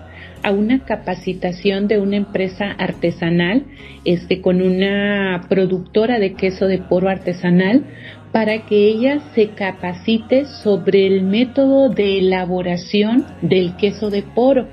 a 0.47 0.53
una 0.53 0.85
capacitación 0.85 1.89
de 1.89 1.99
una 1.99 2.15
empresa 2.15 2.71
artesanal, 2.79 3.65
este, 4.05 4.41
con 4.41 4.63
una 4.63 5.45
productora 5.49 6.21
de 6.21 6.35
queso 6.35 6.69
de 6.69 6.79
poro 6.79 7.09
artesanal, 7.09 7.83
para 8.31 8.65
que 8.65 8.87
ella 8.87 9.19
se 9.35 9.49
capacite 9.49 10.45
sobre 10.63 11.09
el 11.09 11.25
método 11.25 11.89
de 11.89 12.21
elaboración 12.21 13.27
del 13.43 13.75
queso 13.75 14.09
de 14.09 14.23
poro. 14.23 14.69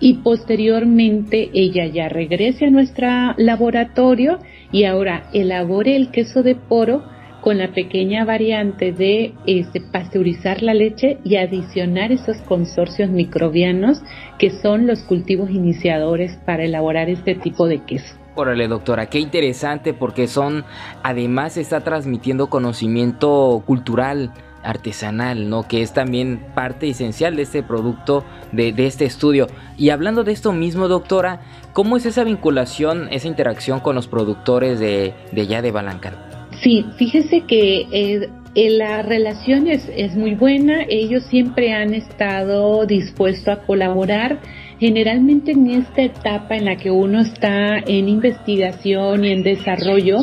Y 0.00 0.14
posteriormente 0.24 1.50
ella 1.52 1.84
ya 1.84 2.08
regrese 2.08 2.64
a 2.64 2.70
nuestro 2.70 3.06
laboratorio 3.36 4.38
y 4.72 4.84
ahora 4.84 5.24
elabore 5.34 5.94
el 5.94 6.10
queso 6.10 6.42
de 6.42 6.54
poro 6.54 7.04
con 7.42 7.58
la 7.58 7.72
pequeña 7.72 8.24
variante 8.24 8.92
de 8.92 9.34
este, 9.46 9.80
pasteurizar 9.80 10.62
la 10.62 10.74
leche 10.74 11.18
y 11.24 11.36
adicionar 11.36 12.12
esos 12.12 12.38
consorcios 12.42 13.10
microbianos 13.10 14.00
que 14.38 14.50
son 14.50 14.86
los 14.86 15.00
cultivos 15.00 15.50
iniciadores 15.50 16.38
para 16.46 16.64
elaborar 16.64 17.10
este 17.10 17.34
tipo 17.34 17.66
de 17.66 17.84
queso. 17.84 18.14
Órale, 18.36 18.66
doctora, 18.68 19.06
qué 19.06 19.18
interesante 19.18 19.92
porque 19.92 20.28
son, 20.28 20.64
además 21.02 21.58
está 21.58 21.80
transmitiendo 21.80 22.48
conocimiento 22.48 23.62
cultural, 23.66 24.32
artesanal, 24.62 25.50
¿no? 25.50 25.64
Que 25.64 25.82
es 25.82 25.92
también 25.92 26.40
parte 26.54 26.88
esencial 26.88 27.34
de 27.36 27.42
este 27.42 27.62
producto, 27.62 28.24
de, 28.52 28.72
este 28.78 29.04
estudio. 29.04 29.48
Y 29.76 29.90
hablando 29.90 30.22
de 30.24 30.32
esto 30.32 30.52
mismo, 30.52 30.86
doctora, 30.88 31.40
¿cómo 31.72 31.96
es 31.96 32.06
esa 32.06 32.24
vinculación, 32.24 33.08
esa 33.10 33.26
interacción 33.28 33.80
con 33.80 33.96
los 33.96 34.06
productores 34.06 34.78
de, 34.78 35.12
de 35.32 35.42
allá 35.42 35.60
de 35.60 35.72
Balancán? 35.72 36.31
Sí, 36.62 36.84
fíjese 36.96 37.40
que 37.40 37.86
eh, 37.90 38.28
eh, 38.54 38.70
la 38.70 39.02
relación 39.02 39.66
es, 39.66 39.90
es, 39.96 40.14
muy 40.14 40.36
buena, 40.36 40.84
ellos 40.88 41.24
siempre 41.24 41.72
han 41.72 41.92
estado 41.92 42.86
dispuestos 42.86 43.48
a 43.48 43.62
colaborar. 43.62 44.38
Generalmente 44.78 45.52
en 45.52 45.70
esta 45.70 46.02
etapa 46.02 46.56
en 46.56 46.66
la 46.66 46.76
que 46.76 46.90
uno 46.90 47.20
está 47.20 47.78
en 47.78 48.08
investigación 48.08 49.24
y 49.24 49.32
en 49.32 49.42
desarrollo, 49.42 50.18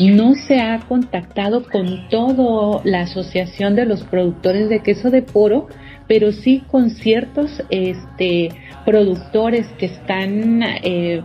no 0.00 0.34
se 0.34 0.60
ha 0.60 0.80
contactado 0.80 1.64
con 1.64 2.08
toda 2.08 2.80
la 2.84 3.02
asociación 3.02 3.76
de 3.76 3.84
los 3.84 4.02
productores 4.04 4.70
de 4.70 4.80
queso 4.80 5.10
de 5.10 5.22
poro, 5.22 5.68
pero 6.08 6.32
sí 6.32 6.62
con 6.70 6.90
ciertos 6.90 7.62
este, 7.68 8.48
productores 8.86 9.66
que 9.78 9.86
están 9.86 10.62
eh, 10.62 11.22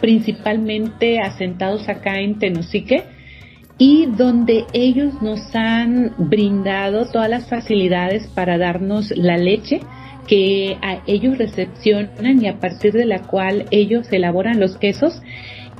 principalmente 0.00 1.20
asentados 1.20 1.88
acá 1.88 2.20
en 2.20 2.38
Tenosique 2.38 3.04
y 3.80 4.04
donde 4.04 4.66
ellos 4.74 5.22
nos 5.22 5.40
han 5.54 6.12
brindado 6.18 7.06
todas 7.06 7.30
las 7.30 7.48
facilidades 7.48 8.28
para 8.34 8.58
darnos 8.58 9.10
la 9.16 9.38
leche 9.38 9.80
que 10.28 10.76
ellos 11.06 11.38
recepcionan 11.38 12.42
y 12.42 12.46
a 12.46 12.60
partir 12.60 12.92
de 12.92 13.06
la 13.06 13.26
cual 13.26 13.64
ellos 13.70 14.06
elaboran 14.12 14.60
los 14.60 14.76
quesos 14.76 15.22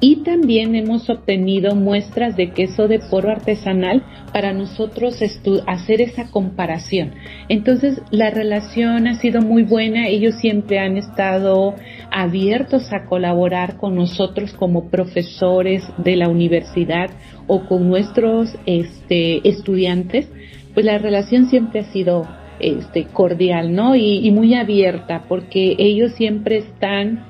y 0.01 0.23
también 0.23 0.75
hemos 0.75 1.11
obtenido 1.11 1.75
muestras 1.75 2.37
de 2.37 2.51
queso 2.51 2.89
de 2.89 2.99
poro 2.99 3.31
artesanal 3.31 4.03
para 4.33 4.53
nosotros 4.53 5.21
hacer 5.67 6.01
esa 6.01 6.31
comparación. 6.31 7.13
Entonces 7.49 8.01
la 8.11 8.31
relación 8.31 9.07
ha 9.07 9.21
sido 9.21 9.43
muy 9.43 9.63
buena, 9.63 10.09
ellos 10.09 10.37
siempre 10.41 10.79
han 10.79 10.97
estado 10.97 11.75
abiertos 12.11 12.93
a 12.93 13.05
colaborar 13.05 13.77
con 13.77 13.95
nosotros 13.95 14.55
como 14.55 14.89
profesores 14.89 15.85
de 15.99 16.17
la 16.17 16.29
universidad 16.29 17.11
o 17.47 17.67
con 17.67 17.89
nuestros 17.89 18.57
este, 18.65 19.47
estudiantes, 19.47 20.29
pues 20.73 20.87
la 20.87 20.99
relación 20.99 21.47
siempre 21.47 21.81
ha 21.81 21.93
sido 21.93 22.27
este, 22.59 23.05
cordial, 23.05 23.75
¿no? 23.75 23.97
Y, 23.97 24.27
y 24.27 24.31
muy 24.31 24.55
abierta, 24.55 25.25
porque 25.29 25.75
ellos 25.79 26.13
siempre 26.13 26.59
están 26.59 27.30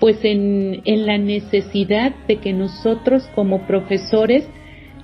pues 0.00 0.18
en, 0.24 0.82
en 0.84 1.06
la 1.06 1.18
necesidad 1.18 2.14
de 2.26 2.36
que 2.36 2.52
nosotros 2.52 3.28
como 3.34 3.66
profesores 3.66 4.46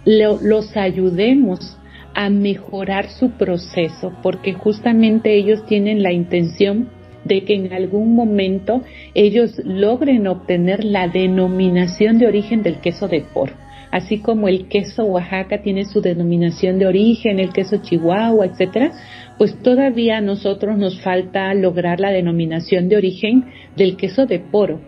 los 0.05 0.76
ayudemos 0.76 1.78
a 2.14 2.28
mejorar 2.28 3.09
su 3.09 3.30
proceso, 3.30 4.12
porque 4.22 4.53
justamente 4.53 5.34
ellos 5.34 5.64
tienen 5.66 6.03
la 6.03 6.12
intención 6.12 6.90
de 7.24 7.45
que 7.45 7.55
en 7.55 7.72
algún 7.72 8.14
momento 8.14 8.82
ellos 9.14 9.61
logren 9.64 10.26
obtener 10.26 10.84
la 10.84 11.09
denominación 11.09 12.18
de 12.18 12.26
origen 12.26 12.62
del 12.62 12.80
queso 12.80 13.09
de 13.09 13.20
poro. 13.20 13.55
Así 13.93 14.18
como 14.18 14.49
el 14.49 14.68
queso 14.68 15.05
Oaxaca 15.05 15.62
tiene 15.62 15.84
su 15.84 16.01
denominación 16.01 16.78
de 16.78 16.86
origen, 16.86 17.38
el 17.38 17.53
queso 17.53 17.76
Chihuahua, 17.76 18.47
etcétera, 18.47 18.90
pues 19.36 19.55
todavía 19.62 20.16
a 20.16 20.22
nosotros 20.22 20.78
nos 20.78 21.01
falta 21.03 21.53
lograr 21.53 22.01
la 22.01 22.11
denominación 22.11 22.88
de 22.88 22.97
origen 22.97 23.45
del 23.76 23.97
queso 23.97 24.24
de 24.24 24.40
poro. 24.40 24.80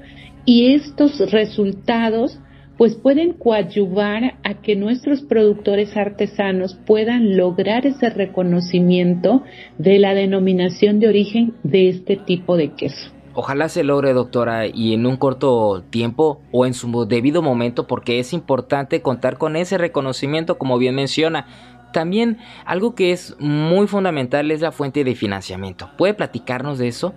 Y 0.46 0.72
estos 0.72 1.30
resultados 1.30 2.40
pues 2.78 2.96
pueden 2.96 3.34
coadyuvar 3.34 4.38
a 4.42 4.55
que 4.62 4.74
nuestros 4.74 5.22
productores 5.22 5.96
artesanos 5.96 6.74
puedan 6.86 7.36
lograr 7.36 7.86
ese 7.86 8.11
reconocimiento 8.11 9.44
de 9.78 9.98
la 9.98 10.14
denominación 10.14 10.98
de 10.98 11.09
origen 11.09 11.55
de 11.62 11.90
este 11.90 12.16
tipo 12.16 12.57
de 12.57 12.72
queso. 12.72 13.13
Ojalá 13.35 13.68
se 13.68 13.82
logre, 13.82 14.12
doctora, 14.12 14.66
y 14.66 14.95
en 14.95 15.07
un 15.07 15.16
corto 15.16 15.82
tiempo 15.91 16.41
o 16.53 16.66
en 16.66 16.74
su 16.74 17.07
debido 17.07 17.43
momento, 17.43 17.87
porque 17.87 18.20
es 18.20 18.32
importante 18.32 19.03
contar 19.03 19.39
con 19.39 19.57
ese 19.57 19.76
reconocimiento, 19.76 20.57
como 20.57 20.78
bien 20.78 20.95
menciona. 20.95 21.47
También 21.93 22.39
algo 22.64 22.95
que 22.95 23.12
es 23.12 23.37
muy 23.39 23.87
fundamental 23.87 24.51
es 24.51 24.61
la 24.61 24.72
fuente 24.72 25.05
de 25.05 25.14
financiamiento. 25.14 25.91
¿Puede 25.97 26.14
platicarnos 26.14 26.78
de 26.78 26.89
eso? 26.89 27.14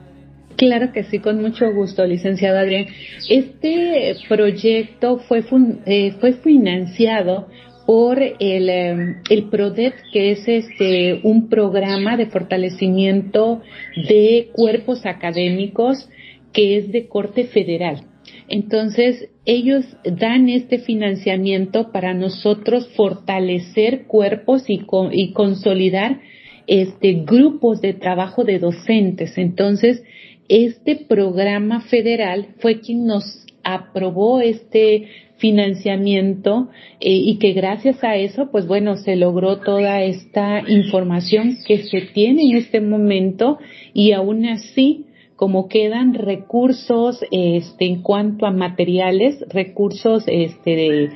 Claro 0.57 0.91
que 0.91 1.03
sí, 1.03 1.19
con 1.19 1.39
mucho 1.39 1.71
gusto, 1.71 2.03
licenciado 2.03 2.57
Adrián. 2.57 2.87
Este 3.29 4.15
proyecto 4.27 5.19
fue, 5.19 5.45
eh, 5.85 6.15
fue 6.19 6.33
financiado 6.33 7.47
por 7.87 8.21
el, 8.21 8.69
em, 8.69 9.15
el 9.29 9.43
PRODEP, 9.45 9.93
que 10.11 10.31
es 10.31 10.45
este 10.45 11.21
un 11.23 11.47
programa 11.47 12.17
de 12.17 12.25
fortalecimiento 12.25 13.61
de 13.95 14.49
cuerpos 14.51 15.05
académicos 15.05 16.09
que 16.51 16.75
es 16.75 16.91
de 16.91 17.07
corte 17.07 17.45
federal. 17.45 18.01
Entonces, 18.49 19.29
ellos 19.45 19.85
dan 20.03 20.49
este 20.49 20.79
financiamiento 20.79 21.93
para 21.93 22.13
nosotros 22.13 22.89
fortalecer 22.97 24.05
cuerpos 24.05 24.69
y, 24.69 24.81
y 25.13 25.31
consolidar 25.31 26.19
este 26.67 27.13
grupos 27.25 27.79
de 27.79 27.93
trabajo 27.93 28.43
de 28.43 28.59
docentes. 28.59 29.37
Entonces, 29.37 30.03
este 30.49 30.97
programa 30.97 31.79
federal 31.81 32.47
fue 32.59 32.81
quien 32.81 33.05
nos 33.05 33.45
aprobó 33.63 34.41
este 34.41 35.07
financiamiento 35.37 36.69
eh, 36.99 37.11
y 37.11 37.37
que 37.37 37.53
gracias 37.53 38.03
a 38.03 38.15
eso, 38.15 38.49
pues 38.51 38.67
bueno, 38.67 38.97
se 38.97 39.15
logró 39.15 39.59
toda 39.59 40.01
esta 40.03 40.63
información 40.67 41.57
que 41.65 41.83
se 41.83 42.01
tiene 42.01 42.43
en 42.43 42.57
este 42.57 42.81
momento 42.81 43.59
y 43.93 44.11
aún 44.11 44.45
así, 44.45 45.05
como 45.35 45.67
quedan 45.67 46.15
recursos 46.15 47.23
este, 47.31 47.85
en 47.85 48.01
cuanto 48.01 48.45
a 48.45 48.51
materiales, 48.51 49.43
recursos 49.49 50.23
este, 50.27 50.75
de, 50.75 51.09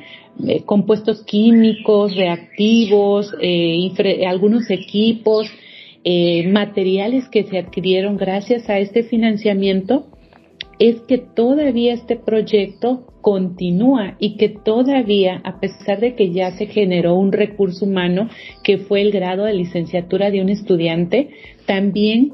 eh, 0.48 0.64
compuestos 0.66 1.24
químicos, 1.24 2.16
reactivos, 2.16 3.34
eh, 3.42 3.92
algunos 4.28 4.70
equipos, 4.70 5.48
eh, 6.04 6.48
materiales 6.48 7.28
que 7.30 7.44
se 7.44 7.60
adquirieron 7.60 8.18
gracias 8.18 8.70
a 8.70 8.80
este 8.80 9.04
financiamiento 9.04 10.08
es 10.82 11.00
que 11.02 11.20
todavía 11.20 11.94
este 11.94 12.16
proyecto 12.16 13.06
continúa 13.22 14.16
y 14.18 14.36
que 14.38 14.50
todavía, 14.50 15.40
a 15.44 15.60
pesar 15.60 16.00
de 16.00 16.16
que 16.16 16.32
ya 16.32 16.58
se 16.58 16.66
generó 16.66 17.14
un 17.14 17.32
recurso 17.32 17.86
humano 17.86 18.30
que 18.64 18.80
fue 18.80 19.02
el 19.02 19.12
grado 19.12 19.44
de 19.44 19.54
licenciatura 19.54 20.32
de 20.32 20.42
un 20.42 20.50
estudiante, 20.50 21.30
también 21.68 22.34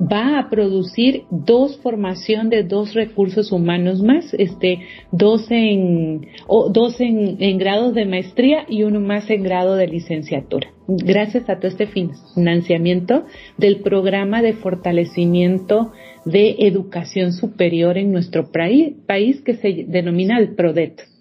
va 0.00 0.38
a 0.38 0.50
producir 0.50 1.24
dos 1.30 1.78
formación 1.78 2.50
de 2.50 2.62
dos 2.62 2.94
recursos 2.94 3.52
humanos 3.52 4.02
más, 4.02 4.34
este, 4.34 4.80
dos 5.10 5.50
en, 5.50 6.28
o 6.46 6.70
dos 6.70 7.00
en, 7.00 7.36
en 7.40 7.58
grados 7.58 7.94
de 7.94 8.04
maestría 8.04 8.66
y 8.68 8.82
uno 8.82 9.00
más 9.00 9.30
en 9.30 9.42
grado 9.42 9.76
de 9.76 9.86
licenciatura. 9.86 10.68
Gracias 10.88 11.48
a 11.48 11.56
todo 11.56 11.68
este 11.68 11.86
financiamiento 11.86 13.24
del 13.56 13.80
programa 13.80 14.42
de 14.42 14.52
fortalecimiento 14.52 15.92
de 16.24 16.56
educación 16.60 17.32
superior 17.32 17.98
en 17.98 18.12
nuestro 18.12 18.50
país 18.52 19.40
que 19.42 19.54
se 19.54 19.86
denomina 19.88 20.38
el 20.38 20.54
PRODET. 20.54 21.15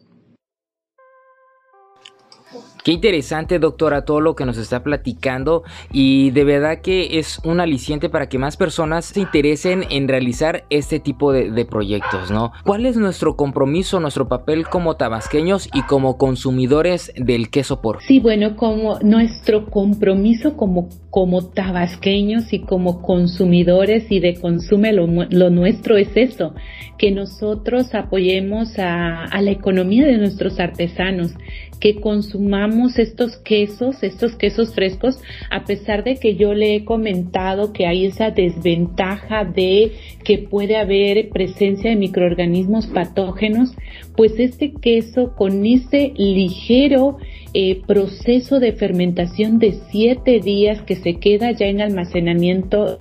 Qué 2.85 2.91
interesante, 2.91 3.57
doctora, 3.57 4.05
todo 4.05 4.21
lo 4.21 4.35
que 4.35 4.45
nos 4.45 4.59
está 4.59 4.83
platicando 4.83 5.63
y 5.91 6.29
de 6.29 6.43
verdad 6.43 6.81
que 6.81 7.17
es 7.17 7.39
un 7.43 7.59
aliciente 7.59 8.09
para 8.09 8.29
que 8.29 8.37
más 8.37 8.57
personas 8.57 9.05
se 9.05 9.21
interesen 9.21 9.85
en 9.89 10.07
realizar 10.07 10.65
este 10.69 10.99
tipo 10.99 11.33
de, 11.33 11.65
proyectos, 11.65 12.29
¿no? 12.29 12.51
¿Cuál 12.63 12.85
es 12.85 12.95
nuestro 12.95 13.35
compromiso, 13.35 13.99
nuestro 13.99 14.27
papel 14.27 14.67
como 14.67 14.97
tabasqueños 14.97 15.67
y 15.73 15.81
como 15.81 16.19
consumidores 16.19 17.11
del 17.17 17.49
queso 17.49 17.81
por? 17.81 18.03
Sí, 18.03 18.19
bueno, 18.19 18.55
como 18.55 18.99
nuestro 18.99 19.65
compromiso 19.65 20.55
como, 20.55 20.87
como 21.09 21.43
tabasqueños 21.43 22.53
y 22.53 22.59
como 22.59 23.01
consumidores 23.01 24.11
y 24.11 24.19
de 24.19 24.35
consume 24.39 24.93
lo, 24.93 25.07
nuestro 25.07 25.97
es 25.97 26.15
eso, 26.15 26.53
que 26.99 27.09
nosotros 27.09 27.95
apoyemos 27.95 28.77
a, 28.77 29.23
a 29.23 29.41
la 29.41 29.49
economía 29.49 30.05
de 30.05 30.19
nuestros 30.19 30.59
artesanos, 30.59 31.33
que 31.79 31.95
consumamos 31.95 32.97
estos 32.99 33.37
quesos, 33.37 34.01
estos 34.03 34.35
quesos 34.35 34.73
frescos, 34.73 35.19
a 35.49 35.65
pesar 35.65 36.03
de 36.03 36.17
que 36.17 36.35
yo 36.35 36.53
le 36.53 36.75
he 36.75 36.85
comentado 36.85 37.73
que 37.73 37.85
hay 37.85 38.05
esa 38.05 38.31
desventaja 38.31 39.45
de 39.45 39.91
que 40.23 40.39
puede 40.39 40.77
haber 40.77 41.29
presencia 41.29 41.89
de 41.89 41.95
microorganismos 41.95 42.87
patógenos, 42.87 43.73
pues 44.15 44.33
este 44.39 44.73
queso 44.73 45.35
con 45.35 45.65
ese 45.65 46.13
ligero 46.15 47.17
eh, 47.53 47.81
proceso 47.87 48.59
de 48.59 48.73
fermentación 48.73 49.59
de 49.59 49.79
siete 49.91 50.39
días 50.39 50.81
que 50.81 50.95
se 50.95 51.15
queda 51.15 51.51
ya 51.51 51.67
en 51.67 51.81
almacenamiento 51.81 52.99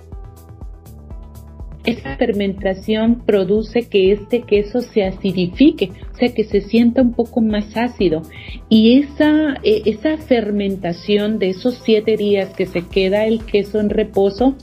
esa 1.85 2.15
fermentación 2.17 3.23
produce 3.25 3.87
que 3.87 4.11
este 4.11 4.41
queso 4.41 4.81
se 4.81 5.03
acidifique, 5.03 5.91
o 6.13 6.17
sea, 6.17 6.33
que 6.33 6.43
se 6.43 6.61
sienta 6.61 7.01
un 7.01 7.13
poco 7.13 7.41
más 7.41 7.75
ácido. 7.77 8.21
Y 8.69 8.99
esa, 8.99 9.55
e, 9.63 9.83
esa 9.85 10.17
fermentación 10.17 11.39
de 11.39 11.49
esos 11.49 11.81
siete 11.83 12.17
días 12.17 12.53
que 12.55 12.65
se 12.65 12.81
queda 12.81 13.25
el 13.25 13.43
queso 13.45 13.79
en 13.79 13.89
reposo 13.89 14.55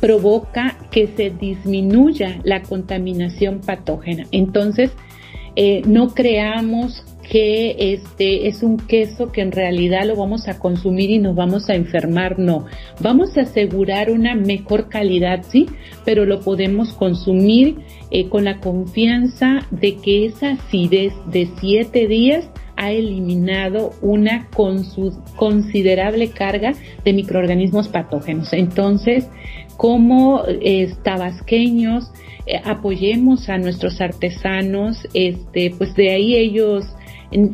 provoca 0.00 0.76
que 0.90 1.06
se 1.06 1.30
disminuya 1.30 2.40
la 2.42 2.62
contaminación 2.62 3.60
patógena. 3.60 4.26
Entonces, 4.32 4.90
eh, 5.54 5.82
no 5.86 6.14
creamos 6.14 7.04
que 7.22 7.94
este 7.94 8.48
es 8.48 8.62
un 8.62 8.76
queso 8.76 9.32
que 9.32 9.40
en 9.40 9.52
realidad 9.52 10.04
lo 10.04 10.16
vamos 10.16 10.48
a 10.48 10.58
consumir 10.58 11.10
y 11.10 11.18
nos 11.18 11.34
vamos 11.34 11.70
a 11.70 11.74
enfermar, 11.74 12.38
no. 12.38 12.66
Vamos 13.00 13.36
a 13.36 13.42
asegurar 13.42 14.10
una 14.10 14.34
mejor 14.34 14.88
calidad, 14.88 15.44
sí, 15.48 15.66
pero 16.04 16.26
lo 16.26 16.40
podemos 16.40 16.92
consumir 16.92 17.78
eh, 18.10 18.28
con 18.28 18.44
la 18.44 18.58
confianza 18.58 19.66
de 19.70 19.96
que 19.96 20.26
esa 20.26 20.52
acidez 20.52 21.14
de 21.26 21.48
siete 21.60 22.06
días 22.06 22.48
ha 22.76 22.90
eliminado 22.90 23.92
una 24.00 24.48
considerable 25.36 26.30
carga 26.30 26.74
de 27.04 27.12
microorganismos 27.12 27.88
patógenos. 27.88 28.52
Entonces, 28.52 29.28
como 29.76 30.42
eh, 30.48 30.92
tabasqueños, 31.02 32.10
eh, 32.46 32.60
apoyemos 32.64 33.48
a 33.48 33.58
nuestros 33.58 34.00
artesanos, 34.00 35.06
este, 35.14 35.72
pues 35.76 35.94
de 35.94 36.10
ahí 36.10 36.34
ellos 36.34 36.86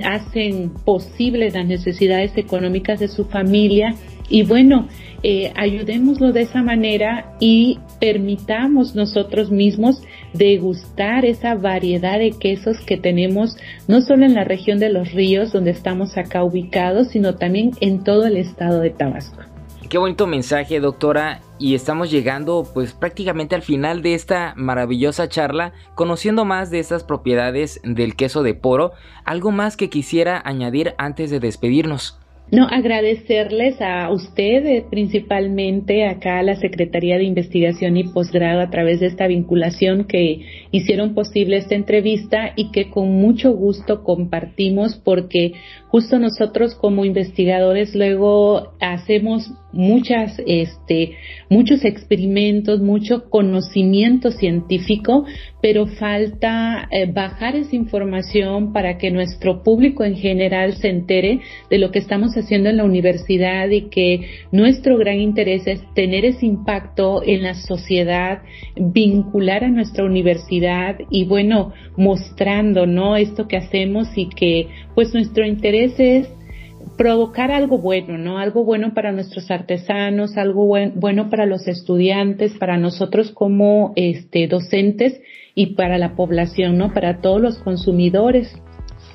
hacen 0.05 0.71
posibles 0.85 1.55
las 1.55 1.67
necesidades 1.67 2.37
económicas 2.37 3.01
de 3.01 3.09
su 3.09 3.25
familia 3.25 3.95
y 4.29 4.43
bueno, 4.43 4.89
eh, 5.23 5.53
ayudémoslo 5.57 6.33
de 6.33 6.43
esa 6.43 6.63
manera 6.63 7.33
y 7.41 7.79
permitamos 7.99 8.95
nosotros 8.95 9.51
mismos 9.51 10.03
degustar 10.33 11.25
esa 11.25 11.55
variedad 11.55 12.19
de 12.19 12.31
quesos 12.31 12.79
que 12.87 12.99
tenemos 12.99 13.57
no 13.89 14.01
solo 14.03 14.27
en 14.27 14.35
la 14.35 14.45
región 14.45 14.79
de 14.79 14.91
los 14.91 15.13
ríos 15.13 15.53
donde 15.53 15.71
estamos 15.71 16.17
acá 16.17 16.45
ubicados, 16.45 17.09
sino 17.09 17.35
también 17.37 17.73
en 17.81 18.05
todo 18.05 18.27
el 18.27 18.37
estado 18.37 18.81
de 18.81 18.91
Tabasco. 18.91 19.48
Qué 19.89 19.97
bonito 19.97 20.27
mensaje, 20.27 20.81
doctora. 20.81 21.41
Y 21.59 21.75
estamos 21.75 22.11
llegando 22.11 22.67
pues 22.75 22.93
prácticamente 22.93 23.55
al 23.55 23.63
final 23.63 24.03
de 24.03 24.13
esta 24.13 24.53
maravillosa 24.55 25.31
charla, 25.31 25.73
conociendo 25.95 26.45
más 26.45 26.71
de 26.71 26.79
estas 26.79 27.05
propiedades 27.05 27.81
del 27.83 28.15
queso 28.15 28.43
de 28.43 28.53
poro. 28.53 28.93
¿Algo 29.25 29.51
más 29.51 29.79
que 29.79 29.89
quisiera 29.89 30.43
añadir 30.45 30.95
antes 30.99 31.31
de 31.31 31.41
despedirnos? 31.41 32.19
No, 32.51 32.67
agradecerles 32.67 33.79
a 33.83 34.11
usted, 34.11 34.85
principalmente 34.89 36.07
acá 36.07 36.39
a 36.39 36.43
la 36.43 36.57
Secretaría 36.57 37.19
de 37.19 37.25
Investigación 37.25 37.99
y 37.99 38.05
Posgrado 38.05 38.63
a 38.63 38.71
través 38.71 39.01
de 39.01 39.07
esta 39.07 39.27
vinculación 39.27 40.05
que 40.05 40.47
hicieron 40.71 41.15
posible 41.15 41.59
esta 41.59 41.75
entrevista 41.75 42.55
y 42.57 42.71
que 42.71 42.89
con 42.89 43.11
mucho 43.21 43.53
gusto 43.53 44.03
compartimos 44.03 44.97
porque 44.97 45.53
justo 45.89 46.19
nosotros 46.19 46.75
como 46.75 47.05
investigadores 47.05 47.95
luego 47.95 48.73
hacemos 48.81 49.53
muchas, 49.73 50.41
este, 50.47 51.13
muchos 51.51 51.85
experimentos, 51.85 52.81
mucho 52.81 53.29
conocimiento 53.29 54.31
científico, 54.31 55.25
pero 55.61 55.87
falta 55.87 56.89
eh, 56.91 57.11
bajar 57.13 57.57
esa 57.57 57.77
información 57.77 58.73
para 58.73 58.99
que 58.99 59.11
nuestro 59.11 59.63
público 59.63 60.05
en 60.05 60.17
general 60.17 60.75
se 60.75 60.89
entere 60.89 61.41
de 61.71 61.79
lo 61.79 61.91
que 61.91 61.99
estamos 61.99 62.35
haciendo 62.37 62.69
en 62.71 62.79
la 62.79 62.85
universidad 62.85 63.69
y 63.71 63.89
que 63.91 64.29
nuestro 64.53 64.97
gran 64.97 65.21
interés 65.21 65.67
es 65.67 65.81
tener 65.95 66.25
ese 66.25 66.47
impacto 66.47 67.23
en 67.25 67.43
la 67.43 67.55
sociedad, 67.55 68.43
vincular 68.77 69.65
a 69.65 69.69
nuestra 69.69 70.05
universidad 70.05 70.97
y 71.11 71.25
bueno, 71.25 71.73
mostrando, 71.97 72.87
¿no? 72.87 73.17
Esto 73.17 73.49
que 73.49 73.57
hacemos 73.57 74.09
y 74.17 74.29
que 74.29 74.69
pues 74.95 75.13
nuestro 75.13 75.47
interés 75.47 75.95
es 75.99 76.29
provocar 76.99 77.53
algo 77.53 77.79
bueno, 77.79 78.19
¿no? 78.19 78.39
Algo 78.39 78.65
bueno 78.65 78.93
para 78.93 79.13
nuestros 79.13 79.51
artesanos, 79.51 80.37
algo 80.37 80.67
bueno 80.67 81.31
para 81.31 81.47
los 81.47 81.67
estudiantes, 81.69 82.53
para 82.59 82.77
nosotros 82.77 83.31
como 83.31 83.93
este, 83.97 84.49
docentes 84.49 85.19
y 85.55 85.75
para 85.77 85.97
la 85.97 86.17
población, 86.17 86.77
¿no? 86.77 86.93
Para 86.93 87.21
todos 87.21 87.41
los 87.41 87.59
consumidores. 87.61 88.53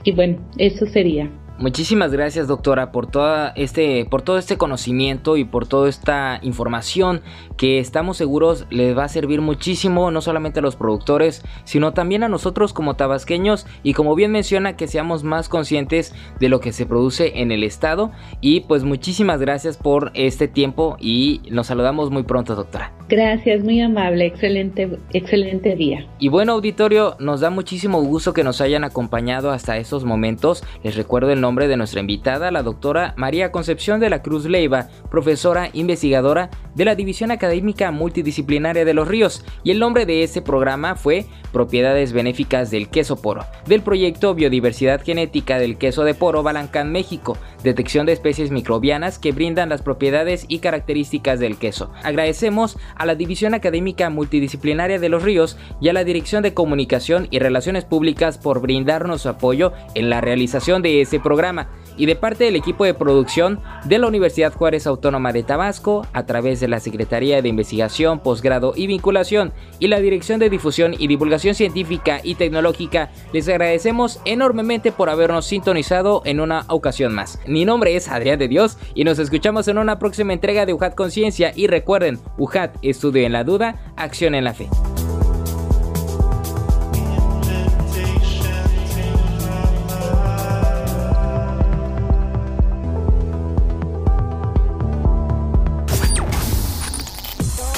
Y 0.03 0.13
bueno, 0.13 0.49
eso 0.57 0.85
sería. 0.87 1.29
Muchísimas 1.59 2.11
gracias, 2.11 2.47
doctora, 2.47 2.91
por 2.91 3.05
toda 3.05 3.53
este 3.55 4.05
por 4.05 4.23
todo 4.23 4.39
este 4.39 4.57
conocimiento 4.57 5.37
y 5.37 5.45
por 5.45 5.67
toda 5.67 5.87
esta 5.87 6.39
información 6.41 7.21
que 7.57 7.77
estamos 7.77 8.17
seguros 8.17 8.65
les 8.71 8.97
va 8.97 9.03
a 9.03 9.09
servir 9.09 9.39
muchísimo 9.39 10.09
no 10.09 10.21
solamente 10.21 10.59
a 10.59 10.61
los 10.63 10.75
productores, 10.75 11.43
sino 11.63 11.93
también 11.93 12.23
a 12.23 12.27
nosotros 12.27 12.73
como 12.73 12.95
tabasqueños 12.95 13.67
y 13.83 13.93
como 13.93 14.15
bien 14.15 14.31
menciona 14.31 14.75
que 14.75 14.87
seamos 14.87 15.23
más 15.23 15.47
conscientes 15.47 16.15
de 16.39 16.49
lo 16.49 16.59
que 16.59 16.73
se 16.73 16.87
produce 16.87 17.39
en 17.41 17.51
el 17.51 17.63
estado 17.63 18.11
y 18.41 18.61
pues 18.61 18.83
muchísimas 18.83 19.39
gracias 19.39 19.77
por 19.77 20.11
este 20.15 20.47
tiempo 20.47 20.97
y 20.99 21.41
nos 21.51 21.67
saludamos 21.67 22.09
muy 22.09 22.23
pronto, 22.23 22.55
doctora. 22.55 22.91
Gracias, 23.09 23.63
muy 23.63 23.79
amable, 23.79 24.25
excelente 24.25 24.97
excelente 25.13 25.75
día. 25.75 26.07
Y 26.17 26.29
bueno, 26.29 26.53
auditorio, 26.53 27.15
nos 27.19 27.41
da 27.41 27.51
muchísimo 27.51 28.01
gusto 28.01 28.33
que 28.33 28.43
nos 28.43 28.59
hayan 28.59 28.83
acompañado 28.83 29.51
hasta 29.51 29.77
estos 29.77 30.03
momentos. 30.03 30.63
Les 30.83 30.95
recuerdo 30.95 31.31
el 31.31 31.42
nombre 31.43 31.67
de 31.67 31.75
nuestra 31.75 31.99
invitada, 31.99 32.51
la 32.51 32.63
doctora 32.63 33.13
María 33.17 33.51
Concepción 33.51 33.99
de 33.99 34.09
la 34.09 34.21
Cruz 34.21 34.45
Leiva, 34.45 34.87
profesora 35.11 35.69
investigadora 35.73 36.49
de 36.73 36.85
la 36.85 36.95
División 36.95 37.31
Académica 37.31 37.91
Multidisciplinaria 37.91 38.85
de 38.85 38.93
los 38.93 39.09
Ríos, 39.09 39.43
y 39.61 39.71
el 39.71 39.79
nombre 39.79 40.05
de 40.05 40.23
este 40.23 40.41
programa 40.41 40.95
fue 40.95 41.25
Propiedades 41.51 42.13
Benéficas 42.13 42.71
del 42.71 42.87
Queso 42.87 43.21
Poro, 43.21 43.45
del 43.67 43.81
proyecto 43.81 44.33
Biodiversidad 44.33 45.03
Genética 45.03 45.59
del 45.59 45.77
Queso 45.77 46.05
de 46.05 46.13
Poro 46.13 46.43
Balancán, 46.43 46.93
México, 46.93 47.37
detección 47.61 48.05
de 48.05 48.13
especies 48.13 48.49
microbianas 48.49 49.19
que 49.19 49.33
brindan 49.33 49.67
las 49.67 49.81
propiedades 49.81 50.45
y 50.47 50.59
características 50.59 51.41
del 51.41 51.57
queso. 51.57 51.91
Agradecemos 52.03 52.77
a 52.95 53.05
la 53.05 53.15
División 53.15 53.53
Académica 53.53 54.09
Multidisciplinaria 54.09 54.97
de 54.97 55.09
los 55.09 55.23
Ríos 55.23 55.57
y 55.81 55.89
a 55.89 55.93
la 55.93 56.05
Dirección 56.05 56.41
de 56.41 56.53
Comunicación 56.53 57.27
y 57.31 57.39
Relaciones 57.39 57.83
Públicas 57.83 58.37
por 58.37 58.61
brindarnos 58.61 59.23
su 59.23 59.29
apoyo 59.29 59.73
en 59.93 60.09
la 60.09 60.21
realización 60.21 60.81
de 60.81 61.01
ese 61.01 61.19
programa 61.19 61.32
y 61.97 62.05
de 62.05 62.15
parte 62.15 62.43
del 62.45 62.55
equipo 62.55 62.85
de 62.85 62.93
producción 62.93 63.59
de 63.85 63.99
la 63.99 64.07
Universidad 64.07 64.53
Juárez 64.53 64.87
Autónoma 64.87 65.31
de 65.31 65.43
Tabasco, 65.43 66.07
a 66.13 66.25
través 66.25 66.59
de 66.59 66.67
la 66.67 66.79
Secretaría 66.79 67.41
de 67.41 67.49
Investigación, 67.49 68.19
Posgrado 68.19 68.73
y 68.75 68.87
Vinculación 68.87 69.53
y 69.79 69.87
la 69.87 69.99
Dirección 69.99 70.39
de 70.39 70.49
Difusión 70.49 70.95
y 70.97 71.07
Divulgación 71.07 71.55
Científica 71.55 72.19
y 72.23 72.35
Tecnológica, 72.35 73.11
les 73.31 73.47
agradecemos 73.47 74.19
enormemente 74.25 74.91
por 74.91 75.09
habernos 75.09 75.45
sintonizado 75.45 76.21
en 76.25 76.39
una 76.39 76.65
ocasión 76.67 77.13
más. 77.13 77.39
Mi 77.47 77.65
nombre 77.65 77.95
es 77.95 78.07
Adrián 78.07 78.39
de 78.39 78.47
Dios 78.47 78.77
y 78.95 79.03
nos 79.03 79.19
escuchamos 79.19 79.67
en 79.67 79.77
una 79.77 79.99
próxima 79.99 80.33
entrega 80.33 80.65
de 80.65 80.73
UJAT 80.73 80.95
Conciencia 80.95 81.51
y 81.55 81.67
recuerden, 81.67 82.19
UJAT, 82.37 82.77
estudio 82.81 83.25
en 83.25 83.33
la 83.33 83.43
duda, 83.43 83.93
acción 83.95 84.35
en 84.35 84.43
la 84.43 84.53
fe. 84.53 84.67